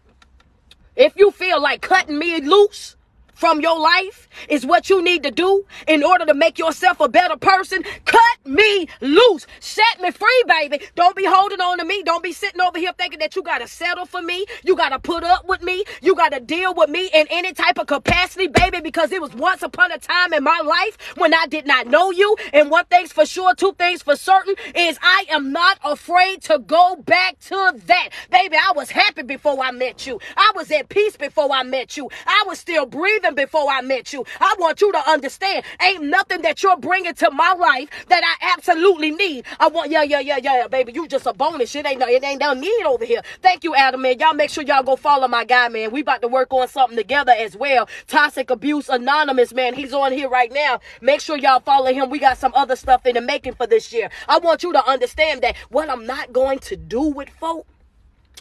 if 0.97 1.17
you 1.17 1.31
feel 1.31 1.61
like 1.61 1.81
cutting 1.81 2.19
me 2.19 2.41
loose, 2.41 2.97
from 3.43 3.61
your 3.61 3.77
life 3.81 4.29
is 4.49 4.65
what 4.65 4.89
you 4.89 5.03
need 5.03 5.25
to 5.25 5.31
do 5.33 5.65
in 5.89 6.05
order 6.05 6.25
to 6.25 6.33
make 6.33 6.61
yourself 6.61 7.01
a 7.01 7.09
better 7.09 7.37
person. 7.37 7.83
Cut 8.05 8.39
me 8.45 8.87
loose. 9.01 9.49
Set 9.59 10.01
me 10.01 10.13
free, 10.13 10.45
baby. 10.47 10.81
Don't 10.95 11.17
be 11.17 11.25
holding 11.27 11.61
on 11.61 11.79
to 11.79 11.85
me. 11.85 12.05
Don't 12.05 12.23
be 12.23 12.33
sitting 12.33 12.61
over 12.61 12.79
here 12.79 12.93
thinking 12.97 13.19
that 13.19 13.35
you 13.35 13.43
got 13.43 13.59
to 13.59 13.67
settle 13.67 14.07
for 14.07 14.23
me. 14.23 14.47
You 14.65 14.77
got 14.77 14.91
to 14.91 15.01
put 15.01 15.25
up 15.25 15.49
with 15.49 15.61
me. 15.61 15.83
You 16.03 16.15
got 16.15 16.31
to 16.31 16.39
deal 16.39 16.73
with 16.73 16.89
me 16.89 17.11
in 17.13 17.27
any 17.31 17.53
type 17.53 17.81
of 17.81 17.89
capacity, 17.89 18.47
baby, 18.47 18.81
because 18.81 19.11
it 19.11 19.21
was 19.21 19.35
once 19.35 19.63
upon 19.63 19.91
a 19.91 19.99
time 19.99 20.33
in 20.33 20.45
my 20.45 20.61
life 20.65 20.97
when 21.17 21.35
I 21.35 21.47
did 21.47 21.67
not 21.67 21.89
know 21.89 22.13
you. 22.13 22.37
And 22.53 22.71
one 22.71 22.85
thing's 22.85 23.13
for 23.13 23.27
sure, 23.27 23.57
two 23.57 23.73
things 23.73 24.05
for 24.05 24.15
certain 24.15 24.55
is 24.77 24.99
I 25.03 25.25
am 25.31 25.51
not 25.51 25.81
afraid 25.83 26.43
to 26.43 26.61
go 26.61 26.95
back 26.95 27.41
to 27.41 27.73
that. 27.87 28.11
Baby, 28.31 28.57
I 28.57 28.73
was 28.77 28.93
happy 28.93 29.23
before 29.23 29.61
I 29.61 29.73
met 29.73 30.07
you. 30.07 30.21
I 30.37 30.53
was 30.55 30.71
at 30.71 30.89
peace 30.89 31.17
before 31.17 31.51
I 31.51 31.65
met 31.65 31.97
you. 31.97 32.09
I 32.25 32.45
was 32.47 32.61
still 32.61 32.87
breathing 32.87 33.32
before 33.35 33.71
I 33.71 33.81
met 33.83 34.13
you. 34.13 34.25
I 34.41 34.55
want 34.59 34.81
you 34.81 34.93
to 34.93 35.11
understand, 35.11 35.65
ain't 35.81 36.05
nothing 36.05 36.43
that 36.43 36.63
you're 36.63 36.77
bringing 36.77 37.15
to 37.15 37.31
my 37.31 37.53
life 37.53 37.89
that 38.09 38.23
I 38.25 38.53
absolutely 38.53 39.11
need. 39.11 39.45
I 39.61 39.69
want, 39.69 39.91
yeah, 39.91 40.03
yeah, 40.03 40.21
yeah, 40.21 40.39
yeah, 40.43 40.69
baby. 40.69 40.93
You 40.93 41.07
just 41.09 41.27
a 41.27 41.33
bonus. 41.33 41.75
It 41.75 41.87
ain't 41.87 42.01
no, 42.01 42.09
it 42.09 42.23
ain't 42.25 42.41
no 42.41 42.55
need 42.55 42.85
over 42.85 43.05
here. 43.05 43.23
Thank 43.41 43.65
you, 43.65 43.75
Adam, 43.75 44.03
man. 44.03 44.19
Y'all 44.19 44.35
make 44.35 44.51
sure 44.51 44.65
y'all 44.65 44.83
go 44.83 44.97
follow 44.97 45.29
my 45.29 45.45
guy, 45.45 45.69
man. 45.69 45.91
We 45.91 46.01
about 46.03 46.23
to 46.23 46.29
work 46.29 46.53
on 46.53 46.69
something 46.69 46.97
together 46.97 47.33
as 47.33 47.57
well. 47.57 47.89
Toxic 48.07 48.51
Abuse 48.51 48.89
Anonymous, 48.89 49.53
man. 49.53 49.75
He's 49.75 49.93
on 49.93 50.13
here 50.13 50.29
right 50.29 50.53
now. 50.53 50.81
Make 51.01 51.21
sure 51.21 51.37
y'all 51.37 51.61
follow 51.61 51.93
him. 51.93 52.11
We 52.11 52.19
got 52.19 52.39
some 52.39 52.53
other 52.55 52.77
stuff 52.77 53.07
in 53.07 53.15
the 53.15 53.21
making 53.21 53.55
for 53.55 53.67
this 53.67 53.93
year. 53.93 54.11
I 54.29 54.39
want 54.39 54.63
you 54.63 54.73
to 54.73 54.89
understand 54.89 55.43
that 55.43 55.57
what 55.71 55.89
I'm 55.89 56.07
not 56.07 56.33
going 56.33 56.59
to 56.61 56.77
do 56.77 57.03
with 57.03 57.29
folk, 57.29 57.67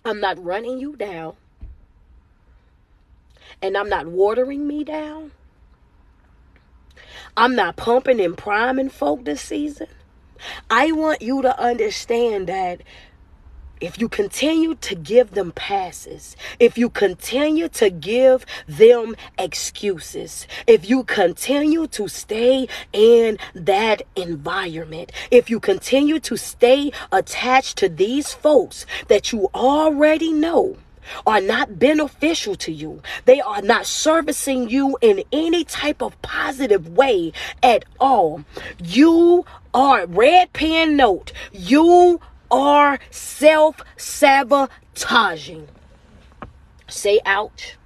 I'm 0.04 0.20
not 0.20 0.44
running 0.44 0.80
you 0.80 0.96
down 0.96 1.36
and 3.62 3.78
I'm 3.78 3.90
not 3.90 4.08
watering 4.08 4.68
me 4.68 4.84
down. 4.84 5.32
I'm 7.38 7.56
not 7.56 7.78
pumping 7.78 8.20
and 8.20 8.38
priming 8.38 8.90
folk 8.90 9.24
this 9.24 9.42
season. 9.42 9.88
I 10.70 10.92
want 10.92 11.22
you 11.22 11.42
to 11.42 11.60
understand 11.60 12.48
that 12.48 12.82
if 13.80 14.00
you 14.00 14.08
continue 14.08 14.76
to 14.76 14.96
give 14.96 15.32
them 15.32 15.52
passes, 15.52 16.38
if 16.60 16.78
you 16.78 16.90
continue 16.90 17.68
to 17.70 17.90
give 17.90 18.46
them 18.68 19.16
excuses, 19.40 20.48
if 20.68 20.88
you 20.88 21.04
continue 21.04 21.88
to 21.88 22.08
stay 22.08 22.68
in 22.94 23.40
that 23.56 24.04
environment, 24.16 25.12
if 25.32 25.50
you 25.50 25.60
continue 25.60 26.20
to 26.20 26.38
stay 26.38 26.92
attached 27.12 27.78
to 27.80 27.90
these 27.90 28.32
folks 28.34 28.86
that 29.08 29.32
you 29.32 29.50
already 29.56 30.32
know, 30.32 30.78
are 31.26 31.42
not 31.42 31.80
beneficial 31.80 32.56
to 32.56 32.72
you. 32.72 33.02
They 33.26 33.42
are 33.42 33.62
not 33.62 33.86
servicing 33.86 34.70
you 34.70 34.98
in 35.02 35.24
any 35.32 35.64
type 35.64 36.02
of 36.02 36.20
positive 36.22 36.90
way 36.90 37.34
at 37.62 37.86
all. 38.00 38.44
You 38.84 39.46
are, 39.74 40.06
red 40.06 40.54
pen 40.54 40.96
note, 40.96 41.32
you 41.52 42.20
are 42.50 43.00
self 43.10 43.78
sabotaging. 43.98 45.68
Say 46.88 47.20
ouch. 47.26 47.78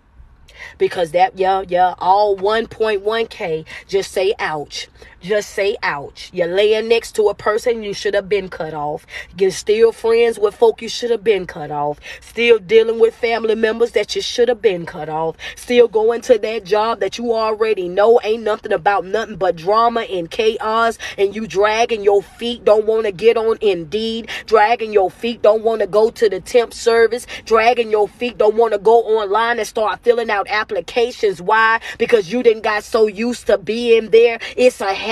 Because 0.78 1.12
that, 1.12 1.38
yeah, 1.38 1.64
yeah, 1.68 1.94
all 2.00 2.36
1.1K, 2.36 3.66
just 3.88 4.12
say 4.12 4.34
ouch 4.40 4.90
just 5.26 5.52
say 5.52 5.76
ouch. 5.84 6.30
You're 6.34 6.48
laying 6.48 6.88
next 6.88 7.14
to 7.14 7.30
a 7.30 7.34
person 7.34 7.84
you 7.84 7.94
should 7.94 8.14
have 8.14 8.30
been 8.30 8.50
cut 8.50 8.74
off. 8.74 9.06
You're 9.38 9.52
still 9.52 9.92
friends 9.92 10.38
with 10.38 10.56
folk 10.56 10.82
you 10.82 10.90
should 10.90 11.12
have 11.12 11.24
been 11.24 11.48
cut 11.48 11.72
off. 11.72 12.00
Still 12.22 12.60
dealing 12.60 13.00
with 13.00 13.16
family 13.16 13.56
members 13.56 13.92
that 13.92 14.16
you 14.16 14.22
should 14.22 14.50
have 14.50 14.62
been 14.62 14.86
cut 14.86 15.10
off. 15.10 15.36
Still 15.56 15.88
going 15.88 16.22
to 16.22 16.38
that 16.40 16.64
job 16.64 17.00
that 17.00 17.18
you 17.18 17.34
already 17.34 17.88
know 17.88 18.20
ain't 18.24 18.44
nothing 18.44 18.72
about 18.72 19.06
nothing 19.06 19.36
but 19.36 19.56
drama 19.56 20.02
and 20.02 20.30
chaos. 20.30 20.98
And 21.18 21.36
you 21.36 21.48
dragging 21.48 22.04
your 22.04 22.22
feet, 22.22 22.64
don't 22.64 22.86
want 22.86 23.06
to 23.06 23.12
get 23.12 23.38
on 23.38 23.58
Indeed. 23.62 24.30
Dragging 24.46 24.94
your 24.94 25.10
feet, 25.10 25.42
don't 25.42 25.64
want 25.64 25.82
to 25.82 25.88
go 25.88 26.10
to 26.12 26.30
the 26.30 26.40
temp 26.40 26.74
service. 26.74 27.26
Dragging 27.46 27.90
your 27.90 28.08
feet, 28.08 28.38
don't 28.38 28.56
want 28.56 28.74
to 28.74 28.80
go 28.80 29.02
online 29.04 29.60
and 29.60 29.68
start 29.68 30.02
filling 30.02 30.30
out 30.30 30.48
applications. 30.50 31.42
Why? 31.42 31.80
Because 31.98 32.32
you 32.32 32.44
didn't 32.44 32.64
got 32.64 32.84
so 32.84 33.08
used 33.08 33.48
to 33.48 33.58
being 33.58 34.10
there. 34.10 34.40
It's 34.58 34.82
a. 34.82 35.06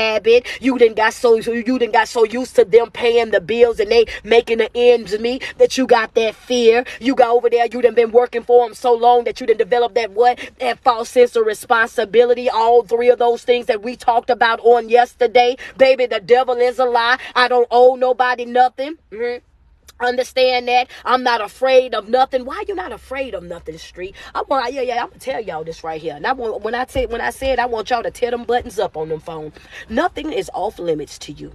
You 0.62 0.78
didn't 0.78 0.98
got 0.98 1.14
so 1.14 1.36
you 1.36 1.64
didn't 1.80 1.94
got 1.94 2.08
so 2.08 2.24
used 2.26 2.56
to 2.56 2.66
them 2.66 2.92
paying 2.92 3.32
the 3.32 3.42
bills 3.42 3.80
and 3.80 3.92
they 3.92 4.06
making 4.24 4.60
the 4.60 4.70
ends 4.76 5.18
meet 5.20 5.44
that 5.58 5.78
you 5.78 5.88
got 5.88 6.14
that 6.16 6.36
fear. 6.36 6.86
You 7.00 7.16
got 7.16 7.30
over 7.30 7.50
there. 7.50 7.68
You 7.72 7.82
done 7.82 7.96
been 7.96 8.12
working 8.12 8.44
for 8.44 8.66
them 8.66 8.74
so 8.74 8.94
long 8.94 9.24
that 9.26 9.40
you 9.40 9.48
didn't 9.48 9.60
develop 9.60 9.94
that 9.96 10.12
what 10.12 10.40
that 10.60 10.80
false 10.80 11.10
sense 11.10 11.36
of 11.36 11.46
responsibility. 11.46 12.50
All 12.50 12.84
three 12.84 13.10
of 13.10 13.20
those 13.20 13.44
things 13.44 13.68
that 13.68 13.82
we 13.82 13.96
talked 13.96 14.30
about 14.30 14.60
on 14.62 14.90
yesterday, 14.90 15.58
baby. 15.78 16.06
The 16.06 16.20
devil 16.20 16.56
is 16.56 16.80
a 16.80 16.86
lie. 16.86 17.20
I 17.36 17.48
don't 17.48 17.68
owe 17.72 17.96
nobody 17.96 18.46
nothing. 18.46 18.98
Mm-hmm. 19.12 19.53
Understand 20.00 20.68
that 20.68 20.90
I'm 21.06 21.24
not 21.24 21.42
afraid 21.42 21.96
of 21.96 22.10
nothing. 22.10 22.46
Why 22.46 22.64
you 22.68 22.76
not 22.76 22.92
afraid 22.92 23.34
of 23.34 23.44
nothing, 23.44 23.78
Street? 23.78 24.16
I 24.36 24.44
want, 24.48 24.74
yeah, 24.74 24.82
yeah. 24.82 25.02
I'm 25.04 25.10
gonna 25.10 25.20
tell 25.20 25.42
y'all 25.42 25.64
this 25.64 25.84
right 25.84 26.02
here. 26.02 26.16
And 26.16 26.28
I 26.28 26.34
want, 26.34 26.62
when 26.64 26.76
I 26.76 26.86
say, 26.88 27.06
when 27.06 27.22
I 27.22 27.30
said, 27.30 27.60
I 27.60 27.66
want 27.68 27.90
y'all 27.90 28.04
to 28.04 28.12
tear 28.12 28.32
them 28.32 28.44
buttons 28.44 28.80
up 28.80 28.98
on 28.98 29.10
them 29.10 29.20
phone. 29.22 29.54
Nothing 29.90 30.34
is 30.34 30.52
off 30.54 30.80
limits 30.80 31.18
to 31.20 31.32
you. 31.32 31.54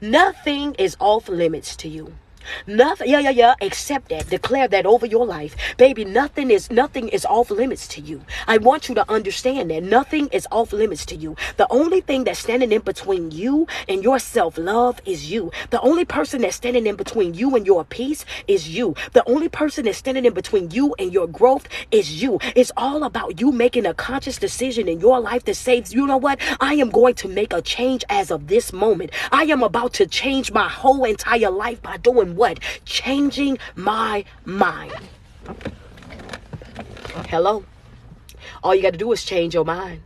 Nothing 0.00 0.74
is 0.74 0.96
off 1.00 1.28
limits 1.28 1.76
to 1.76 1.88
you. 1.88 2.14
Nothing, 2.66 3.10
yeah, 3.10 3.20
yeah, 3.20 3.30
yeah. 3.30 3.54
Accept 3.60 4.08
that. 4.10 4.28
Declare 4.28 4.68
that 4.68 4.86
over 4.86 5.06
your 5.06 5.26
life. 5.26 5.56
Baby, 5.76 6.04
nothing 6.04 6.50
is 6.50 6.70
nothing 6.70 7.08
is 7.08 7.24
off 7.26 7.50
limits 7.50 7.86
to 7.88 8.00
you. 8.00 8.22
I 8.46 8.58
want 8.58 8.88
you 8.88 8.94
to 8.96 9.10
understand 9.10 9.70
that 9.70 9.82
nothing 9.82 10.28
is 10.28 10.46
off 10.50 10.72
limits 10.72 11.04
to 11.06 11.16
you. 11.16 11.36
The 11.56 11.66
only 11.70 12.00
thing 12.00 12.24
that's 12.24 12.40
standing 12.40 12.72
in 12.72 12.82
between 12.82 13.30
you 13.30 13.66
and 13.88 14.02
your 14.02 14.18
self-love 14.18 15.00
is 15.04 15.30
you. 15.30 15.50
The 15.70 15.80
only 15.80 16.04
person 16.04 16.42
that's 16.42 16.56
standing 16.56 16.86
in 16.86 16.96
between 16.96 17.34
you 17.34 17.54
and 17.56 17.66
your 17.66 17.84
peace 17.84 18.24
is 18.46 18.68
you. 18.68 18.94
The 19.12 19.28
only 19.28 19.48
person 19.48 19.84
that's 19.84 19.98
standing 19.98 20.24
in 20.24 20.34
between 20.34 20.70
you 20.70 20.94
and 20.98 21.12
your 21.12 21.26
growth 21.26 21.68
is 21.90 22.22
you. 22.22 22.38
It's 22.54 22.72
all 22.76 23.04
about 23.04 23.40
you 23.40 23.52
making 23.52 23.86
a 23.86 23.94
conscious 23.94 24.38
decision 24.38 24.88
in 24.88 25.00
your 25.00 25.20
life 25.20 25.44
that 25.44 25.54
says, 25.54 25.92
you 25.92 26.06
know 26.06 26.16
what? 26.16 26.40
I 26.60 26.74
am 26.74 26.90
going 26.90 27.14
to 27.16 27.28
make 27.28 27.52
a 27.52 27.62
change 27.62 28.04
as 28.08 28.30
of 28.30 28.48
this 28.48 28.72
moment. 28.72 29.10
I 29.32 29.44
am 29.44 29.62
about 29.62 29.94
to 29.94 30.06
change 30.06 30.52
my 30.52 30.68
whole 30.68 31.04
entire 31.04 31.50
life 31.50 31.82
by 31.82 31.96
doing 31.96 32.36
what? 32.40 32.58
Changing 32.86 33.58
my 33.76 34.24
mind. 34.46 34.94
Hello? 37.28 37.66
All 38.62 38.74
you 38.74 38.80
got 38.80 38.92
to 38.92 38.98
do 38.98 39.12
is 39.12 39.22
change 39.22 39.52
your 39.52 39.66
mind. 39.66 40.00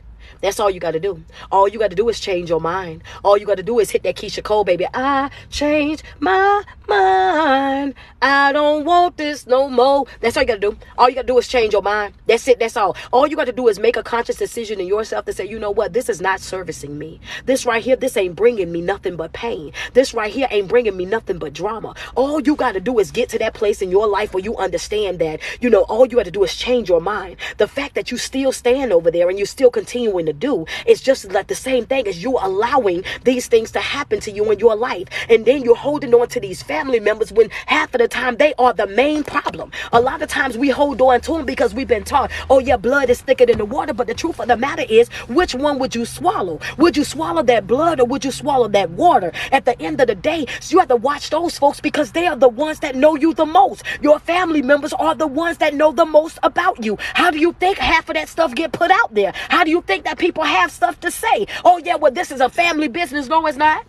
That's 0.44 0.60
all 0.60 0.68
you 0.70 0.78
got 0.78 0.90
to 0.90 1.00
do. 1.00 1.24
All 1.50 1.66
you 1.66 1.78
got 1.78 1.88
to 1.88 1.96
do 1.96 2.06
is 2.10 2.20
change 2.20 2.50
your 2.50 2.60
mind. 2.60 3.02
All 3.22 3.38
you 3.38 3.46
got 3.46 3.56
to 3.56 3.62
do 3.62 3.78
is 3.78 3.90
hit 3.90 4.02
that 4.02 4.14
Keyshia 4.14 4.42
Cole, 4.42 4.62
baby. 4.62 4.86
I 4.92 5.30
change 5.48 6.02
my 6.20 6.62
mind. 6.86 7.94
I 8.20 8.52
don't 8.52 8.84
want 8.84 9.16
this 9.16 9.46
no 9.46 9.70
more. 9.70 10.04
That's 10.20 10.36
all 10.36 10.42
you 10.42 10.46
got 10.46 10.60
to 10.60 10.70
do. 10.70 10.76
All 10.98 11.08
you 11.08 11.14
got 11.14 11.22
to 11.22 11.28
do 11.28 11.38
is 11.38 11.48
change 11.48 11.72
your 11.72 11.80
mind. 11.80 12.12
That's 12.26 12.46
it. 12.46 12.58
That's 12.58 12.76
all. 12.76 12.94
All 13.10 13.26
you 13.26 13.36
got 13.36 13.46
to 13.46 13.52
do 13.52 13.68
is 13.68 13.78
make 13.78 13.96
a 13.96 14.02
conscious 14.02 14.36
decision 14.36 14.80
in 14.80 14.86
yourself 14.86 15.24
to 15.24 15.32
say, 15.32 15.48
you 15.48 15.58
know 15.58 15.70
what? 15.70 15.94
This 15.94 16.10
is 16.10 16.20
not 16.20 16.40
servicing 16.40 16.98
me. 16.98 17.22
This 17.46 17.64
right 17.64 17.82
here, 17.82 17.96
this 17.96 18.14
ain't 18.18 18.36
bringing 18.36 18.70
me 18.70 18.82
nothing 18.82 19.16
but 19.16 19.32
pain. 19.32 19.72
This 19.94 20.12
right 20.12 20.30
here 20.30 20.46
ain't 20.50 20.68
bringing 20.68 20.94
me 20.94 21.06
nothing 21.06 21.38
but 21.38 21.54
drama. 21.54 21.94
All 22.16 22.38
you 22.42 22.54
got 22.54 22.72
to 22.72 22.80
do 22.80 22.98
is 22.98 23.10
get 23.10 23.30
to 23.30 23.38
that 23.38 23.54
place 23.54 23.80
in 23.80 23.90
your 23.90 24.06
life 24.06 24.34
where 24.34 24.44
you 24.44 24.54
understand 24.58 25.20
that, 25.20 25.40
you 25.62 25.70
know, 25.70 25.84
all 25.84 26.04
you 26.04 26.16
got 26.18 26.26
to 26.26 26.30
do 26.30 26.44
is 26.44 26.54
change 26.54 26.90
your 26.90 27.00
mind. 27.00 27.38
The 27.56 27.66
fact 27.66 27.94
that 27.94 28.10
you 28.10 28.18
still 28.18 28.52
stand 28.52 28.92
over 28.92 29.10
there 29.10 29.30
and 29.30 29.38
you're 29.38 29.46
still 29.46 29.70
continuing 29.70 30.26
to 30.26 30.33
do. 30.38 30.66
It's 30.86 31.00
just 31.00 31.32
like 31.32 31.46
the 31.46 31.54
same 31.54 31.86
thing 31.86 32.06
as 32.06 32.22
you 32.22 32.38
allowing 32.40 33.04
these 33.24 33.46
things 33.46 33.70
to 33.72 33.80
happen 33.80 34.20
to 34.20 34.30
you 34.30 34.50
in 34.50 34.58
your 34.58 34.76
life. 34.76 35.08
And 35.28 35.44
then 35.46 35.62
you're 35.62 35.74
holding 35.74 36.14
on 36.14 36.28
to 36.28 36.40
these 36.40 36.62
family 36.62 37.00
members 37.00 37.32
when 37.32 37.50
half 37.66 37.94
of 37.94 38.00
the 38.00 38.08
time 38.08 38.36
they 38.36 38.54
are 38.58 38.72
the 38.72 38.86
main 38.86 39.24
problem. 39.24 39.70
A 39.92 40.00
lot 40.00 40.22
of 40.22 40.28
times 40.28 40.58
we 40.58 40.68
hold 40.70 41.00
on 41.00 41.20
to 41.22 41.32
them 41.32 41.46
because 41.46 41.74
we've 41.74 41.88
been 41.88 42.04
taught, 42.04 42.30
oh 42.50 42.58
your 42.58 42.78
blood 42.78 43.10
is 43.10 43.20
thicker 43.20 43.46
than 43.46 43.58
the 43.58 43.64
water. 43.64 43.94
But 43.94 44.06
the 44.06 44.14
truth 44.14 44.40
of 44.40 44.48
the 44.48 44.56
matter 44.56 44.84
is, 44.88 45.08
which 45.28 45.54
one 45.54 45.78
would 45.78 45.94
you 45.94 46.04
swallow? 46.04 46.60
Would 46.78 46.96
you 46.96 47.04
swallow 47.04 47.42
that 47.42 47.66
blood 47.66 48.00
or 48.00 48.06
would 48.06 48.24
you 48.24 48.30
swallow 48.30 48.68
that 48.68 48.90
water? 48.90 49.32
At 49.52 49.64
the 49.64 49.80
end 49.80 50.00
of 50.00 50.08
the 50.08 50.14
day, 50.14 50.46
you 50.68 50.78
have 50.78 50.88
to 50.88 50.96
watch 50.96 51.30
those 51.30 51.58
folks 51.58 51.80
because 51.80 52.12
they 52.12 52.26
are 52.26 52.36
the 52.36 52.48
ones 52.48 52.80
that 52.80 52.96
know 52.96 53.14
you 53.16 53.34
the 53.34 53.46
most. 53.46 53.82
Your 54.02 54.18
family 54.18 54.62
members 54.62 54.92
are 54.94 55.14
the 55.14 55.26
ones 55.26 55.58
that 55.58 55.74
know 55.74 55.92
the 55.92 56.04
most 56.04 56.38
about 56.42 56.84
you. 56.84 56.96
How 57.14 57.30
do 57.30 57.38
you 57.38 57.52
think 57.54 57.78
half 57.78 58.08
of 58.08 58.14
that 58.14 58.28
stuff 58.28 58.54
get 58.54 58.72
put 58.72 58.90
out 58.90 59.14
there? 59.14 59.32
How 59.48 59.64
do 59.64 59.70
you 59.70 59.82
think 59.82 60.04
that 60.04 60.18
people 60.24 60.44
have 60.44 60.72
stuff 60.72 60.98
to 61.00 61.10
say. 61.10 61.46
Oh, 61.66 61.76
yeah, 61.84 61.96
well, 61.96 62.10
this 62.10 62.30
is 62.30 62.40
a 62.40 62.48
family 62.48 62.88
business. 62.88 63.28
No, 63.28 63.46
it's 63.46 63.58
not. 63.58 63.84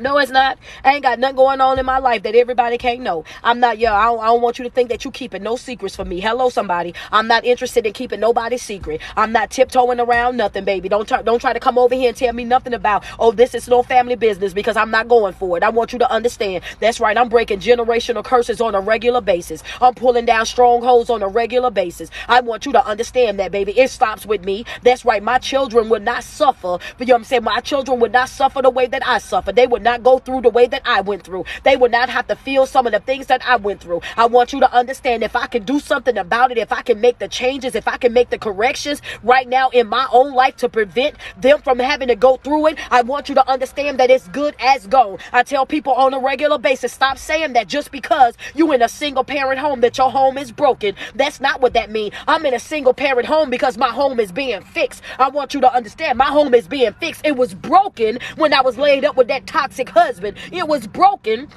No, 0.00 0.18
it's 0.18 0.30
not. 0.30 0.58
I 0.82 0.94
ain't 0.94 1.02
got 1.02 1.18
nothing 1.18 1.36
going 1.36 1.60
on 1.60 1.78
in 1.78 1.84
my 1.84 1.98
life 1.98 2.22
that 2.22 2.34
everybody 2.34 2.78
can't 2.78 3.00
know. 3.00 3.24
I'm 3.44 3.60
not, 3.60 3.78
yeah, 3.78 3.94
I 3.94 4.06
don't, 4.06 4.20
I 4.20 4.26
don't 4.26 4.40
want 4.40 4.58
you 4.58 4.64
to 4.64 4.70
think 4.70 4.88
that 4.88 5.04
you 5.04 5.10
keeping 5.10 5.42
no 5.42 5.56
secrets 5.56 5.94
from 5.94 6.08
me. 6.08 6.20
Hello, 6.20 6.48
somebody. 6.48 6.94
I'm 7.12 7.26
not 7.26 7.44
interested 7.44 7.84
in 7.84 7.92
keeping 7.92 8.20
nobody's 8.20 8.62
secret. 8.62 9.02
I'm 9.16 9.32
not 9.32 9.50
tiptoeing 9.50 10.00
around 10.00 10.38
nothing, 10.38 10.64
baby. 10.64 10.88
Don't 10.88 11.06
try, 11.06 11.20
don't 11.20 11.38
try 11.38 11.52
to 11.52 11.60
come 11.60 11.76
over 11.76 11.94
here 11.94 12.08
and 12.08 12.16
tell 12.16 12.32
me 12.32 12.44
nothing 12.44 12.72
about, 12.72 13.04
oh, 13.18 13.32
this 13.32 13.54
is 13.54 13.68
no 13.68 13.82
family 13.82 14.16
business 14.16 14.54
because 14.54 14.76
I'm 14.76 14.90
not 14.90 15.08
going 15.08 15.34
for 15.34 15.56
it. 15.58 15.62
I 15.62 15.68
want 15.68 15.92
you 15.92 15.98
to 15.98 16.10
understand. 16.10 16.64
That's 16.80 16.98
right. 16.98 17.16
I'm 17.16 17.28
breaking 17.28 17.60
generational 17.60 18.24
curses 18.24 18.60
on 18.60 18.74
a 18.74 18.80
regular 18.80 19.20
basis. 19.20 19.62
I'm 19.82 19.94
pulling 19.94 20.24
down 20.24 20.46
strongholds 20.46 21.10
on 21.10 21.22
a 21.22 21.28
regular 21.28 21.70
basis. 21.70 22.10
I 22.26 22.40
want 22.40 22.64
you 22.64 22.72
to 22.72 22.86
understand 22.86 23.38
that, 23.38 23.52
baby. 23.52 23.78
It 23.78 23.90
stops 23.90 24.24
with 24.24 24.44
me. 24.44 24.64
That's 24.82 25.04
right. 25.04 25.22
My 25.22 25.38
children 25.38 25.90
would 25.90 26.02
not 26.02 26.24
suffer. 26.24 26.78
You 26.98 27.06
know 27.06 27.14
what 27.14 27.18
I'm 27.18 27.24
saying? 27.24 27.44
My 27.44 27.60
children 27.60 28.00
would 28.00 28.12
not 28.12 28.28
suffer 28.28 28.62
the 28.62 28.70
way 28.70 28.86
that 28.86 29.06
I 29.06 29.18
suffer. 29.18 29.52
They 29.52 29.66
would 29.66 29.82
not 29.82 29.89
go 29.98 30.18
through 30.18 30.42
the 30.42 30.50
way 30.50 30.66
that 30.66 30.82
I 30.84 31.00
went 31.00 31.24
through. 31.24 31.44
They 31.64 31.76
will 31.76 31.90
not 31.90 32.08
have 32.08 32.26
to 32.28 32.36
feel 32.36 32.66
some 32.66 32.86
of 32.86 32.92
the 32.92 33.00
things 33.00 33.26
that 33.26 33.46
I 33.46 33.56
went 33.56 33.80
through. 33.80 34.00
I 34.16 34.26
want 34.26 34.52
you 34.52 34.60
to 34.60 34.72
understand 34.72 35.22
if 35.22 35.36
I 35.36 35.46
can 35.46 35.64
do 35.64 35.80
something 35.80 36.16
about 36.18 36.50
it, 36.50 36.58
if 36.58 36.72
I 36.72 36.82
can 36.82 37.00
make 37.00 37.18
the 37.18 37.28
changes, 37.28 37.74
if 37.74 37.86
I 37.88 37.96
can 37.96 38.12
make 38.12 38.30
the 38.30 38.38
corrections 38.38 39.02
right 39.22 39.48
now 39.48 39.70
in 39.70 39.88
my 39.88 40.06
own 40.12 40.34
life 40.34 40.56
to 40.58 40.68
prevent 40.68 41.16
them 41.36 41.60
from 41.62 41.78
having 41.78 42.08
to 42.08 42.16
go 42.16 42.36
through 42.36 42.68
it, 42.68 42.78
I 42.90 43.02
want 43.02 43.28
you 43.28 43.34
to 43.34 43.50
understand 43.50 43.98
that 43.98 44.10
it's 44.10 44.28
good 44.28 44.54
as 44.58 44.86
gone. 44.86 45.18
I 45.32 45.42
tell 45.42 45.66
people 45.66 45.92
on 45.92 46.14
a 46.14 46.18
regular 46.18 46.58
basis, 46.58 46.92
stop 46.92 47.18
saying 47.18 47.54
that 47.54 47.68
just 47.68 47.90
because 47.90 48.34
you 48.54 48.72
in 48.72 48.82
a 48.82 48.88
single 48.88 49.24
parent 49.24 49.58
home 49.58 49.80
that 49.80 49.98
your 49.98 50.10
home 50.10 50.38
is 50.38 50.52
broken. 50.52 50.94
That's 51.14 51.40
not 51.40 51.60
what 51.60 51.72
that 51.74 51.90
means. 51.90 52.14
I'm 52.28 52.44
in 52.46 52.54
a 52.54 52.60
single 52.60 52.94
parent 52.94 53.26
home 53.26 53.50
because 53.50 53.76
my 53.78 53.90
home 53.90 54.20
is 54.20 54.32
being 54.32 54.62
fixed. 54.62 55.02
I 55.18 55.28
want 55.28 55.54
you 55.54 55.60
to 55.60 55.72
understand 55.72 56.18
my 56.18 56.26
home 56.26 56.54
is 56.54 56.68
being 56.68 56.92
fixed. 56.94 57.24
It 57.24 57.36
was 57.36 57.54
broken 57.54 58.18
when 58.36 58.52
I 58.52 58.60
was 58.60 58.76
laid 58.78 59.04
up 59.04 59.16
with 59.16 59.28
that 59.28 59.46
toxic 59.46 59.69
husband. 59.78 60.36
It 60.52 60.68
was 60.68 60.86
broken 60.86 61.48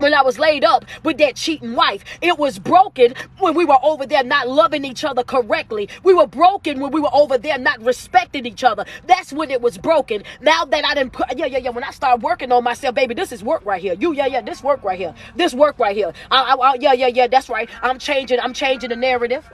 when 0.00 0.14
I 0.14 0.22
was 0.22 0.38
laid 0.38 0.64
up 0.64 0.84
with 1.04 1.18
that 1.18 1.36
cheating 1.36 1.74
wife. 1.74 2.04
It 2.20 2.38
was 2.38 2.58
broken 2.58 3.14
when 3.38 3.54
we 3.54 3.64
were 3.64 3.78
over 3.82 4.06
there 4.06 4.24
not 4.24 4.48
loving 4.48 4.84
each 4.84 5.04
other 5.04 5.22
correctly. 5.22 5.88
We 6.02 6.14
were 6.14 6.26
broken 6.26 6.80
when 6.80 6.90
we 6.90 7.00
were 7.00 7.14
over 7.14 7.38
there 7.38 7.58
not 7.58 7.80
respecting 7.82 8.46
each 8.46 8.64
other. 8.64 8.84
That's 9.06 9.32
when 9.32 9.50
it 9.50 9.60
was 9.60 9.78
broken. 9.78 10.24
Now 10.40 10.64
that 10.64 10.84
I 10.84 10.94
didn't 10.94 11.12
put, 11.12 11.36
yeah, 11.36 11.46
yeah, 11.46 11.58
yeah. 11.58 11.70
When 11.70 11.84
I 11.84 11.90
started 11.90 12.22
working 12.22 12.50
on 12.52 12.64
myself, 12.64 12.94
baby, 12.94 13.14
this 13.14 13.32
is 13.32 13.44
work 13.44 13.64
right 13.64 13.80
here. 13.80 13.94
You, 13.94 14.12
yeah, 14.12 14.26
yeah, 14.26 14.40
this 14.40 14.62
work 14.62 14.82
right 14.82 14.98
here. 14.98 15.14
This 15.36 15.54
work 15.54 15.78
right 15.78 15.96
here. 15.96 16.12
I, 16.30 16.54
I, 16.54 16.54
I, 16.54 16.74
yeah, 16.80 16.92
yeah, 16.92 17.08
yeah. 17.08 17.26
That's 17.26 17.48
right. 17.48 17.68
I'm 17.82 17.98
changing. 17.98 18.40
I'm 18.40 18.54
changing 18.54 18.90
the 18.90 18.96
narrative 18.96 19.48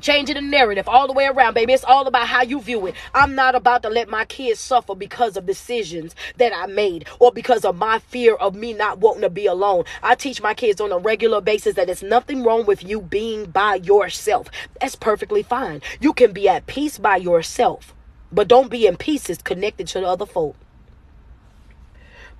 changing 0.00 0.34
the 0.34 0.40
narrative 0.40 0.88
all 0.88 1.06
the 1.06 1.12
way 1.12 1.26
around, 1.26 1.54
baby. 1.54 1.72
It's 1.72 1.84
all 1.84 2.06
about 2.06 2.28
how 2.28 2.42
you 2.42 2.60
view 2.60 2.86
it. 2.86 2.94
I'm 3.14 3.34
not 3.34 3.54
about 3.54 3.82
to 3.82 3.88
let 3.88 4.08
my 4.08 4.24
kids 4.24 4.60
suffer 4.60 4.94
because 4.94 5.36
of 5.36 5.46
decisions 5.46 6.14
that 6.36 6.52
I 6.54 6.66
made 6.66 7.06
or 7.18 7.32
because 7.32 7.64
of 7.64 7.76
my 7.76 7.98
fear 7.98 8.34
of 8.34 8.54
me 8.54 8.72
not 8.72 8.98
wanting 8.98 9.22
to 9.22 9.30
be 9.30 9.46
alone. 9.46 9.84
I 10.02 10.14
teach 10.14 10.42
my 10.42 10.54
kids 10.54 10.80
on 10.80 10.92
a 10.92 10.98
regular 10.98 11.40
basis 11.40 11.74
that 11.74 11.88
it's 11.88 12.02
nothing 12.02 12.44
wrong 12.44 12.64
with 12.66 12.82
you 12.82 13.00
being 13.00 13.46
by 13.46 13.76
yourself. 13.76 14.48
That's 14.80 14.94
perfectly 14.96 15.42
fine. 15.42 15.82
You 16.00 16.12
can 16.12 16.32
be 16.32 16.48
at 16.48 16.66
peace 16.66 16.98
by 16.98 17.16
yourself, 17.16 17.94
but 18.32 18.48
don't 18.48 18.70
be 18.70 18.86
in 18.86 18.96
pieces 18.96 19.38
connected 19.38 19.88
to 19.88 20.00
the 20.00 20.06
other 20.06 20.26
folk. 20.26 20.56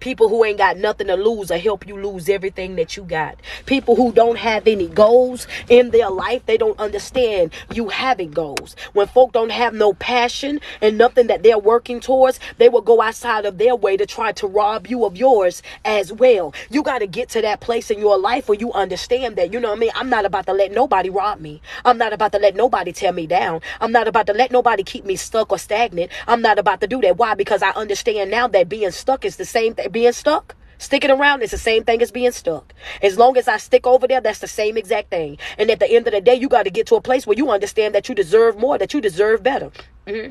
People 0.00 0.28
who 0.28 0.44
ain't 0.44 0.58
got 0.58 0.76
nothing 0.76 1.08
to 1.08 1.16
lose 1.16 1.50
or 1.50 1.58
help 1.58 1.86
you 1.86 2.00
lose 2.00 2.28
everything 2.28 2.76
that 2.76 2.96
you 2.96 3.02
got. 3.02 3.36
People 3.66 3.96
who 3.96 4.12
don't 4.12 4.38
have 4.38 4.66
any 4.66 4.86
goals 4.88 5.46
in 5.68 5.90
their 5.90 6.10
life, 6.10 6.46
they 6.46 6.56
don't 6.56 6.78
understand 6.78 7.52
you 7.72 7.88
having 7.88 8.30
goals. 8.30 8.76
When 8.92 9.08
folk 9.08 9.32
don't 9.32 9.50
have 9.50 9.74
no 9.74 9.92
passion 9.94 10.60
and 10.80 10.96
nothing 10.96 11.26
that 11.26 11.42
they're 11.42 11.58
working 11.58 12.00
towards, 12.00 12.38
they 12.58 12.68
will 12.68 12.80
go 12.80 13.02
outside 13.02 13.44
of 13.44 13.58
their 13.58 13.74
way 13.74 13.96
to 13.96 14.06
try 14.06 14.32
to 14.32 14.46
rob 14.46 14.86
you 14.86 15.04
of 15.04 15.16
yours 15.16 15.62
as 15.84 16.12
well. 16.12 16.54
You 16.70 16.82
got 16.82 17.00
to 17.00 17.06
get 17.06 17.28
to 17.30 17.42
that 17.42 17.60
place 17.60 17.90
in 17.90 17.98
your 17.98 18.18
life 18.18 18.48
where 18.48 18.58
you 18.58 18.72
understand 18.72 19.36
that, 19.36 19.52
you 19.52 19.58
know 19.58 19.70
what 19.70 19.78
I 19.78 19.80
mean? 19.80 19.90
I'm 19.94 20.10
not 20.10 20.24
about 20.24 20.46
to 20.46 20.52
let 20.52 20.72
nobody 20.72 21.10
rob 21.10 21.40
me. 21.40 21.60
I'm 21.84 21.98
not 21.98 22.12
about 22.12 22.32
to 22.32 22.38
let 22.38 22.54
nobody 22.54 22.92
tear 22.92 23.12
me 23.12 23.26
down. 23.26 23.60
I'm 23.80 23.92
not 23.92 24.06
about 24.06 24.26
to 24.28 24.32
let 24.32 24.52
nobody 24.52 24.82
keep 24.84 25.04
me 25.04 25.16
stuck 25.16 25.50
or 25.50 25.58
stagnant. 25.58 26.12
I'm 26.26 26.42
not 26.42 26.58
about 26.58 26.80
to 26.82 26.86
do 26.86 27.00
that. 27.00 27.16
Why? 27.16 27.34
Because 27.34 27.62
I 27.62 27.70
understand 27.70 28.30
now 28.30 28.46
that 28.48 28.68
being 28.68 28.90
stuck 28.90 29.24
is 29.24 29.36
the 29.36 29.44
same 29.44 29.74
thing 29.74 29.87
being 29.88 30.12
stuck. 30.12 30.54
Sticking 30.80 31.10
around 31.10 31.42
is 31.42 31.50
the 31.50 31.58
same 31.58 31.82
thing 31.82 32.00
as 32.02 32.12
being 32.12 32.30
stuck. 32.30 32.72
As 33.02 33.18
long 33.18 33.36
as 33.36 33.48
I 33.48 33.56
stick 33.56 33.84
over 33.84 34.06
there, 34.06 34.20
that's 34.20 34.38
the 34.38 34.46
same 34.46 34.76
exact 34.76 35.10
thing. 35.10 35.38
And 35.58 35.70
at 35.70 35.80
the 35.80 35.90
end 35.90 36.06
of 36.06 36.12
the 36.12 36.20
day, 36.20 36.36
you 36.36 36.48
got 36.48 36.62
to 36.64 36.70
get 36.70 36.86
to 36.86 36.94
a 36.94 37.00
place 37.00 37.26
where 37.26 37.36
you 37.36 37.50
understand 37.50 37.96
that 37.96 38.08
you 38.08 38.14
deserve 38.14 38.56
more, 38.56 38.78
that 38.78 38.94
you 38.94 39.00
deserve 39.00 39.42
better. 39.42 39.72
Mm-hmm. 40.06 40.30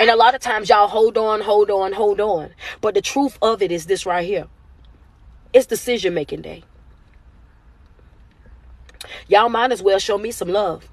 And 0.00 0.10
a 0.10 0.16
lot 0.16 0.34
of 0.34 0.40
times, 0.40 0.68
y'all 0.68 0.88
hold 0.88 1.16
on, 1.16 1.40
hold 1.40 1.70
on, 1.70 1.92
hold 1.92 2.20
on. 2.20 2.50
But 2.80 2.94
the 2.94 3.00
truth 3.00 3.38
of 3.40 3.62
it 3.62 3.72
is 3.72 3.86
this 3.86 4.04
right 4.04 4.26
here 4.26 4.46
it's 5.52 5.66
decision 5.66 6.12
making 6.14 6.42
day. 6.42 6.64
Y'all 9.26 9.48
might 9.48 9.72
as 9.72 9.82
well 9.82 9.98
show 9.98 10.18
me 10.18 10.30
some 10.30 10.48
love. 10.48 10.88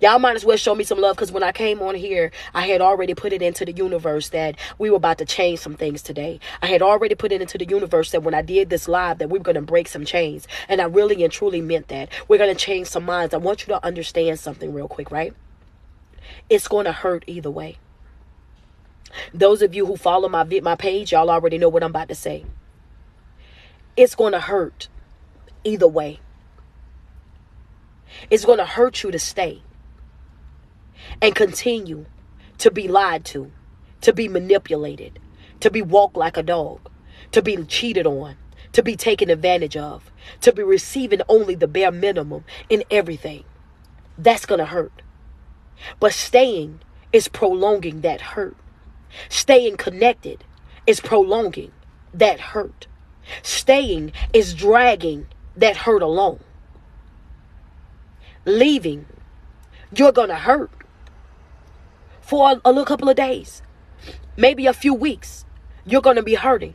Y'all 0.00 0.18
might 0.18 0.36
as 0.36 0.44
well 0.44 0.56
show 0.56 0.74
me 0.74 0.84
some 0.84 1.00
love 1.00 1.16
because 1.16 1.32
when 1.32 1.42
I 1.42 1.52
came 1.52 1.80
on 1.82 1.94
here, 1.94 2.30
I 2.54 2.66
had 2.66 2.80
already 2.80 3.14
put 3.14 3.32
it 3.32 3.42
into 3.42 3.64
the 3.64 3.72
universe 3.72 4.30
that 4.30 4.56
we 4.78 4.90
were 4.90 4.96
about 4.96 5.18
to 5.18 5.24
change 5.24 5.60
some 5.60 5.74
things 5.74 6.02
today. 6.02 6.40
I 6.62 6.66
had 6.66 6.82
already 6.82 7.14
put 7.14 7.32
it 7.32 7.40
into 7.40 7.58
the 7.58 7.66
universe 7.66 8.10
that 8.12 8.22
when 8.22 8.34
I 8.34 8.42
did 8.42 8.70
this 8.70 8.88
live, 8.88 9.18
that 9.18 9.28
we 9.30 9.38
were 9.38 9.44
going 9.44 9.54
to 9.56 9.62
break 9.62 9.88
some 9.88 10.04
chains. 10.04 10.46
And 10.68 10.80
I 10.80 10.84
really 10.84 11.22
and 11.22 11.32
truly 11.32 11.60
meant 11.60 11.88
that. 11.88 12.10
We're 12.28 12.38
going 12.38 12.54
to 12.54 12.60
change 12.60 12.88
some 12.88 13.04
minds. 13.04 13.34
I 13.34 13.38
want 13.38 13.62
you 13.62 13.66
to 13.68 13.84
understand 13.84 14.38
something 14.38 14.72
real 14.72 14.88
quick, 14.88 15.10
right? 15.10 15.34
It's 16.48 16.68
going 16.68 16.84
to 16.86 16.92
hurt 16.92 17.24
either 17.26 17.50
way. 17.50 17.78
Those 19.34 19.60
of 19.62 19.74
you 19.74 19.86
who 19.86 19.96
follow 19.96 20.28
my 20.28 20.44
my 20.62 20.76
page, 20.76 21.12
y'all 21.12 21.30
already 21.30 21.58
know 21.58 21.68
what 21.68 21.82
I'm 21.82 21.90
about 21.90 22.08
to 22.08 22.14
say. 22.14 22.44
It's 23.96 24.14
going 24.14 24.32
to 24.32 24.40
hurt 24.40 24.88
either 25.64 25.88
way. 25.88 26.20
It's 28.30 28.44
going 28.44 28.58
to 28.58 28.64
hurt 28.64 29.02
you 29.02 29.10
to 29.10 29.18
stay 29.18 29.62
and 31.20 31.34
continue 31.34 32.06
to 32.58 32.70
be 32.70 32.88
lied 32.88 33.24
to, 33.26 33.50
to 34.02 34.12
be 34.12 34.28
manipulated, 34.28 35.18
to 35.60 35.70
be 35.70 35.82
walked 35.82 36.16
like 36.16 36.36
a 36.36 36.42
dog, 36.42 36.80
to 37.32 37.42
be 37.42 37.56
cheated 37.64 38.06
on, 38.06 38.36
to 38.72 38.82
be 38.82 38.96
taken 38.96 39.30
advantage 39.30 39.76
of, 39.76 40.10
to 40.40 40.52
be 40.52 40.62
receiving 40.62 41.20
only 41.28 41.54
the 41.54 41.68
bare 41.68 41.90
minimum 41.90 42.44
in 42.68 42.84
everything. 42.90 43.44
That's 44.18 44.46
going 44.46 44.58
to 44.58 44.66
hurt. 44.66 45.02
But 45.98 46.12
staying 46.12 46.80
is 47.12 47.28
prolonging 47.28 48.02
that 48.02 48.20
hurt. 48.20 48.56
Staying 49.28 49.76
connected 49.76 50.44
is 50.86 51.00
prolonging 51.00 51.72
that 52.14 52.40
hurt. 52.40 52.86
Staying 53.42 54.12
is 54.32 54.54
dragging 54.54 55.26
that 55.56 55.76
hurt 55.76 56.02
along. 56.02 56.40
Leaving, 58.44 59.06
you're 59.94 60.12
going 60.12 60.28
to 60.28 60.34
hurt 60.36 60.70
for 62.30 62.60
a, 62.64 62.68
little 62.68 62.84
couple 62.84 63.08
of 63.08 63.16
days, 63.16 63.60
maybe 64.36 64.68
a 64.68 64.72
few 64.72 64.94
weeks. 64.94 65.44
You're 65.84 66.00
going 66.00 66.14
to 66.14 66.22
be 66.22 66.36
hurting 66.36 66.74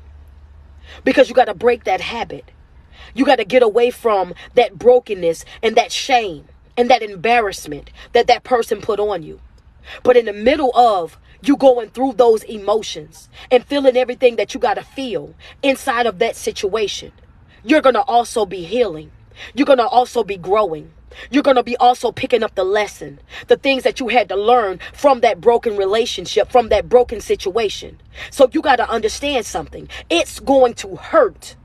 because 1.05 1.29
you 1.29 1.35
got 1.35 1.45
to 1.45 1.53
break 1.53 1.85
that 1.85 2.01
habit. 2.01 2.51
You 3.13 3.23
got 3.23 3.37
to 3.37 3.45
get 3.45 3.63
away 3.63 3.89
from 3.89 4.33
that 4.55 4.77
brokenness 4.77 5.45
and 5.63 5.77
that 5.77 5.93
shame 5.93 6.43
and 6.75 6.89
that 6.89 7.01
embarrassment 7.01 7.89
that 8.11 8.27
that 8.27 8.43
person 8.43 8.81
put 8.81 8.99
on 8.99 9.23
you. 9.23 9.39
But 10.03 10.17
in 10.17 10.25
the 10.25 10.33
middle 10.33 10.75
of 10.75 11.17
you 11.41 11.55
going 11.55 11.89
through 11.89 12.13
those 12.13 12.43
emotions 12.43 13.29
and 13.49 13.65
feeling 13.65 13.95
everything 13.95 14.35
that 14.35 14.53
you 14.53 14.59
got 14.59 14.73
to 14.73 14.83
feel 14.83 15.35
inside 15.63 16.05
of 16.05 16.19
that 16.19 16.35
situation, 16.35 17.13
you're 17.63 17.81
going 17.81 17.95
to 17.95 18.01
also 18.01 18.45
be 18.45 18.65
healing. 18.65 19.09
You're 19.53 19.65
going 19.67 19.79
to 19.79 19.87
also 19.87 20.21
be 20.21 20.35
growing. 20.35 20.91
You're 21.29 21.43
going 21.43 21.55
to 21.55 21.63
be 21.63 21.77
also 21.77 22.11
picking 22.11 22.43
up 22.43 22.55
the 22.55 22.63
lesson, 22.63 23.19
the 23.47 23.57
things 23.57 23.83
that 23.83 23.99
you 23.99 24.07
had 24.07 24.29
to 24.29 24.35
learn 24.35 24.79
from 24.93 25.21
that 25.21 25.41
broken 25.41 25.77
relationship, 25.77 26.51
from 26.51 26.69
that 26.69 26.89
broken 26.89 27.21
situation. 27.21 27.99
So 28.31 28.49
you 28.51 28.61
got 28.61 28.77
to 28.77 28.89
understand 28.89 29.45
something. 29.45 29.89
It's 30.09 30.39
going 30.39 30.73
to 30.75 30.95
hurt 30.95 31.55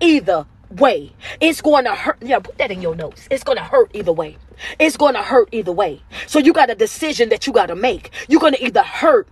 either 0.00 0.46
way. 0.70 1.12
It's 1.40 1.60
going 1.60 1.84
to 1.84 1.94
hurt. 1.94 2.18
Yeah, 2.22 2.38
put 2.38 2.58
that 2.58 2.70
in 2.70 2.82
your 2.82 2.94
notes. 2.94 3.28
It's 3.30 3.44
going 3.44 3.58
to 3.58 3.64
hurt 3.64 3.90
either 3.94 4.12
way. 4.12 4.38
It's 4.78 4.96
going 4.96 5.14
to 5.14 5.22
hurt 5.22 5.48
either 5.52 5.72
way. 5.72 6.02
So 6.26 6.38
you 6.38 6.52
got 6.52 6.70
a 6.70 6.74
decision 6.74 7.28
that 7.30 7.46
you 7.46 7.52
got 7.52 7.66
to 7.66 7.76
make. 7.76 8.10
You're 8.28 8.40
going 8.40 8.54
to 8.54 8.64
either 8.64 8.82
hurt 8.82 9.28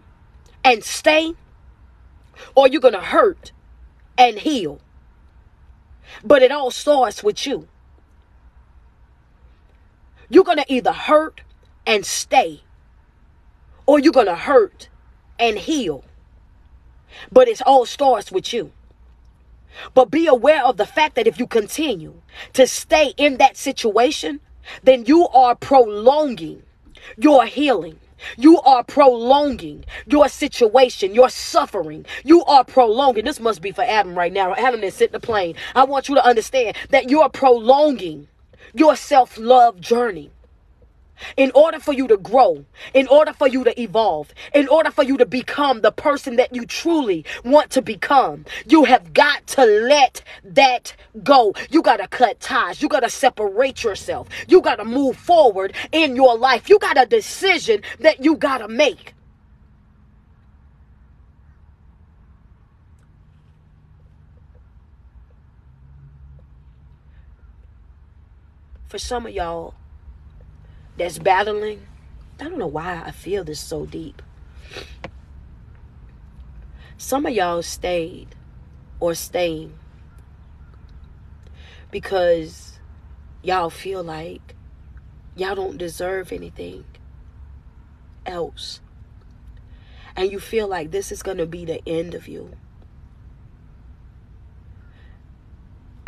and 0.65 0.85
stay, 0.85 1.35
or 2.55 2.69
you're 2.69 2.81
going 2.81 2.95
to 2.95 3.01
hurt 3.01 3.53
and 4.19 4.39
heal. 4.39 4.81
But 6.25 6.43
it 6.43 6.53
all 6.53 6.71
starts 6.71 7.23
with 7.23 7.47
you. 7.47 7.69
You're 10.31 10.45
going 10.45 10.59
to 10.59 10.73
either 10.73 10.93
hurt 10.93 11.43
and 11.87 12.07
stay, 12.07 12.63
or 13.85 13.99
you're 13.99 14.13
going 14.13 14.27
to 14.27 14.37
hurt 14.37 14.89
and 15.39 15.59
heal. 15.59 16.05
But 17.33 17.49
it 17.49 17.61
all 17.67 17.85
starts 17.85 18.31
with 18.31 18.53
you. 18.53 18.73
But 19.93 20.11
be 20.11 20.27
aware 20.27 20.65
of 20.65 20.77
the 20.77 20.87
fact 20.87 21.17
that 21.17 21.27
if 21.27 21.39
you 21.39 21.47
continue 21.47 22.15
to 22.53 22.67
stay 22.67 23.13
in 23.17 23.39
that 23.39 23.57
situation, 23.57 24.41
then 24.85 25.05
you 25.07 25.27
are 25.29 25.57
prolonging 25.57 26.63
your 27.17 27.45
healing. 27.47 27.99
You 28.37 28.61
are 28.61 28.85
prolonging 28.85 29.85
your 30.07 30.29
situation, 30.29 31.15
your 31.15 31.31
suffering. 31.31 32.05
You 32.23 32.45
are 32.45 32.65
prolonging. 32.65 33.25
This 33.25 33.41
must 33.41 33.63
be 33.63 33.73
for 33.73 33.83
Adam 33.83 34.17
right 34.17 34.33
now. 34.33 34.55
Adam 34.55 34.83
is 34.83 34.95
sitting 34.95 35.13
the 35.13 35.21
plane. 35.21 35.55
I 35.75 35.85
want 35.85 36.09
you 36.09 36.15
to 36.17 36.25
understand 36.25 36.77
that 36.91 37.11
you 37.11 37.23
are 37.23 37.31
prolonging 37.31 38.29
your 38.75 38.97
self 38.97 39.39
love 39.39 39.81
journey. 39.81 40.31
In 41.37 41.53
order 41.55 41.79
for 41.79 41.93
you 41.93 42.09
to 42.09 42.17
grow, 42.17 42.65
in 42.95 43.07
order 43.09 43.35
for 43.35 43.47
you 43.47 43.63
to 43.65 43.79
evolve, 43.81 44.33
in 44.55 44.69
order 44.69 44.91
for 44.91 45.05
you 45.05 45.19
to 45.19 45.27
become 45.27 45.83
the 45.83 45.93
person 45.93 46.37
that 46.37 46.55
you 46.55 46.65
truly 46.65 47.27
want 47.45 47.71
to 47.73 47.83
become, 47.83 48.47
you 48.67 48.85
have 48.85 49.13
got 49.13 49.47
to 49.49 49.65
let 49.67 50.23
that 50.45 50.95
go. 51.23 51.53
You 51.69 51.83
got 51.83 51.99
to 51.99 52.09
cut 52.09 52.41
ties. 52.41 52.81
You 52.81 52.89
got 52.89 53.01
to 53.01 53.11
separate 53.11 53.85
yourself. 53.85 54.29
You 54.49 54.63
got 54.63 54.77
to 54.77 54.85
move 54.85 55.17
forward 55.17 55.75
in 55.93 56.17
your 56.17 56.39
life. 56.39 56.71
You 56.71 56.79
got 56.79 57.01
a 57.01 57.05
decision 57.05 57.83
that 57.99 58.25
you 58.25 58.37
got 58.37 58.59
to 58.59 58.69
make. 58.69 59.15
For 68.91 68.99
some 68.99 69.25
of 69.25 69.33
y'all, 69.33 69.75
that's 70.97 71.21
battling, 71.21 71.87
I 72.41 72.49
don't 72.49 72.59
know 72.59 72.67
why 72.67 73.01
I 73.07 73.13
feel 73.13 73.45
this 73.45 73.61
so 73.61 73.87
deep. 73.87 74.21
Some 76.99 77.25
of 77.25 77.33
y'all 77.33 77.63
stayed 77.63 78.35
or 78.99 79.15
staying 79.15 79.79
because 81.93 82.81
y'all 83.45 83.71
feel 83.71 84.03
like 84.03 84.57
y'all 85.37 85.55
don't 85.55 85.79
deserve 85.79 86.33
anything 86.33 86.85
else. 88.27 88.81
And 90.17 90.33
you 90.33 90.41
feel 90.41 90.67
like 90.67 90.91
this 90.91 91.13
is 91.13 91.23
going 91.23 91.39
to 91.39 91.47
be 91.47 91.65
the 91.65 91.81
end 91.89 92.17
of 92.17 92.27
you. 92.27 92.57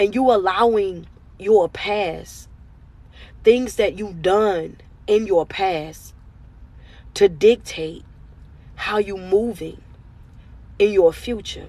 And 0.01 0.17
you 0.17 0.33
allowing 0.33 1.07
your 1.39 1.69
past 1.69 2.49
things 3.45 3.77
that 3.77 3.99
you've 3.99 4.23
done 4.23 4.77
in 5.07 5.27
your 5.27 5.47
past 5.47 6.15
to 7.15 7.29
dictate 7.29 8.05
how 8.75 8.99
you're 8.99 9.19
moving 9.19 9.81
in 10.79 10.93
your 10.93 11.13
future. 11.13 11.69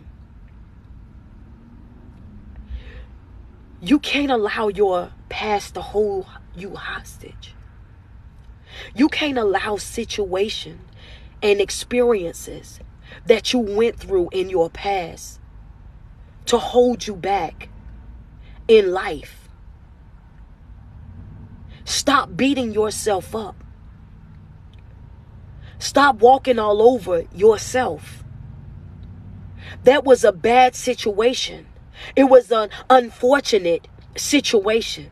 You 3.82 4.00
can't 4.00 4.32
allow 4.32 4.70
your 4.70 5.12
past 5.30 5.74
to 5.74 5.82
hold 5.82 6.26
you 6.56 6.76
hostage. 6.76 7.54
You 8.96 9.10
can't 9.10 9.38
allow 9.38 9.78
situation 9.78 10.80
and 11.42 11.60
experiences 11.60 12.80
that 13.26 13.52
you 13.52 13.60
went 13.60 13.98
through 14.00 14.30
in 14.32 14.50
your 14.50 14.70
past 14.70 15.40
to 16.46 16.58
hold 16.58 17.06
you 17.06 17.16
back 17.16 17.70
in 18.68 18.92
life. 18.92 19.43
Stop 21.86 22.36
beating 22.36 22.74
yourself 22.74 23.36
up. 23.36 23.56
Stop 25.80 26.20
walking 26.20 26.60
all 26.60 26.82
over 26.82 27.26
yourself. 27.36 28.24
That 29.84 30.06
was 30.06 30.24
a 30.24 30.32
bad 30.32 30.76
situation. 30.76 31.66
It 32.16 32.26
was 32.26 32.52
an 32.52 32.70
unfortunate 32.90 33.88
situation. 34.16 35.12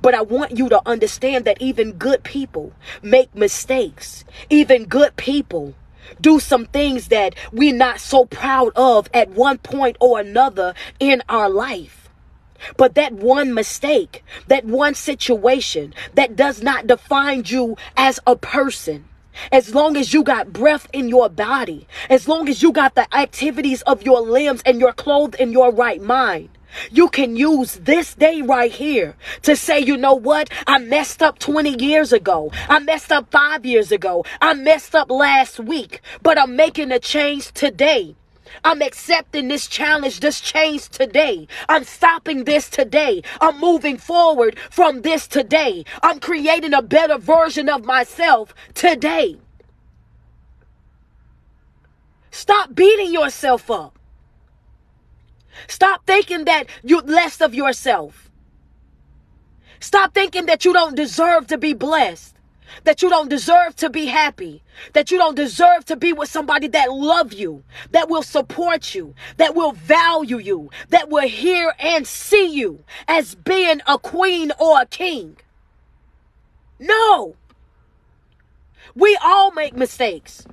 But 0.00 0.14
I 0.14 0.22
want 0.22 0.56
you 0.56 0.68
to 0.70 0.80
understand 0.86 1.44
that 1.44 1.60
even 1.60 1.92
good 1.92 2.24
people 2.24 2.72
make 3.02 3.34
mistakes. 3.34 4.24
Even 4.48 4.86
good 4.86 5.16
people 5.16 5.74
do 6.20 6.40
some 6.40 6.66
things 6.66 7.08
that 7.08 7.34
we're 7.52 7.74
not 7.74 8.00
so 8.00 8.24
proud 8.24 8.72
of 8.76 9.08
at 9.12 9.30
one 9.30 9.58
point 9.58 9.96
or 10.00 10.20
another 10.20 10.74
in 10.98 11.22
our 11.28 11.50
life. 11.50 12.03
But 12.76 12.94
that 12.94 13.12
one 13.12 13.54
mistake, 13.54 14.24
that 14.48 14.64
one 14.64 14.94
situation 14.94 15.94
that 16.14 16.36
does 16.36 16.62
not 16.62 16.86
define 16.86 17.44
you 17.46 17.76
as 17.96 18.20
a 18.26 18.36
person. 18.36 19.04
As 19.50 19.74
long 19.74 19.96
as 19.96 20.14
you 20.14 20.22
got 20.22 20.52
breath 20.52 20.86
in 20.92 21.08
your 21.08 21.28
body, 21.28 21.88
as 22.08 22.28
long 22.28 22.48
as 22.48 22.62
you 22.62 22.72
got 22.72 22.94
the 22.94 23.12
activities 23.14 23.82
of 23.82 24.02
your 24.02 24.20
limbs 24.20 24.62
and 24.64 24.78
you're 24.78 24.92
clothed 24.92 25.34
in 25.36 25.50
your 25.52 25.72
right 25.72 26.00
mind, 26.00 26.50
you 26.90 27.08
can 27.08 27.36
use 27.36 27.74
this 27.74 28.14
day 28.14 28.42
right 28.42 28.70
here 28.70 29.16
to 29.42 29.56
say, 29.56 29.80
you 29.80 29.96
know 29.96 30.14
what? 30.14 30.50
I 30.66 30.78
messed 30.78 31.22
up 31.22 31.38
20 31.38 31.82
years 31.82 32.12
ago. 32.12 32.50
I 32.68 32.78
messed 32.80 33.12
up 33.12 33.30
five 33.30 33.64
years 33.64 33.92
ago. 33.92 34.24
I 34.40 34.54
messed 34.54 34.94
up 34.94 35.10
last 35.10 35.60
week, 35.60 36.00
but 36.22 36.38
I'm 36.38 36.56
making 36.56 36.92
a 36.92 36.98
change 36.98 37.52
today. 37.52 38.16
I'm 38.62 38.82
accepting 38.82 39.48
this 39.48 39.66
challenge, 39.66 40.20
this 40.20 40.40
change 40.40 40.88
today. 40.88 41.48
I'm 41.68 41.84
stopping 41.84 42.44
this 42.44 42.68
today. 42.68 43.22
I'm 43.40 43.58
moving 43.60 43.96
forward 43.96 44.58
from 44.70 45.02
this 45.02 45.26
today. 45.26 45.84
I'm 46.02 46.20
creating 46.20 46.74
a 46.74 46.82
better 46.82 47.18
version 47.18 47.68
of 47.68 47.84
myself 47.84 48.54
today. 48.74 49.38
Stop 52.30 52.74
beating 52.74 53.12
yourself 53.12 53.70
up. 53.70 53.98
Stop 55.68 56.04
thinking 56.06 56.44
that 56.46 56.66
you're 56.82 57.02
less 57.02 57.40
of 57.40 57.54
yourself. 57.54 58.30
Stop 59.80 60.14
thinking 60.14 60.46
that 60.46 60.64
you 60.64 60.72
don't 60.72 60.96
deserve 60.96 61.46
to 61.48 61.58
be 61.58 61.74
blessed, 61.74 62.33
that 62.84 63.02
you 63.02 63.08
don't 63.08 63.28
deserve 63.28 63.76
to 63.76 63.90
be 63.90 64.06
happy, 64.06 64.62
that 64.92 65.10
you 65.10 65.18
don't 65.18 65.36
deserve 65.36 65.84
to 65.86 65.96
be 65.96 66.12
with 66.12 66.30
somebody 66.30 66.68
that 66.68 66.92
love 66.92 67.32
you, 67.32 67.62
that 67.90 68.08
will 68.08 68.22
support 68.22 68.94
you, 68.94 69.14
that 69.36 69.54
will 69.54 69.72
value 69.72 70.38
you, 70.38 70.70
that 70.88 71.08
will 71.08 71.28
hear 71.28 71.74
and 71.78 72.06
see 72.06 72.46
you 72.46 72.84
as 73.06 73.34
being 73.34 73.80
a 73.86 73.98
queen 73.98 74.52
or 74.58 74.80
a 74.80 74.86
king. 74.86 75.36
No. 76.78 77.36
We 78.94 79.18
all 79.22 79.52
make 79.52 79.74
mistakes. 79.74 80.46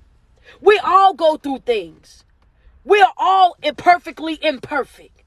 We 0.61 0.79
all 0.83 1.13
go 1.13 1.37
through 1.37 1.59
things. 1.59 2.23
We 2.83 3.01
are 3.01 3.13
all 3.17 3.55
imperfectly 3.61 4.39
imperfect. 4.41 5.23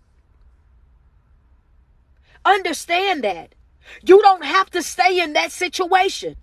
Understand 2.44 3.24
that. 3.24 3.54
You 4.04 4.20
don't 4.22 4.44
have 4.44 4.70
to 4.70 4.82
stay 4.82 5.20
in 5.20 5.34
that 5.34 5.52
situation. 5.52 6.36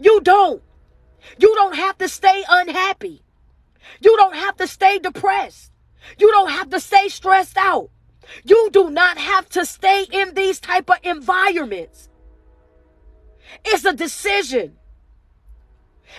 You 0.00 0.20
don't. 0.20 0.62
You 1.38 1.54
don't 1.54 1.76
have 1.76 1.98
to 1.98 2.08
stay 2.08 2.42
unhappy. 2.48 3.22
You 4.00 4.16
don't 4.16 4.34
have 4.34 4.56
to 4.56 4.66
stay 4.66 4.98
depressed. 4.98 5.72
You 6.18 6.30
don't 6.30 6.50
have 6.50 6.70
to 6.70 6.80
stay 6.80 7.08
stressed 7.08 7.56
out. 7.56 7.90
You 8.44 8.70
do 8.72 8.90
not 8.90 9.18
have 9.18 9.48
to 9.50 9.66
stay 9.66 10.06
in 10.10 10.34
these 10.34 10.60
type 10.60 10.88
of 10.88 10.96
environments. 11.02 12.08
It's 13.64 13.84
a 13.84 13.92
decision. 13.92 14.76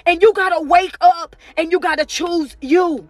And 0.06 0.22
you 0.22 0.34
got 0.34 0.50
to 0.50 0.62
wake 0.62 0.96
up 1.02 1.36
and 1.58 1.72
you 1.72 1.80
got 1.80 1.98
to 1.98 2.06
choose 2.06 2.56
you. 2.62 3.10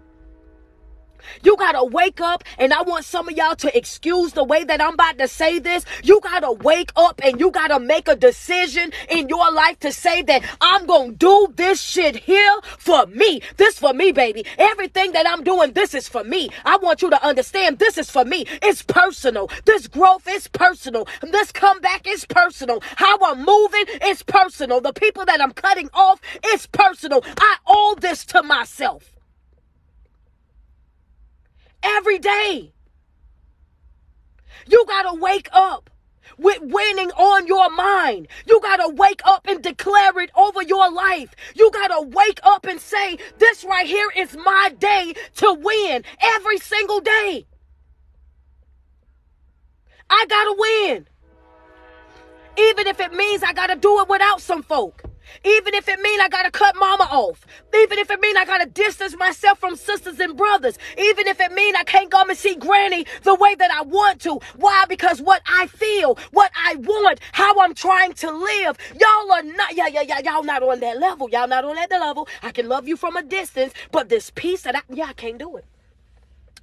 You 1.43 1.57
got 1.57 1.73
to 1.73 1.83
wake 1.83 2.21
up, 2.21 2.43
and 2.57 2.73
I 2.73 2.81
want 2.81 3.05
some 3.05 3.29
of 3.29 3.35
y'all 3.35 3.55
to 3.55 3.77
excuse 3.77 4.33
the 4.33 4.43
way 4.43 4.63
that 4.63 4.81
I'm 4.81 4.93
about 4.93 5.17
to 5.17 5.27
say 5.27 5.59
this. 5.59 5.85
You 6.03 6.19
got 6.21 6.41
to 6.41 6.51
wake 6.51 6.91
up 6.95 7.21
and 7.23 7.39
you 7.39 7.51
got 7.51 7.69
to 7.69 7.79
make 7.79 8.07
a 8.07 8.15
decision 8.15 8.91
in 9.09 9.29
your 9.29 9.51
life 9.51 9.79
to 9.79 9.91
say 9.91 10.21
that 10.23 10.43
I'm 10.59 10.85
to 10.87 11.11
do 11.17 11.53
this 11.55 11.81
shit 11.81 12.15
here 12.15 12.59
for 12.77 13.05
me. 13.07 13.41
This 13.57 13.79
for 13.79 13.93
me, 13.93 14.11
baby. 14.11 14.45
Everything 14.57 15.11
that 15.13 15.27
I'm 15.27 15.43
doing, 15.43 15.73
this 15.73 15.93
is 15.93 16.07
for 16.07 16.23
me. 16.23 16.49
I 16.65 16.77
want 16.77 17.01
you 17.01 17.09
to 17.09 17.25
understand 17.25 17.79
this 17.79 17.97
is 17.97 18.09
for 18.09 18.25
me. 18.25 18.45
It's 18.61 18.81
personal. 18.81 19.49
This 19.65 19.87
growth 19.87 20.27
is 20.27 20.47
personal. 20.47 21.07
This 21.21 21.51
comeback 21.51 22.07
is 22.07 22.25
personal. 22.25 22.81
How 22.95 23.17
I'm 23.23 23.43
moving 23.43 23.85
is 24.03 24.23
personal. 24.23 24.81
The 24.81 24.93
people 24.93 25.25
that 25.25 25.41
I'm 25.41 25.51
cutting 25.51 25.89
off 25.93 26.19
is 26.47 26.67
personal. 26.67 27.23
I 27.37 27.57
owe 27.67 27.95
this 27.99 28.25
to 28.25 28.43
myself 28.43 29.10
every 31.83 32.19
day. 32.19 32.73
You 34.67 34.85
got 34.87 35.11
to 35.11 35.19
wake 35.19 35.49
up 35.51 35.89
with 36.37 36.59
winning 36.61 37.11
on 37.11 37.47
your 37.47 37.69
mind. 37.69 38.27
You 38.45 38.59
got 38.61 38.77
to 38.77 38.89
wake 38.89 39.21
up 39.25 39.47
and 39.47 39.61
declare 39.61 40.19
it 40.19 40.31
over 40.35 40.61
your 40.63 40.91
life. 40.91 41.35
You 41.55 41.71
got 41.71 41.87
to 41.87 42.07
wake 42.07 42.39
up 42.43 42.65
and 42.65 42.79
say, 42.79 43.17
This 43.37 43.63
right 43.63 43.87
here 43.87 44.11
is 44.15 44.35
my 44.35 44.73
day 44.79 45.13
to 45.37 45.53
win 45.53 46.03
every 46.21 46.57
single 46.57 46.99
day. 46.99 47.45
I 50.09 50.25
got 50.27 50.43
to 50.43 50.55
win. 50.57 51.07
Even 52.57 52.87
if 52.87 52.99
it 52.99 53.13
means 53.13 53.43
I 53.43 53.53
got 53.53 53.67
to 53.67 53.75
do 53.75 54.01
it 54.01 54.09
without 54.09 54.41
some 54.41 54.61
folk. 54.61 55.03
Even 55.43 55.73
if 55.73 55.87
it 55.87 55.99
mean 55.99 56.19
I 56.21 56.29
gotta 56.29 56.51
cut 56.51 56.75
mama 56.77 57.03
off. 57.03 57.45
Even 57.73 57.99
if 57.99 58.09
it 58.09 58.19
mean 58.19 58.37
I 58.37 58.45
gotta 58.45 58.67
distance 58.67 59.15
myself 59.17 59.59
from 59.59 59.75
sisters 59.75 60.19
and 60.19 60.37
brothers. 60.37 60.77
Even 60.97 61.27
if 61.27 61.39
it 61.39 61.51
mean 61.51 61.75
I 61.75 61.83
can't 61.83 62.11
come 62.11 62.29
and 62.29 62.37
see 62.37 62.55
granny 62.55 63.05
the 63.23 63.35
way 63.35 63.55
that 63.55 63.71
I 63.71 63.81
want 63.83 64.21
to. 64.21 64.39
Why? 64.55 64.85
Because 64.87 65.21
what 65.21 65.41
I 65.47 65.67
feel, 65.67 66.17
what 66.31 66.51
I 66.55 66.75
want, 66.75 67.19
how 67.31 67.59
I'm 67.59 67.73
trying 67.73 68.13
to 68.13 68.31
live. 68.31 68.77
Y'all 68.99 69.31
are 69.31 69.43
not, 69.43 69.75
yeah, 69.75 69.87
yeah, 69.87 70.01
yeah, 70.01 70.19
y'all 70.23 70.43
not 70.43 70.63
on 70.63 70.79
that 70.81 70.99
level. 70.99 71.29
Y'all 71.29 71.47
not 71.47 71.65
on 71.65 71.75
that 71.75 71.91
level. 71.91 72.27
I 72.43 72.51
can 72.51 72.67
love 72.67 72.87
you 72.87 72.97
from 72.97 73.15
a 73.15 73.23
distance, 73.23 73.73
but 73.91 74.09
this 74.09 74.31
peace 74.33 74.63
that 74.63 74.75
I, 74.75 74.81
yeah, 74.89 75.05
I 75.05 75.13
can't 75.13 75.37
do 75.37 75.57
it. 75.57 75.65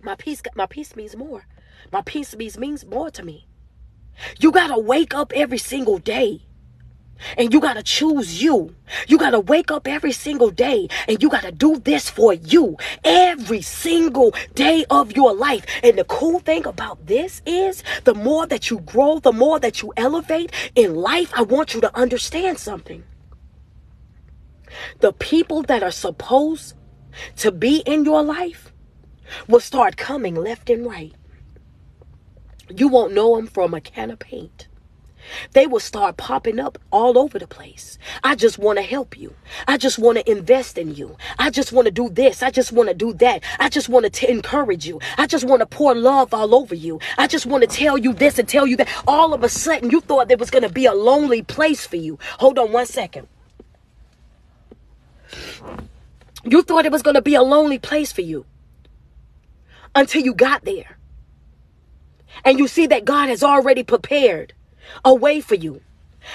My 0.03 0.15
peace, 0.15 0.43
my 0.55 0.67
peace 0.67 0.95
means 0.95 1.17
more. 1.17 1.47
My 1.93 2.03
peace 2.03 2.37
means, 2.37 2.59
means 2.59 2.85
more 2.85 3.11
to 3.11 3.25
me. 3.25 3.47
You 4.39 4.53
gotta 4.53 4.79
wake 4.79 5.15
up 5.15 5.33
every 5.35 5.59
single 5.59 5.99
day 5.99 6.43
and 7.37 7.53
you 7.53 7.61
got 7.61 7.75
to 7.75 7.83
choose 7.83 8.43
you. 8.43 8.75
You 9.07 9.19
got 9.19 9.31
to 9.31 9.41
wake 9.41 9.71
up 9.71 9.87
every 9.87 10.13
single 10.13 10.51
day 10.51 10.89
and 11.07 11.23
you 11.23 11.29
got 11.29 11.43
to 11.43 11.53
do 11.53 11.79
this 11.79 12.09
for 12.09 12.33
you 12.35 12.77
every 13.05 13.63
single 13.63 14.35
day 14.55 14.85
of 14.91 15.17
your 15.17 15.35
life. 15.35 15.65
And 15.83 15.99
the 15.99 16.05
cool 16.05 16.41
thing 16.41 16.67
about 16.67 17.07
this 17.07 17.43
is 17.47 17.83
the 18.05 18.15
more 18.15 18.47
that 18.47 18.71
you 18.71 18.81
grow, 18.81 19.19
the 19.19 19.33
more 19.33 19.59
that 19.61 19.83
you 19.83 19.93
elevate 19.97 20.53
in 20.75 20.95
life, 20.95 21.33
I 21.35 21.43
want 21.43 21.75
you 21.75 21.81
to 21.83 21.97
understand 21.97 22.59
something. 22.59 23.05
The 25.01 25.13
people 25.13 25.63
that 25.63 25.83
are 25.83 25.91
supposed 25.91 26.75
to 27.37 27.51
be 27.51 27.79
in 27.79 28.05
your 28.05 28.23
life 28.23 28.73
will 29.47 29.61
start 29.61 29.97
coming 29.97 30.35
left 30.35 30.71
and 30.71 30.87
right. 30.87 31.13
You 32.75 32.89
won't 32.89 33.15
know 33.15 33.37
them 33.37 33.47
from 33.47 33.75
a 33.75 33.81
can 33.81 34.11
of 34.11 34.19
paint. 34.19 34.69
They 35.53 35.67
will 35.67 35.81
start 35.81 36.17
popping 36.17 36.59
up 36.59 36.79
all 36.91 37.19
over 37.19 37.39
the 37.39 37.47
place. 37.47 37.99
I 38.23 38.35
just 38.35 38.59
want 38.59 38.79
to 38.79 38.83
help 38.83 39.19
you. 39.19 39.35
I 39.67 39.77
just 39.77 39.99
want 39.99 40.19
to 40.19 40.31
invest 40.31 40.79
in 40.79 40.95
you. 40.95 41.17
I 41.39 41.51
just 41.51 41.73
want 41.73 41.87
to 41.87 41.91
do 41.91 42.09
this. 42.09 42.43
I 42.43 42.51
just 42.51 42.73
want 42.73 42.89
to 42.89 42.95
do 42.95 43.13
that. 43.15 43.43
I 43.59 43.69
just 43.69 43.89
want 43.89 44.13
to 44.13 44.31
encourage 44.31 44.87
you. 44.87 45.01
I 45.17 45.27
just 45.27 45.45
want 45.45 45.61
to 45.61 45.67
pour 45.67 45.95
love 45.95 46.35
all 46.35 46.55
over 46.55 46.75
you. 46.75 47.01
I 47.17 47.27
just 47.27 47.47
want 47.47 47.63
to 47.63 47.69
tell 47.69 47.99
you 47.99 48.13
this 48.13 48.39
and 48.39 48.49
tell 48.49 48.67
you 48.67 48.77
that. 48.77 48.89
All 49.07 49.35
of 49.35 49.43
a 49.43 49.49
sudden, 49.49 49.91
you 49.91 50.01
thought 50.01 50.29
there 50.29 50.37
was 50.37 50.51
going 50.51 50.63
to 50.63 50.69
be 50.69 50.87
a 50.87 50.95
lonely 50.95 51.43
place 51.43 51.87
for 51.87 51.97
you. 51.97 52.19
Hold 52.39 52.59
on 52.59 52.73
one 52.73 52.87
second. 52.87 53.29
You 56.45 56.63
thought 56.63 56.87
it 56.87 56.93
was 56.93 57.03
going 57.03 57.15
to 57.15 57.23
be 57.23 57.35
a 57.35 57.43
lonely 57.43 57.79
place 57.79 58.13
for 58.13 58.23
you 58.23 58.47
until 59.95 60.23
you 60.23 60.35
got 60.35 60.65
there. 60.65 60.99
And 62.45 62.59
you 62.59 62.69
see 62.69 62.87
that 62.87 63.05
God 63.05 63.29
has 63.29 63.43
already 63.43 63.83
prepared 63.83 64.55
a 65.05 65.15
way 65.15 65.41
for 65.41 65.55
you 65.55 65.81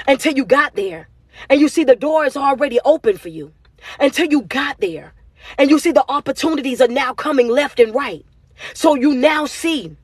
until 0.08 0.34
you 0.34 0.46
got 0.46 0.76
there. 0.76 1.10
And 1.50 1.60
you 1.60 1.68
see 1.68 1.84
the 1.84 1.96
door 1.96 2.26
is 2.26 2.38
already 2.38 2.80
open 2.86 3.18
for 3.18 3.30
you 3.30 3.54
until 4.00 4.28
you 4.28 4.44
got 4.44 4.80
there. 4.80 5.14
And 5.58 5.70
you 5.70 5.80
see 5.80 5.92
the 5.92 6.06
opportunities 6.10 6.82
are 6.82 6.88
now 6.88 7.14
coming 7.14 7.50
left 7.50 7.80
and 7.80 7.94
right. 7.94 8.26
So 8.74 8.96
you 8.96 9.14
now 9.14 9.46
see 9.46 9.96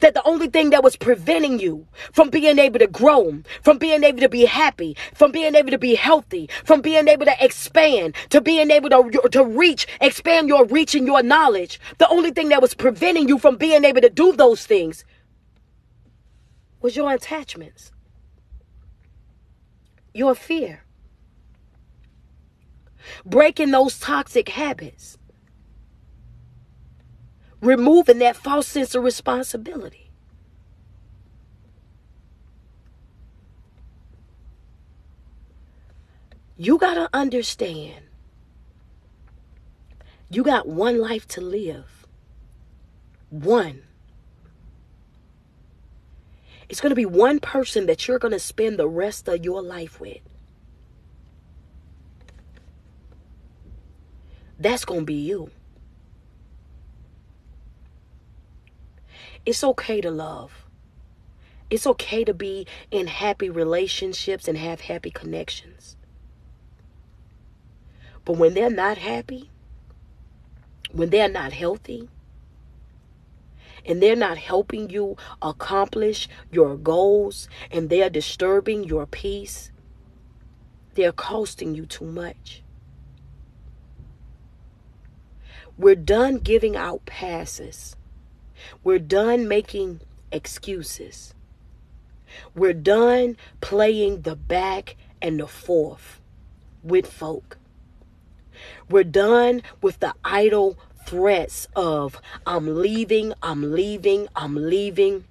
that 0.00 0.14
the 0.14 0.26
only 0.26 0.48
thing 0.48 0.70
that 0.70 0.82
was 0.82 0.96
preventing 0.96 1.58
you 1.58 1.86
from 2.12 2.30
being 2.30 2.58
able 2.58 2.78
to 2.78 2.86
grow, 2.86 3.42
from 3.62 3.78
being 3.78 4.04
able 4.04 4.20
to 4.20 4.28
be 4.28 4.44
happy, 4.44 4.96
from 5.14 5.32
being 5.32 5.54
able 5.54 5.70
to 5.70 5.78
be 5.78 5.94
healthy, 5.94 6.48
from 6.64 6.80
being 6.80 7.08
able 7.08 7.24
to 7.26 7.44
expand, 7.44 8.14
to 8.30 8.40
being 8.40 8.70
able 8.70 8.90
to, 8.90 9.28
to 9.30 9.44
reach, 9.44 9.86
expand 10.00 10.48
your 10.48 10.64
reach 10.66 10.94
and 10.94 11.06
your 11.06 11.22
knowledge, 11.22 11.80
the 11.98 12.08
only 12.08 12.30
thing 12.30 12.48
that 12.48 12.62
was 12.62 12.74
preventing 12.74 13.28
you 13.28 13.38
from 13.38 13.56
being 13.56 13.84
able 13.84 14.00
to 14.00 14.10
do 14.10 14.32
those 14.32 14.66
things 14.66 15.04
was 16.80 16.96
your 16.96 17.12
attachments, 17.12 17.92
your 20.14 20.34
fear, 20.34 20.84
breaking 23.24 23.70
those 23.70 23.98
toxic 23.98 24.48
habits, 24.48 25.18
removing 27.60 28.18
that 28.18 28.36
false 28.36 28.66
sense 28.66 28.94
of 28.94 29.02
responsibility. 29.02 30.10
You 36.56 36.76
got 36.78 36.94
to 36.94 37.08
understand 37.12 38.08
you 40.30 40.42
got 40.42 40.68
one 40.68 40.98
life 40.98 41.26
to 41.28 41.40
live. 41.40 42.06
One. 43.30 43.82
It's 46.68 46.80
going 46.80 46.90
to 46.90 46.96
be 46.96 47.06
one 47.06 47.40
person 47.40 47.86
that 47.86 48.06
you're 48.06 48.18
going 48.18 48.32
to 48.32 48.38
spend 48.38 48.78
the 48.78 48.88
rest 48.88 49.26
of 49.28 49.44
your 49.44 49.62
life 49.62 50.00
with. 50.00 50.20
That's 54.58 54.84
going 54.84 55.00
to 55.00 55.06
be 55.06 55.14
you. 55.14 55.50
It's 59.46 59.64
okay 59.64 60.00
to 60.00 60.10
love. 60.10 60.66
It's 61.70 61.86
okay 61.86 62.24
to 62.24 62.34
be 62.34 62.66
in 62.90 63.06
happy 63.06 63.48
relationships 63.48 64.48
and 64.48 64.58
have 64.58 64.82
happy 64.82 65.10
connections. 65.10 65.96
But 68.24 68.36
when 68.36 68.54
they're 68.54 68.68
not 68.68 68.98
happy, 68.98 69.50
when 70.92 71.10
they're 71.10 71.30
not 71.30 71.52
healthy, 71.52 72.08
and 73.88 74.02
they're 74.02 74.14
not 74.14 74.36
helping 74.38 74.90
you 74.90 75.16
accomplish 75.40 76.28
your 76.52 76.76
goals 76.76 77.48
and 77.72 77.88
they're 77.88 78.10
disturbing 78.10 78.84
your 78.84 79.06
peace, 79.06 79.72
they're 80.94 81.10
costing 81.10 81.74
you 81.74 81.86
too 81.86 82.04
much. 82.04 82.62
We're 85.78 85.94
done 85.94 86.38
giving 86.38 86.76
out 86.76 87.06
passes. 87.06 87.96
We're 88.84 88.98
done 88.98 89.48
making 89.48 90.02
excuses. 90.30 91.34
We're 92.54 92.74
done 92.74 93.36
playing 93.60 94.22
the 94.22 94.36
back 94.36 94.96
and 95.22 95.40
the 95.40 95.46
forth 95.46 96.20
with 96.82 97.06
folk. 97.06 97.58
We're 98.90 99.04
done 99.04 99.62
with 99.80 100.00
the 100.00 100.14
idle 100.24 100.78
threats 101.08 101.66
of 101.74 102.20
I'm 102.46 102.82
leaving, 102.82 103.32
I'm 103.42 103.72
leaving, 103.72 104.28
I'm 104.36 104.54
leaving. 104.54 105.24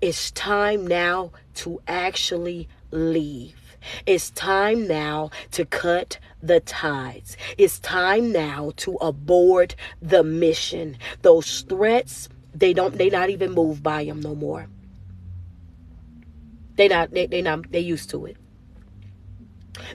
It's 0.00 0.32
time 0.32 0.88
now 0.88 1.30
to 1.54 1.80
actually 1.86 2.68
leave. 2.90 3.54
It's 4.06 4.30
time 4.30 4.88
now 4.88 5.30
to 5.52 5.64
cut 5.64 6.18
the 6.42 6.58
tides. 6.58 7.36
It's 7.56 7.78
time 7.78 8.32
now 8.32 8.72
to 8.78 8.96
abort 8.96 9.76
the 10.02 10.24
mission. 10.24 10.96
Those 11.22 11.60
threats, 11.60 12.28
they 12.52 12.72
don't 12.72 12.98
they 12.98 13.08
not 13.08 13.30
even 13.30 13.52
move 13.52 13.84
by 13.84 14.04
them 14.04 14.18
no 14.18 14.34
more. 14.34 14.66
They 16.74 16.88
not 16.88 17.12
they, 17.12 17.26
they 17.26 17.40
not 17.40 17.70
they 17.70 17.78
used 17.78 18.10
to 18.10 18.26
it. 18.26 18.36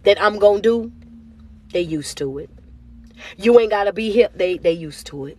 That 0.04 0.22
I'm 0.22 0.40
gonna 0.40 0.62
do, 0.62 0.94
they 1.74 1.82
used 1.82 2.18
to 2.20 2.38
it. 2.38 2.50
You 3.38 3.60
ain't 3.60 3.72
gotta 3.72 3.94
be 3.94 4.12
here, 4.12 4.30
they 4.36 4.58
they 4.58 4.72
used 4.72 5.08
to 5.08 5.26
it. 5.26 5.38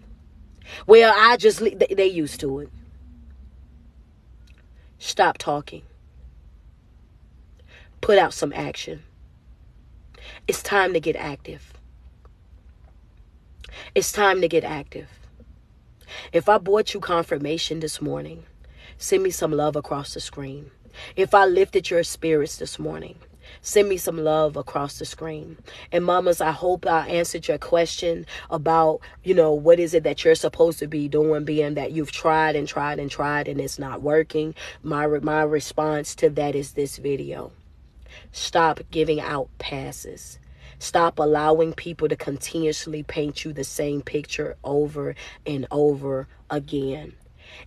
Well, 0.87 1.15
I 1.17 1.37
just 1.37 1.61
they, 1.61 1.95
they 1.95 2.07
used 2.07 2.41
to 2.41 2.61
it. 2.61 2.71
Stop 4.99 5.39
talking 5.39 5.83
put 8.01 8.19
out 8.19 8.35
some 8.35 8.53
action. 8.53 9.03
It's 10.49 10.63
time 10.63 10.93
to 10.95 11.01
get 11.01 11.17
active. 11.17 11.73
It's 13.95 14.13
time 14.13 14.41
to 14.41 14.49
get 14.49 14.65
active. 14.65 15.09
If 16.33 16.49
I 16.49 16.59
brought 16.59 16.93
you 16.93 17.01
confirmation 17.01 17.81
this 17.81 18.01
morning, 18.01 18.45
send 18.99 19.23
me 19.23 19.31
some 19.31 19.53
love 19.53 19.77
across 19.77 20.15
the 20.15 20.21
screen. 20.21 20.71
If 21.15 21.35
I 21.35 21.47
lifted 21.47 21.89
your 21.89 22.03
spirits 22.03 22.57
this 22.57 22.79
morning, 22.79 23.17
Send 23.63 23.89
me 23.89 23.97
some 23.97 24.19
love 24.19 24.57
across 24.57 24.99
the 24.99 25.05
screen. 25.05 25.59
And 25.93 26.05
mamas, 26.05 26.41
I 26.41 26.51
hope 26.51 26.87
I 26.87 27.09
answered 27.09 27.49
your 27.49 27.59
question 27.59 28.27
about, 28.51 29.01
you 29.25 29.35
know, 29.35 29.53
what 29.53 29.81
is 29.81 29.95
it 29.95 30.05
that 30.05 30.25
you're 30.25 30.35
supposed 30.35 30.79
to 30.81 30.87
be 30.87 31.09
doing, 31.09 31.45
being 31.45 31.75
that 31.75 31.93
you've 31.93 32.13
tried 32.13 32.57
and 32.57 32.67
tried 32.67 32.99
and 32.99 33.11
tried 33.11 33.49
and 33.49 33.61
it's 33.61 33.79
not 33.79 34.03
working. 34.03 34.55
My 34.83 35.07
my 35.07 35.43
response 35.43 36.15
to 36.17 36.31
that 36.31 36.55
is 36.55 36.73
this 36.73 36.99
video. 36.99 37.53
Stop 38.33 38.81
giving 38.91 39.21
out 39.21 39.49
passes. 39.59 40.39
Stop 40.79 41.19
allowing 41.19 41.75
people 41.75 42.09
to 42.09 42.17
continuously 42.17 43.03
paint 43.03 43.45
you 43.45 43.53
the 43.53 43.65
same 43.65 44.01
picture 44.01 44.57
over 44.65 45.15
and 45.45 45.67
over 45.71 46.27
again. 46.49 47.13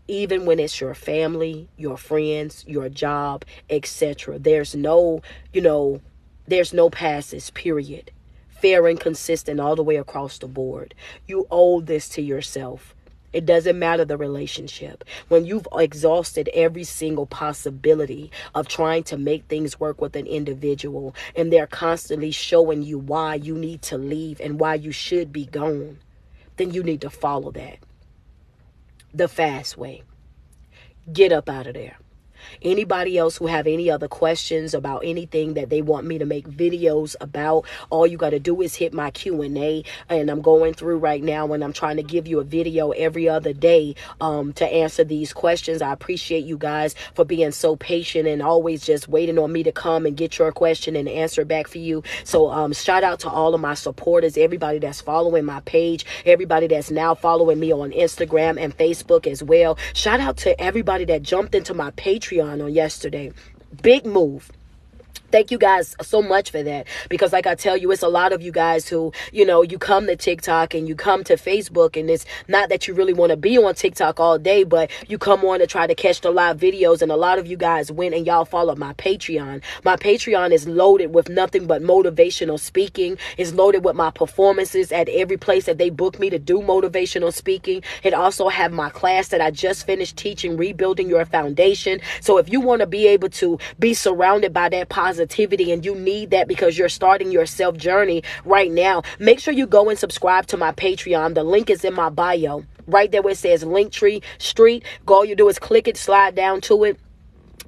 Even 0.08 0.46
when 0.46 0.60
it's 0.60 0.80
your 0.80 0.94
family, 0.94 1.70
your 1.78 1.98
friends, 1.98 2.64
your 2.68 2.90
job, 2.90 3.46
etc. 3.70 4.40
There's 4.40 4.76
no, 4.76 5.22
you 5.52 5.62
know, 5.62 6.02
there's 6.48 6.74
no 6.74 6.90
passes, 6.90 7.50
period. 7.52 8.12
Fair 8.50 8.88
and 8.88 9.00
consistent 9.00 9.60
all 9.60 9.76
the 9.76 9.84
way 9.84 9.98
across 9.98 10.38
the 10.38 10.48
board. 10.48 10.94
You 11.28 11.48
owe 11.52 11.82
this 11.82 12.10
to 12.10 12.22
yourself. 12.22 12.96
It 13.34 13.48
doesn't 13.48 13.80
matter 13.80 14.06
the 14.06 14.16
relationship. 14.16 15.04
When 15.28 15.44
you've 15.46 15.68
exhausted 15.74 16.50
every 16.54 16.84
single 16.84 17.26
possibility 17.26 18.32
of 18.54 18.68
trying 18.68 19.04
to 19.06 19.18
make 19.18 19.46
things 19.46 19.80
work 19.80 20.00
with 20.00 20.16
an 20.16 20.28
individual 20.28 21.16
and 21.36 21.52
they're 21.52 21.66
constantly 21.66 22.30
showing 22.30 22.84
you 22.84 23.00
why 23.00 23.36
you 23.36 23.58
need 23.58 23.82
to 23.84 23.98
leave 23.98 24.40
and 24.40 24.60
why 24.60 24.76
you 24.76 24.92
should 24.92 25.34
be 25.34 25.48
gone, 25.48 25.98
then 26.58 26.72
you 26.72 26.84
need 26.84 27.02
to 27.02 27.10
follow 27.10 27.52
that. 27.52 27.80
The 29.14 29.28
fast 29.28 29.78
way. 29.78 30.04
Get 31.12 31.32
up 31.32 31.48
out 31.50 31.68
of 31.68 31.76
there. 31.76 31.98
Anybody 32.62 33.18
else 33.18 33.38
who 33.38 33.48
have 33.48 33.68
any 33.68 33.90
other 33.90 34.08
questions 34.08 34.74
about 34.74 35.02
anything 35.04 35.54
that 35.56 35.70
they 35.70 35.82
want 35.82 36.06
me 36.06 36.18
to 36.18 36.26
make 36.26 36.48
videos 36.48 37.16
about, 37.22 37.66
all 37.90 38.06
you 38.06 38.18
got 38.18 38.32
to 38.32 38.40
do 38.40 38.62
is 38.62 38.76
hit 38.76 38.94
my 38.94 39.12
Q&A 39.12 39.84
and 40.10 40.30
I'm 40.30 40.42
going 40.42 40.74
through 40.74 40.98
right 40.98 41.24
now 41.24 41.52
and 41.54 41.64
I'm 41.64 41.74
trying 41.74 41.98
to 41.98 42.04
give 42.04 42.28
you 42.28 42.40
a 42.40 42.44
video 42.44 42.92
every 42.92 43.28
other 43.28 43.54
day 43.54 43.96
um, 44.22 44.54
to 44.54 44.66
answer 44.66 45.04
these 45.04 45.34
questions. 45.34 45.82
I 45.82 45.92
appreciate 45.92 46.46
you 46.46 46.58
guys 46.58 46.96
for 47.14 47.26
being 47.26 47.52
so 47.52 47.76
patient 47.76 48.28
and 48.28 48.42
always 48.42 48.86
just 48.86 49.08
waiting 49.08 49.40
on 49.40 49.52
me 49.52 49.64
to 49.64 49.72
come 49.72 50.06
and 50.06 50.16
get 50.16 50.38
your 50.38 50.52
question 50.52 50.96
and 50.96 51.08
answer 51.10 51.46
back 51.46 51.68
for 51.68 51.78
you. 51.80 52.04
So 52.24 52.50
um, 52.50 52.74
shout 52.74 53.04
out 53.04 53.20
to 53.22 53.30
all 53.30 53.56
of 53.56 53.62
my 53.62 53.74
supporters, 53.74 54.38
everybody 54.38 54.80
that's 54.80 55.02
following 55.02 55.46
my 55.46 55.62
page, 55.62 56.06
everybody 56.26 56.68
that's 56.68 56.92
now 56.92 57.16
following 57.16 57.60
me 57.60 57.72
on 57.72 57.92
Instagram 57.92 58.60
and 58.60 58.78
Facebook 58.78 59.28
as 59.28 59.42
well. 59.44 59.78
Shout 59.94 60.20
out 60.20 60.38
to 60.38 60.60
everybody 60.62 61.06
that 61.06 61.24
jumped 61.24 61.56
into 61.56 61.74
my 61.74 61.92
Patreon 61.92 62.43
Patreon 62.44 62.64
on 62.64 62.74
yesterday. 62.74 63.32
Big 63.82 64.06
move 64.06 64.52
thank 65.34 65.50
you 65.50 65.58
guys 65.58 65.96
so 66.00 66.22
much 66.22 66.52
for 66.52 66.62
that. 66.62 66.86
Because 67.10 67.34
like 67.34 67.48
i 67.48 67.56
tell 67.56 67.76
you 67.76 67.92
it's 67.92 68.04
a 68.04 68.08
lot 68.08 68.32
of 68.34 68.44
you 68.44 68.52
guys 68.52 68.88
who 68.88 69.12
you 69.32 69.46
know 69.46 69.64
you 69.64 69.80
come 69.80 70.06
to 70.06 70.16
tiktok 70.16 70.76
and 70.76 70.88
you 70.88 70.96
come 70.96 71.24
to 71.24 71.34
facebook 71.34 72.00
and 72.00 72.08
it's 72.08 72.26
not 72.48 72.70
that 72.70 72.88
you 72.88 72.94
really 72.94 73.14
want 73.14 73.32
to 73.32 73.38
be 73.38 73.58
on 73.58 73.74
tiktok 73.74 74.20
all 74.20 74.38
day 74.38 74.64
but 74.64 74.92
you 75.08 75.18
come 75.18 75.44
on 75.44 75.58
to 75.60 75.66
try 75.66 75.88
to 75.88 75.96
catch 75.96 76.22
the 76.22 76.30
live 76.30 76.58
videos. 76.58 77.02
And 77.02 77.12
a 77.12 77.16
lot 77.16 77.40
of 77.40 77.48
you 77.48 77.58
guys 77.58 77.92
went 77.92 78.14
and 78.14 78.28
y'all 78.28 78.46
follow 78.46 78.76
my 78.76 78.94
patreon. 78.94 79.64
My 79.84 79.96
patreon 79.96 80.52
is 80.52 80.68
loaded 80.68 81.14
with 81.16 81.30
nothing 81.30 81.66
but 81.66 81.82
motivational 81.82 82.60
speaking. 82.60 83.18
It's 83.38 83.54
loaded 83.54 83.84
with 83.84 83.96
my 83.96 84.12
performances 84.12 84.92
at 84.92 85.10
every 85.10 85.38
place 85.38 85.66
that 85.66 85.80
they 85.80 85.90
book 85.90 86.20
me 86.20 86.30
to 86.30 86.38
do 86.38 86.60
motivational 86.60 87.34
speaking. 87.34 87.82
It 88.04 88.14
also 88.14 88.50
have 88.50 88.72
my 88.72 88.92
class 88.92 89.30
that 89.30 89.42
i 89.42 89.50
just 89.50 89.86
finished 89.88 90.16
teaching 90.16 90.58
rebuilding 90.58 91.10
your 91.10 91.26
foundation. 91.26 92.00
So 92.22 92.38
if 92.38 92.52
you 92.52 92.62
want 92.62 92.82
to 92.82 92.88
be 92.88 93.08
able 93.08 93.30
to 93.30 93.58
be 93.80 93.96
surrounded 93.96 94.54
by 94.54 94.70
that 94.70 94.90
positive 94.90 95.23
positivity 95.24 95.72
and 95.72 95.86
you 95.86 95.96
need 95.96 96.32
that 96.32 96.48
because 96.48 96.78
you're 96.78 96.90
starting 96.90 97.32
your 97.32 97.46
self 97.46 97.78
journey 97.78 98.24
right 98.46 98.72
now, 98.72 99.04
make 99.20 99.40
sure 99.40 99.54
you 99.54 99.66
go 99.66 99.90
and 99.90 99.98
subscribe 99.98 100.46
to 100.48 100.58
my 100.58 100.72
Patreon. 100.74 101.34
The 101.34 101.44
link 101.44 101.70
is 101.70 101.86
in 101.86 101.94
my 101.94 102.10
bio. 102.10 102.64
Right 102.86 103.10
there 103.10 103.22
where 103.22 103.32
it 103.32 103.38
says 103.38 103.64
Linktree 103.64 104.22
Street. 104.40 104.84
Go 105.06 105.16
all 105.16 105.26
you 105.26 105.36
do 105.36 105.48
is 105.48 105.58
click 105.58 105.88
it, 105.88 105.96
slide 105.96 106.36
down 106.36 106.60
to 106.62 106.84
it 106.84 107.00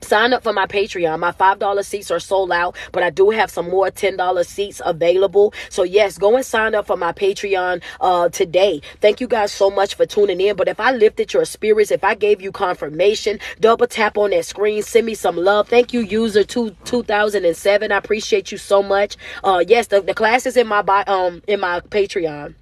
Sign 0.05 0.33
up 0.33 0.43
for 0.43 0.53
my 0.53 0.67
Patreon. 0.67 1.19
My 1.19 1.31
$5 1.31 1.83
seats 1.83 2.11
are 2.11 2.19
sold 2.19 2.51
out, 2.51 2.75
but 2.91 3.01
I 3.01 3.09
do 3.09 3.31
have 3.31 3.49
some 3.49 3.71
more 3.71 3.87
$10 3.87 4.45
seats 4.45 4.79
available. 4.85 5.51
So, 5.69 5.81
yes, 5.81 6.19
go 6.19 6.35
and 6.35 6.45
sign 6.45 6.75
up 6.75 6.85
for 6.85 6.95
my 6.95 7.11
Patreon 7.11 7.81
uh, 8.01 8.29
today. 8.29 8.81
Thank 9.01 9.19
you 9.19 9.27
guys 9.27 9.51
so 9.51 9.71
much 9.71 9.95
for 9.95 10.05
tuning 10.05 10.39
in. 10.39 10.55
But 10.55 10.67
if 10.67 10.79
I 10.79 10.91
lifted 10.91 11.33
your 11.33 11.43
spirits, 11.45 11.89
if 11.89 12.03
I 12.03 12.13
gave 12.13 12.39
you 12.39 12.51
confirmation, 12.51 13.39
double 13.59 13.87
tap 13.87 14.15
on 14.15 14.29
that 14.29 14.45
screen, 14.45 14.83
send 14.83 15.07
me 15.07 15.15
some 15.15 15.37
love. 15.37 15.69
Thank 15.69 15.91
you, 15.91 16.01
user 16.01 16.43
two, 16.43 16.75
2007. 16.85 17.91
I 17.91 17.97
appreciate 17.97 18.51
you 18.51 18.59
so 18.59 18.83
much. 18.83 19.17
Uh, 19.43 19.63
yes, 19.67 19.87
the, 19.87 20.01
the 20.01 20.13
class 20.13 20.45
is 20.45 20.55
in 20.55 20.67
my, 20.67 20.81
um, 21.07 21.41
in 21.47 21.59
my 21.59 21.79
Patreon. 21.79 22.53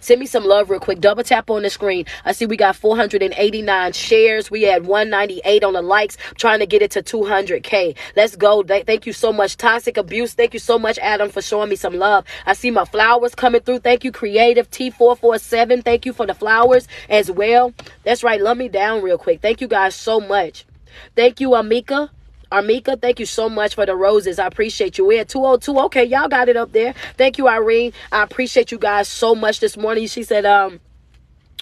Send 0.00 0.20
me 0.20 0.26
some 0.26 0.44
love 0.44 0.70
real 0.70 0.80
quick. 0.80 1.00
Double 1.00 1.22
tap 1.22 1.50
on 1.50 1.62
the 1.62 1.70
screen. 1.70 2.06
I 2.24 2.32
see 2.32 2.46
we 2.46 2.56
got 2.56 2.76
489 2.76 3.92
shares. 3.92 4.50
We 4.50 4.62
had 4.62 4.86
198 4.86 5.64
on 5.64 5.72
the 5.74 5.82
likes, 5.82 6.16
trying 6.36 6.60
to 6.60 6.66
get 6.66 6.82
it 6.82 6.90
to 6.92 7.02
200K. 7.02 7.96
Let's 8.16 8.36
go. 8.36 8.62
Thank 8.62 9.06
you 9.06 9.12
so 9.12 9.32
much. 9.32 9.56
Toxic 9.56 9.96
abuse. 9.96 10.34
Thank 10.34 10.54
you 10.54 10.60
so 10.60 10.78
much, 10.78 10.98
Adam, 10.98 11.30
for 11.30 11.42
showing 11.42 11.68
me 11.68 11.76
some 11.76 11.94
love. 11.94 12.24
I 12.46 12.54
see 12.54 12.70
my 12.70 12.84
flowers 12.84 13.34
coming 13.34 13.60
through. 13.60 13.80
Thank 13.80 14.04
you, 14.04 14.12
Creative 14.12 14.70
T447. 14.70 15.84
Thank 15.84 16.06
you 16.06 16.12
for 16.12 16.26
the 16.26 16.34
flowers 16.34 16.88
as 17.08 17.30
well. 17.30 17.72
That's 18.04 18.22
right. 18.22 18.40
Love 18.40 18.56
me 18.56 18.68
down 18.68 19.02
real 19.02 19.18
quick. 19.18 19.40
Thank 19.40 19.60
you 19.60 19.68
guys 19.68 19.94
so 19.94 20.20
much. 20.20 20.64
Thank 21.16 21.40
you, 21.40 21.50
Amika. 21.50 22.10
Armika, 22.54 23.00
thank 23.00 23.20
you 23.20 23.26
so 23.26 23.48
much 23.48 23.74
for 23.74 23.84
the 23.84 23.96
roses. 23.96 24.38
I 24.38 24.46
appreciate 24.46 24.96
you. 24.98 25.06
We're 25.06 25.22
at 25.22 25.28
202. 25.28 25.78
Okay, 25.86 26.04
y'all 26.04 26.28
got 26.28 26.48
it 26.48 26.56
up 26.56 26.72
there. 26.72 26.94
Thank 27.16 27.38
you, 27.38 27.48
Irene. 27.48 27.92
I 28.12 28.22
appreciate 28.22 28.70
you 28.72 28.78
guys 28.78 29.08
so 29.08 29.34
much 29.34 29.60
this 29.60 29.76
morning. 29.76 30.06
She 30.06 30.22
said, 30.22 30.46
um, 30.46 30.80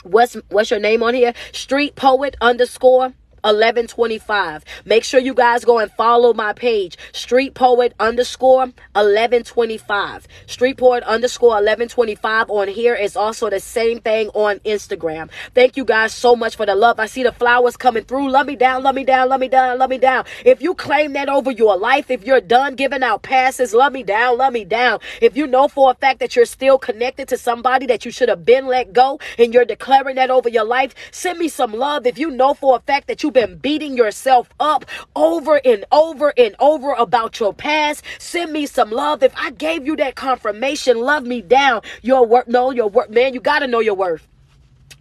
what's 0.03 0.35
what's 0.51 0.71
your 0.71 0.81
name 0.81 1.03
on 1.03 1.15
here? 1.15 1.33
Street 1.53 1.97
poet 1.97 2.37
underscore. 2.43 3.15
1125. 3.43 4.65
Make 4.85 5.05
sure 5.05 5.21
you 5.21 5.35
guys 5.35 5.65
go 5.65 5.79
and 5.79 5.91
follow 5.93 6.33
my 6.33 6.53
page, 6.53 6.97
Street 7.13 7.55
Poet 7.55 7.93
underscore 7.99 8.67
1125. 8.95 10.29
Street 10.47 10.77
Poet 10.77 11.03
underscore 11.05 11.51
1125 11.51 12.51
on 12.51 12.69
here 12.69 12.95
is 12.95 13.17
also 13.17 13.51
the 13.51 13.61
same 13.61 14.01
thing 14.01 14.29
on 14.29 14.59
Instagram. 14.61 15.31
Thank 15.55 15.77
you 15.77 15.85
guys 15.85 16.15
so 16.15 16.37
much 16.37 16.57
for 16.57 16.67
the 16.67 16.75
love. 16.75 17.01
I 17.01 17.07
see 17.07 17.23
the 17.23 17.33
flowers 17.33 17.77
coming 17.77 18.05
through. 18.05 18.31
Love 18.31 18.47
me 18.47 18.57
down, 18.57 18.83
love 18.83 18.95
me 18.95 19.05
down, 19.05 19.29
love 19.29 19.41
me 19.41 19.49
down, 19.49 19.79
love 19.79 19.91
me 19.91 19.99
down. 19.99 20.25
If 20.45 20.63
you 20.63 20.75
claim 20.75 21.13
that 21.15 21.29
over 21.29 21.51
your 21.51 21.77
life, 21.77 22.11
if 22.11 22.25
you're 22.25 22.41
done 22.41 22.77
giving 22.77 23.03
out 23.03 23.23
passes, 23.23 23.75
love 23.75 23.93
me 23.93 24.03
down, 24.03 24.39
love 24.39 24.53
me 24.53 24.65
down. 24.65 25.01
If 25.21 25.37
you 25.37 25.47
know 25.47 25.69
for 25.69 25.91
a 25.91 25.95
fact 25.95 26.21
that 26.21 26.37
you're 26.37 26.45
still 26.45 26.79
connected 26.79 27.29
to 27.29 27.37
somebody 27.37 27.87
that 27.87 28.05
you 28.05 28.11
should 28.11 28.29
have 28.29 28.45
been 28.45 28.67
let 28.67 28.93
go 28.93 29.19
and 29.39 29.53
you're 29.53 29.65
declaring 29.65 30.17
that 30.17 30.31
over 30.31 30.49
your 30.49 30.65
life, 30.65 30.95
send 31.11 31.39
me 31.39 31.49
some 31.49 31.73
love. 31.73 32.07
If 32.07 32.19
you 32.19 32.31
know 32.31 32.55
for 32.55 32.77
a 32.77 32.81
fact 32.81 33.09
that 33.09 33.23
you've 33.35 33.49
been 33.49 33.59
beating 33.59 33.97
yourself 33.97 34.49
up 34.61 34.85
over 35.17 35.61
and 35.65 35.85
over 35.91 36.33
and 36.37 36.55
over 36.61 36.93
about 36.93 37.41
your 37.41 37.55
past, 37.55 38.05
send 38.19 38.53
me 38.53 38.67
some 38.67 38.91
love. 38.91 39.23
If 39.23 39.33
I 39.37 39.51
gave 39.51 39.87
you 39.87 39.97
that 39.97 40.15
confirmation, 40.15 40.99
love 40.99 41.25
me 41.25 41.41
down. 41.41 41.83
Your 42.03 42.27
work, 42.27 42.49
know 42.49 42.71
your 42.71 42.89
work, 42.89 43.11
man. 43.11 43.35
You 43.35 43.41
got 43.41 43.61
to 43.61 43.67
know 43.67 43.81
your 43.81 43.95
worth. 43.95 44.27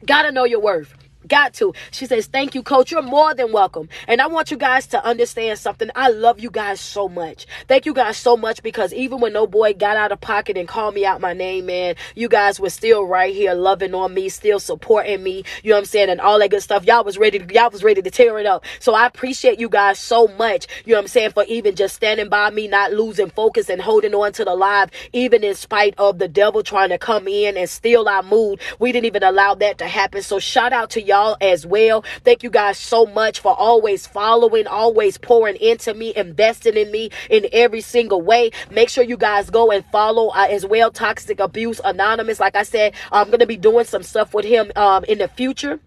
Got 0.06 0.24
to 0.24 0.32
know 0.32 0.46
your 0.46 0.62
worth. 0.62 0.94
Got 1.32 1.54
to. 1.56 1.74
She 1.92 2.08
says, 2.08 2.28
Thank 2.28 2.56
you, 2.56 2.62
coach. 2.62 2.92
You're 2.92 3.02
more 3.02 3.34
than 3.34 3.54
welcome. 3.54 3.88
And 4.06 4.20
I 4.20 4.28
want 4.28 4.52
you 4.52 4.58
guys 4.58 4.86
to 4.88 5.02
understand 5.02 5.58
something. 5.60 5.90
I 5.96 6.10
love 6.10 6.42
you 6.42 6.52
guys 6.52 6.82
so 6.82 7.08
much. 7.08 7.48
Thank 7.70 7.86
you 7.86 7.94
guys 7.94 8.18
so 8.18 8.36
much 8.36 8.62
because 8.62 8.94
even 8.94 9.22
when 9.22 9.32
no 9.32 9.48
boy 9.48 9.74
got 9.74 9.96
out 9.96 10.12
of 10.12 10.20
pocket 10.20 10.58
and 10.58 10.68
called 10.68 10.94
me 10.94 11.06
out 11.06 11.22
my 11.22 11.32
name, 11.32 11.68
man, 11.68 11.96
you 12.16 12.28
guys 12.28 12.60
were 12.60 12.70
still 12.70 13.06
right 13.06 13.34
here 13.34 13.54
loving 13.54 13.96
on 13.96 14.14
me, 14.14 14.28
still 14.28 14.60
supporting 14.60 15.24
me. 15.24 15.46
You 15.64 15.70
know 15.70 15.78
what 15.78 15.80
I'm 15.80 15.86
saying? 15.86 16.10
And 16.10 16.20
all 16.20 16.38
that 16.38 16.50
good 16.50 16.64
stuff. 16.64 16.84
Y'all 16.84 17.06
was 17.06 17.18
ready 17.18 17.40
to, 17.40 17.54
y'all 17.54 17.70
was 17.70 17.82
ready 17.82 18.02
to 18.02 18.12
tear 18.12 18.38
it 18.38 18.46
up. 18.46 18.66
So 18.82 18.94
I 18.94 19.06
appreciate 19.06 19.58
you 19.58 19.70
guys 19.70 20.00
so 20.00 20.28
much. 20.28 20.68
You 20.84 20.92
know 20.92 20.98
what 20.98 21.04
I'm 21.04 21.08
saying? 21.08 21.32
For 21.32 21.46
even 21.46 21.78
just 21.78 21.96
standing 21.96 22.28
by 22.28 22.50
me, 22.50 22.68
not 22.68 22.92
losing 22.92 23.30
focus 23.30 23.70
and 23.70 23.82
holding 23.82 24.14
on 24.14 24.34
to 24.34 24.44
the 24.44 24.54
live, 24.54 24.92
even 25.14 25.46
in 25.46 25.56
spite 25.56 25.96
of 25.98 26.20
the 26.20 26.28
devil 26.28 26.62
trying 26.62 26.90
to 26.90 26.98
come 26.98 27.30
in 27.30 27.56
and 27.56 27.70
steal 27.70 28.10
our 28.10 28.22
mood. 28.22 28.60
We 28.80 28.92
didn't 28.92 29.06
even 29.06 29.24
allow 29.24 29.56
that 29.56 29.78
to 29.78 29.88
happen. 29.88 30.24
So 30.24 30.38
shout 30.38 30.74
out 30.74 30.90
to 30.90 31.02
y'all 31.02 31.21
as 31.42 31.66
well. 31.66 32.04
Thank 32.24 32.44
you 32.44 32.50
guys 32.50 32.78
so 32.78 33.06
much 33.06 33.40
for 33.40 33.56
always 33.56 34.08
following, 34.08 34.68
always 34.68 35.18
pouring 35.18 35.56
into 35.58 35.94
me, 35.94 36.14
investing 36.16 36.76
in 36.76 36.92
me 36.92 37.10
in 37.30 37.48
every 37.52 37.82
single 37.82 38.22
way. 38.22 38.52
Make 38.70 38.90
sure 38.90 39.04
you 39.04 39.18
guys 39.18 39.50
go 39.50 39.72
and 39.72 39.86
follow 39.92 40.30
uh, 40.30 40.48
as 40.50 40.66
well 40.66 40.92
Toxic 40.92 41.40
Abuse 41.40 41.80
Anonymous. 41.84 42.40
Like 42.40 42.56
I 42.56 42.64
said, 42.64 42.94
I'm 43.12 43.28
going 43.28 43.40
to 43.40 43.48
be 43.48 43.58
doing 43.58 43.86
some 43.86 44.04
stuff 44.04 44.34
with 44.34 44.46
him 44.46 44.72
um, 44.76 45.04
in 45.06 45.20
the 45.20 45.28
future 45.28 45.80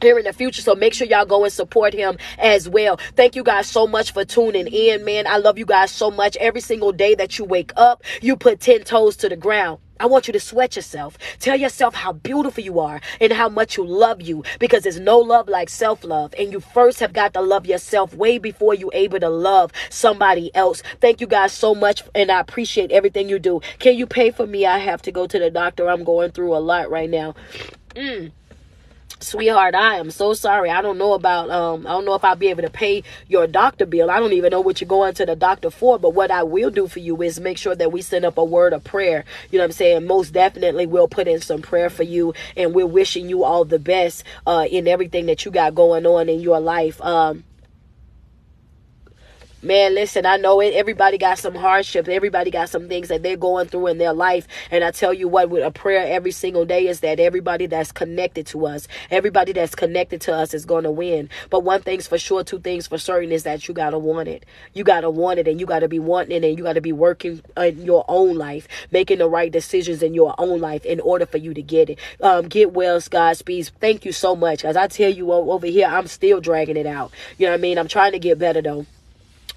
here 0.00 0.18
in 0.18 0.24
the 0.24 0.32
future. 0.32 0.62
So 0.62 0.74
make 0.74 0.94
sure 0.94 1.06
y'all 1.06 1.26
go 1.26 1.44
and 1.44 1.52
support 1.52 1.92
him 1.92 2.16
as 2.38 2.68
well. 2.68 2.98
Thank 3.16 3.36
you 3.36 3.42
guys 3.42 3.66
so 3.66 3.86
much 3.86 4.12
for 4.12 4.24
tuning 4.24 4.66
in, 4.66 5.04
man. 5.04 5.26
I 5.26 5.36
love 5.36 5.58
you 5.58 5.66
guys 5.66 5.90
so 5.90 6.10
much. 6.10 6.36
Every 6.36 6.60
single 6.60 6.92
day 6.92 7.14
that 7.16 7.38
you 7.38 7.44
wake 7.44 7.72
up, 7.76 8.02
you 8.22 8.36
put 8.36 8.60
10 8.60 8.84
toes 8.84 9.16
to 9.16 9.28
the 9.28 9.36
ground. 9.36 9.78
I 10.00 10.06
want 10.06 10.26
you 10.26 10.32
to 10.32 10.40
sweat 10.40 10.76
yourself. 10.76 11.18
Tell 11.38 11.56
yourself 11.56 11.94
how 11.94 12.12
beautiful 12.12 12.64
you 12.64 12.80
are 12.80 13.00
and 13.20 13.32
how 13.32 13.48
much 13.48 13.76
you 13.76 13.86
love 13.86 14.22
you 14.22 14.42
because 14.58 14.82
there's 14.82 14.98
no 14.98 15.18
love 15.18 15.46
like 15.48 15.68
self 15.68 16.02
love. 16.02 16.34
And 16.38 16.50
you 16.50 16.60
first 16.60 17.00
have 17.00 17.12
got 17.12 17.34
to 17.34 17.40
love 17.42 17.66
yourself 17.66 18.14
way 18.14 18.38
before 18.38 18.74
you're 18.74 18.90
able 18.94 19.20
to 19.20 19.28
love 19.28 19.72
somebody 19.90 20.52
else. 20.54 20.82
Thank 21.00 21.20
you 21.20 21.26
guys 21.26 21.52
so 21.52 21.74
much 21.74 22.02
and 22.14 22.30
I 22.32 22.40
appreciate 22.40 22.90
everything 22.90 23.28
you 23.28 23.38
do. 23.38 23.60
Can 23.78 23.96
you 23.96 24.06
pay 24.06 24.30
for 24.30 24.46
me? 24.46 24.64
I 24.64 24.78
have 24.78 25.02
to 25.02 25.12
go 25.12 25.26
to 25.26 25.38
the 25.38 25.50
doctor. 25.50 25.88
I'm 25.88 26.02
going 26.02 26.32
through 26.32 26.56
a 26.56 26.58
lot 26.58 26.90
right 26.90 27.10
now. 27.10 27.34
Mm 27.94 28.32
sweetheart 29.22 29.74
i 29.74 29.96
am 29.96 30.10
so 30.10 30.32
sorry. 30.32 30.70
I 30.70 30.80
don't 30.82 30.98
know 30.98 31.12
about 31.12 31.50
um 31.50 31.86
i 31.86 31.90
don't 31.90 32.04
know 32.04 32.14
if 32.14 32.24
i'll 32.24 32.36
be 32.36 32.48
able 32.48 32.62
to 32.62 32.70
pay 32.70 33.02
your 33.28 33.46
doctor 33.46 33.86
bill. 33.86 34.10
I 34.10 34.18
don't 34.18 34.32
even 34.32 34.50
know 34.50 34.60
what 34.60 34.80
you're 34.80 34.88
going 34.88 35.14
to 35.14 35.26
the 35.26 35.36
doctor 35.36 35.70
for 35.70 35.98
but 35.98 36.14
what 36.14 36.30
i 36.30 36.42
will 36.42 36.70
do 36.70 36.88
for 36.88 37.00
you 37.00 37.20
is 37.22 37.38
make 37.38 37.58
sure 37.58 37.74
that 37.74 37.92
we 37.92 38.02
send 38.02 38.24
up 38.24 38.38
a 38.38 38.44
word 38.44 38.72
of 38.72 38.82
prayer. 38.84 39.24
You 39.50 39.58
know 39.58 39.64
what 39.64 39.70
i'm 39.70 39.72
saying? 39.72 40.06
Most 40.06 40.32
definitely 40.32 40.86
we'll 40.86 41.08
put 41.08 41.28
in 41.28 41.40
some 41.40 41.62
prayer 41.62 41.90
for 41.90 42.02
you 42.02 42.34
and 42.56 42.74
we're 42.74 42.86
wishing 42.86 43.28
you 43.28 43.44
all 43.44 43.64
the 43.64 43.78
best 43.78 44.24
uh 44.46 44.66
in 44.70 44.88
everything 44.88 45.26
that 45.26 45.44
you 45.44 45.50
got 45.50 45.74
going 45.74 46.06
on 46.06 46.28
in 46.28 46.40
your 46.40 46.60
life. 46.60 47.00
Um 47.02 47.44
Man, 49.62 49.94
listen, 49.94 50.24
I 50.24 50.38
know 50.38 50.62
it. 50.62 50.72
Everybody 50.72 51.18
got 51.18 51.38
some 51.38 51.54
hardships. 51.54 52.08
Everybody 52.08 52.50
got 52.50 52.70
some 52.70 52.88
things 52.88 53.08
that 53.08 53.22
they're 53.22 53.36
going 53.36 53.68
through 53.68 53.88
in 53.88 53.98
their 53.98 54.14
life. 54.14 54.48
And 54.70 54.82
I 54.82 54.90
tell 54.90 55.12
you 55.12 55.28
what, 55.28 55.50
with 55.50 55.62
a 55.62 55.70
prayer 55.70 56.06
every 56.06 56.30
single 56.30 56.64
day 56.64 56.86
is 56.86 57.00
that 57.00 57.20
everybody 57.20 57.66
that's 57.66 57.92
connected 57.92 58.46
to 58.46 58.64
us, 58.64 58.88
everybody 59.10 59.52
that's 59.52 59.74
connected 59.74 60.22
to 60.22 60.34
us 60.34 60.54
is 60.54 60.64
going 60.64 60.84
to 60.84 60.90
win. 60.90 61.28
But 61.50 61.62
one 61.62 61.82
thing's 61.82 62.06
for 62.06 62.16
sure, 62.16 62.42
two 62.42 62.58
things 62.58 62.86
for 62.86 62.96
certain 62.96 63.32
is 63.32 63.42
that 63.42 63.68
you 63.68 63.74
got 63.74 63.90
to 63.90 63.98
want 63.98 64.28
it. 64.28 64.46
You 64.72 64.82
got 64.82 65.02
to 65.02 65.10
want 65.10 65.38
it 65.40 65.46
and 65.46 65.60
you 65.60 65.66
got 65.66 65.80
to 65.80 65.88
be 65.88 65.98
wanting 65.98 66.42
it 66.42 66.48
and 66.48 66.56
you 66.56 66.64
got 66.64 66.72
to 66.72 66.80
be 66.80 66.92
working 66.92 67.42
in 67.58 67.82
your 67.82 68.06
own 68.08 68.36
life, 68.36 68.66
making 68.90 69.18
the 69.18 69.28
right 69.28 69.52
decisions 69.52 70.02
in 70.02 70.14
your 70.14 70.34
own 70.38 70.62
life 70.62 70.86
in 70.86 71.00
order 71.00 71.26
for 71.26 71.36
you 71.36 71.52
to 71.52 71.60
get 71.60 71.90
it. 71.90 71.98
Um, 72.22 72.48
get 72.48 72.72
well, 72.72 72.98
Godspeed. 72.98 73.72
Thank 73.78 74.06
you 74.06 74.12
so 74.12 74.34
much. 74.34 74.64
As 74.64 74.74
I 74.78 74.86
tell 74.86 75.10
you 75.10 75.30
over 75.30 75.66
here, 75.66 75.86
I'm 75.86 76.06
still 76.06 76.40
dragging 76.40 76.78
it 76.78 76.86
out. 76.86 77.12
You 77.36 77.44
know 77.44 77.52
what 77.52 77.58
I 77.58 77.60
mean? 77.60 77.76
I'm 77.76 77.88
trying 77.88 78.12
to 78.12 78.18
get 78.18 78.38
better 78.38 78.62
though. 78.62 78.86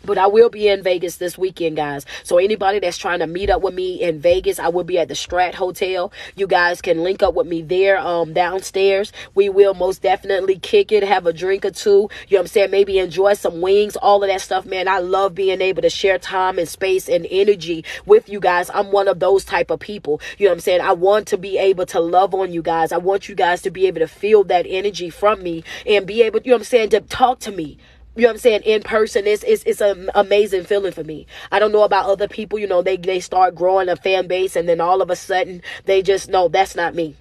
But 0.05 0.17
I 0.17 0.27
will 0.27 0.49
be 0.49 0.67
in 0.67 0.83
Vegas 0.83 1.15
this 1.15 1.37
weekend, 1.37 1.77
guys. 1.77 2.05
So 2.23 2.37
anybody 2.37 2.79
that's 2.79 2.97
trying 2.97 3.19
to 3.19 3.27
meet 3.27 3.49
up 3.49 3.61
with 3.61 3.73
me 3.73 4.01
in 4.01 4.19
Vegas, 4.19 4.59
I 4.59 4.67
will 4.67 4.83
be 4.83 4.99
at 4.99 5.07
the 5.07 5.13
Strat 5.13 5.53
Hotel. 5.53 6.11
You 6.35 6.45
guys 6.45 6.81
can 6.81 7.03
link 7.03 7.23
up 7.23 7.35
with 7.35 7.47
me 7.47 7.61
there 7.61 7.97
um 7.97 8.33
downstairs. 8.33 9.13
We 9.33 9.47
will 9.47 9.73
most 9.73 10.01
definitely 10.01 10.59
kick 10.59 10.91
it, 10.91 11.03
have 11.03 11.25
a 11.25 11.31
drink 11.31 11.63
or 11.63 11.71
two. 11.71 11.89
You 11.89 11.95
know 11.99 12.09
what 12.29 12.39
I'm 12.41 12.47
saying? 12.47 12.71
Maybe 12.71 12.99
enjoy 12.99 13.35
some 13.35 13.61
wings, 13.61 13.95
all 13.95 14.21
of 14.23 14.29
that 14.29 14.41
stuff, 14.41 14.65
man. 14.65 14.89
I 14.89 14.99
love 14.99 15.35
being 15.35 15.61
able 15.61 15.81
to 15.83 15.89
share 15.89 16.17
time 16.17 16.59
and 16.59 16.67
space 16.67 17.07
and 17.07 17.25
energy 17.31 17.85
with 18.05 18.27
you 18.27 18.41
guys. 18.41 18.69
I'm 18.73 18.91
one 18.91 19.07
of 19.07 19.21
those 19.21 19.45
type 19.45 19.71
of 19.71 19.79
people. 19.79 20.19
You 20.37 20.47
know 20.47 20.51
what 20.51 20.55
I'm 20.57 20.61
saying? 20.61 20.81
I 20.81 20.91
want 20.91 21.27
to 21.29 21.37
be 21.37 21.57
able 21.57 21.85
to 21.87 22.01
love 22.01 22.35
on 22.35 22.51
you 22.51 22.61
guys. 22.61 22.91
I 22.91 22.97
want 22.97 23.29
you 23.29 23.35
guys 23.35 23.61
to 23.61 23.71
be 23.71 23.87
able 23.87 23.99
to 23.99 24.07
feel 24.09 24.43
that 24.45 24.65
energy 24.67 25.09
from 25.09 25.41
me 25.41 25.63
and 25.85 26.05
be 26.05 26.23
able, 26.23 26.41
you 26.41 26.51
know 26.51 26.55
what 26.55 26.61
I'm 26.61 26.65
saying, 26.65 26.89
to 26.89 26.99
talk 26.99 27.39
to 27.39 27.53
me 27.53 27.77
you 28.15 28.23
know 28.23 28.29
what 28.29 28.33
I'm 28.33 28.39
saying, 28.39 28.61
in 28.61 28.83
person, 28.83 29.25
it's, 29.25 29.43
it's, 29.43 29.63
it's 29.63 29.81
an 29.81 30.09
amazing 30.13 30.65
feeling 30.65 30.91
for 30.91 31.03
me. 31.03 31.25
I 31.51 31.59
don't 31.59 31.71
know 31.71 31.83
about 31.83 32.05
other 32.05 32.27
people, 32.27 32.59
you 32.59 32.67
know, 32.67 32.81
they, 32.81 32.97
they 32.97 33.19
start 33.19 33.55
growing 33.55 33.89
a 33.89 33.95
fan 33.95 34.27
base 34.27 34.55
and 34.55 34.69
then 34.69 34.79
all 34.79 35.01
of 35.01 35.09
a 35.09 35.15
sudden 35.15 35.61
they 35.85 36.01
just 36.01 36.29
know 36.29 36.47
that's 36.47 36.75
not 36.75 36.93
me. 36.93 37.15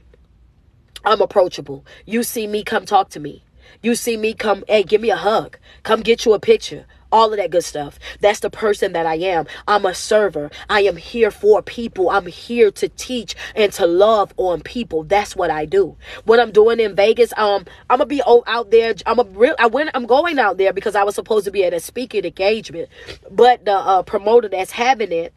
I'm 1.05 1.21
approachable. 1.21 1.85
You 2.05 2.23
see 2.23 2.47
me, 2.47 2.63
come 2.63 2.85
talk 2.85 3.09
to 3.11 3.21
me. 3.21 3.43
You 3.83 3.95
see 3.95 4.17
me, 4.17 4.35
come, 4.35 4.65
hey, 4.69 4.83
give 4.83 5.01
me 5.01 5.11
a 5.11 5.17
hug. 5.17 5.59
Come 5.83 6.03
get 6.03 6.25
you 6.25 6.35
a 6.35 6.39
picture 6.39 6.85
all 7.13 7.31
of 7.33 7.39
that 7.39 7.51
good 7.51 7.65
stuff. 7.65 7.99
That's 8.21 8.41
the 8.41 8.51
person 8.51 8.93
that 8.95 9.07
I 9.07 9.17
am. 9.17 9.47
I'm 9.69 9.87
a 9.87 9.95
server. 9.95 10.51
I 10.69 10.81
am 10.83 10.97
here 10.97 11.31
for 11.31 11.63
people. 11.63 12.11
I'm 12.11 12.27
here 12.27 12.71
to 12.73 12.89
teach 12.89 13.37
and 13.55 13.73
to 13.75 13.87
love 13.87 14.33
on 14.37 14.63
people. 14.63 15.05
That's 15.05 15.37
what 15.37 15.51
I 15.51 15.67
do. 15.67 15.97
What 16.25 16.41
I'm 16.41 16.51
doing 16.51 16.81
in 16.81 16.97
Vegas, 16.97 17.33
um, 17.37 17.67
I'm 17.91 17.99
gonna 17.99 18.07
be 18.07 18.23
out 18.27 18.71
there. 18.71 18.95
I'm 19.07 19.19
a 19.19 19.25
real. 19.25 19.55
I 19.59 19.67
went. 19.67 19.91
I'm 19.95 20.07
going 20.07 20.39
out 20.39 20.57
there 20.57 20.73
because 20.73 20.97
I 20.97 21.05
was 21.05 21.15
supposed 21.15 21.45
to 21.45 21.51
be 21.51 21.65
at 21.65 21.75
a 21.75 21.81
speaking 21.81 22.25
engagement, 22.25 22.89
but 23.31 23.65
the 23.65 23.75
uh, 23.75 24.03
promoter 24.03 24.49
that's 24.49 24.73
having 24.73 25.13
it 25.13 25.33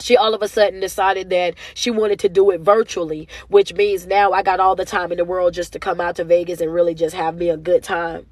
she 0.00 0.16
all 0.16 0.34
of 0.34 0.42
a 0.42 0.48
sudden 0.48 0.80
decided 0.80 1.30
that 1.30 1.54
she 1.74 1.90
wanted 1.90 2.18
to 2.20 2.28
do 2.28 2.50
it 2.50 2.60
virtually, 2.60 3.28
which 3.48 3.72
means 3.72 4.06
now 4.06 4.32
I 4.32 4.42
got 4.42 4.60
all 4.60 4.76
the 4.76 4.84
time 4.84 5.10
in 5.10 5.18
the 5.18 5.24
world 5.24 5.54
just 5.54 5.72
to 5.72 5.78
come 5.78 6.00
out 6.00 6.16
to 6.16 6.24
Vegas 6.24 6.60
and 6.60 6.72
really 6.72 6.94
just 6.94 7.16
have 7.16 7.36
me 7.36 7.48
a 7.48 7.56
good 7.56 7.82
time. 7.82 8.26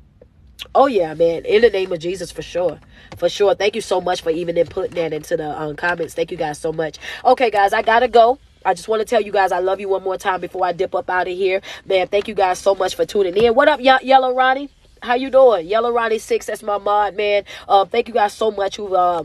Oh 0.74 0.86
yeah, 0.86 1.14
man! 1.14 1.44
In 1.46 1.62
the 1.62 1.70
name 1.70 1.92
of 1.92 2.00
Jesus, 2.00 2.32
for 2.32 2.42
sure, 2.42 2.80
for 3.18 3.28
sure. 3.28 3.54
Thank 3.56 3.76
you 3.76 3.82
so 3.82 4.00
much 4.00 4.22
for 4.22 4.30
even 4.30 4.56
putting 4.68 4.94
that 4.96 5.12
into 5.12 5.36
the 5.36 5.60
um, 5.60 5.76
comments. 5.76 6.14
Thank 6.14 6.30
you 6.30 6.38
guys 6.38 6.58
so 6.58 6.72
much. 6.72 6.98
Okay, 7.24 7.50
guys, 7.50 7.74
I 7.74 7.82
gotta 7.82 8.08
go. 8.08 8.38
I 8.64 8.74
just 8.74 8.88
want 8.88 9.00
to 9.00 9.06
tell 9.06 9.20
you 9.20 9.32
guys 9.32 9.52
I 9.52 9.58
love 9.60 9.80
you 9.80 9.90
one 9.90 10.04
more 10.04 10.18
time 10.18 10.40
before 10.40 10.64
I 10.66 10.72
dip 10.72 10.94
up 10.94 11.10
out 11.10 11.28
of 11.28 11.36
here, 11.36 11.62
man. 11.86 12.08
Thank 12.08 12.28
you 12.28 12.34
guys 12.34 12.58
so 12.60 12.74
much 12.74 12.94
for 12.96 13.04
tuning 13.06 13.36
in. 13.36 13.54
What 13.54 13.68
up, 13.68 13.80
Ye- 13.80 13.98
Yellow 14.08 14.34
Ronnie? 14.34 14.70
How 15.02 15.16
you 15.16 15.30
doing? 15.30 15.66
Yellow 15.66 15.92
Ronnie 15.92 16.18
Six. 16.20 16.46
That's 16.46 16.62
my 16.62 16.78
mod, 16.78 17.16
man. 17.16 17.44
Uh, 17.68 17.84
thank 17.86 18.08
you 18.08 18.14
guys 18.14 18.32
so 18.32 18.50
much 18.52 18.76
who 18.76 18.94
uh, 18.94 19.24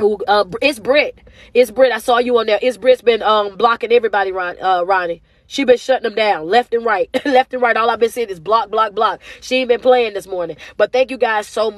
who 0.00 0.18
uh, 0.28 0.44
it's 0.62 0.78
Britt. 0.80 1.18
It's 1.54 1.70
Britt. 1.72 1.92
I 1.92 1.98
saw 1.98 2.18
you 2.18 2.38
on 2.38 2.46
there. 2.46 2.60
It's 2.62 2.78
Britt's 2.78 3.02
been 3.02 3.22
um 3.22 3.56
blocking 3.56 3.92
everybody, 3.92 4.32
Ron, 4.32 4.56
uh, 4.62 4.84
Ronnie. 4.84 5.22
She 5.46 5.64
been 5.64 5.76
shutting 5.78 6.04
them 6.04 6.14
down 6.14 6.46
left 6.48 6.74
and 6.74 6.84
right. 6.84 7.08
left 7.24 7.52
and 7.52 7.62
right. 7.62 7.76
All 7.76 7.90
I've 7.90 8.00
been 8.00 8.10
seeing 8.10 8.28
is 8.28 8.40
block, 8.40 8.70
block, 8.70 8.94
block. 8.94 9.20
She 9.40 9.56
ain't 9.56 9.68
been 9.68 9.80
playing 9.80 10.14
this 10.14 10.26
morning. 10.26 10.56
But 10.76 10.92
thank 10.92 11.10
you 11.10 11.18
guys 11.18 11.46
so 11.46 11.70
much. 11.70 11.74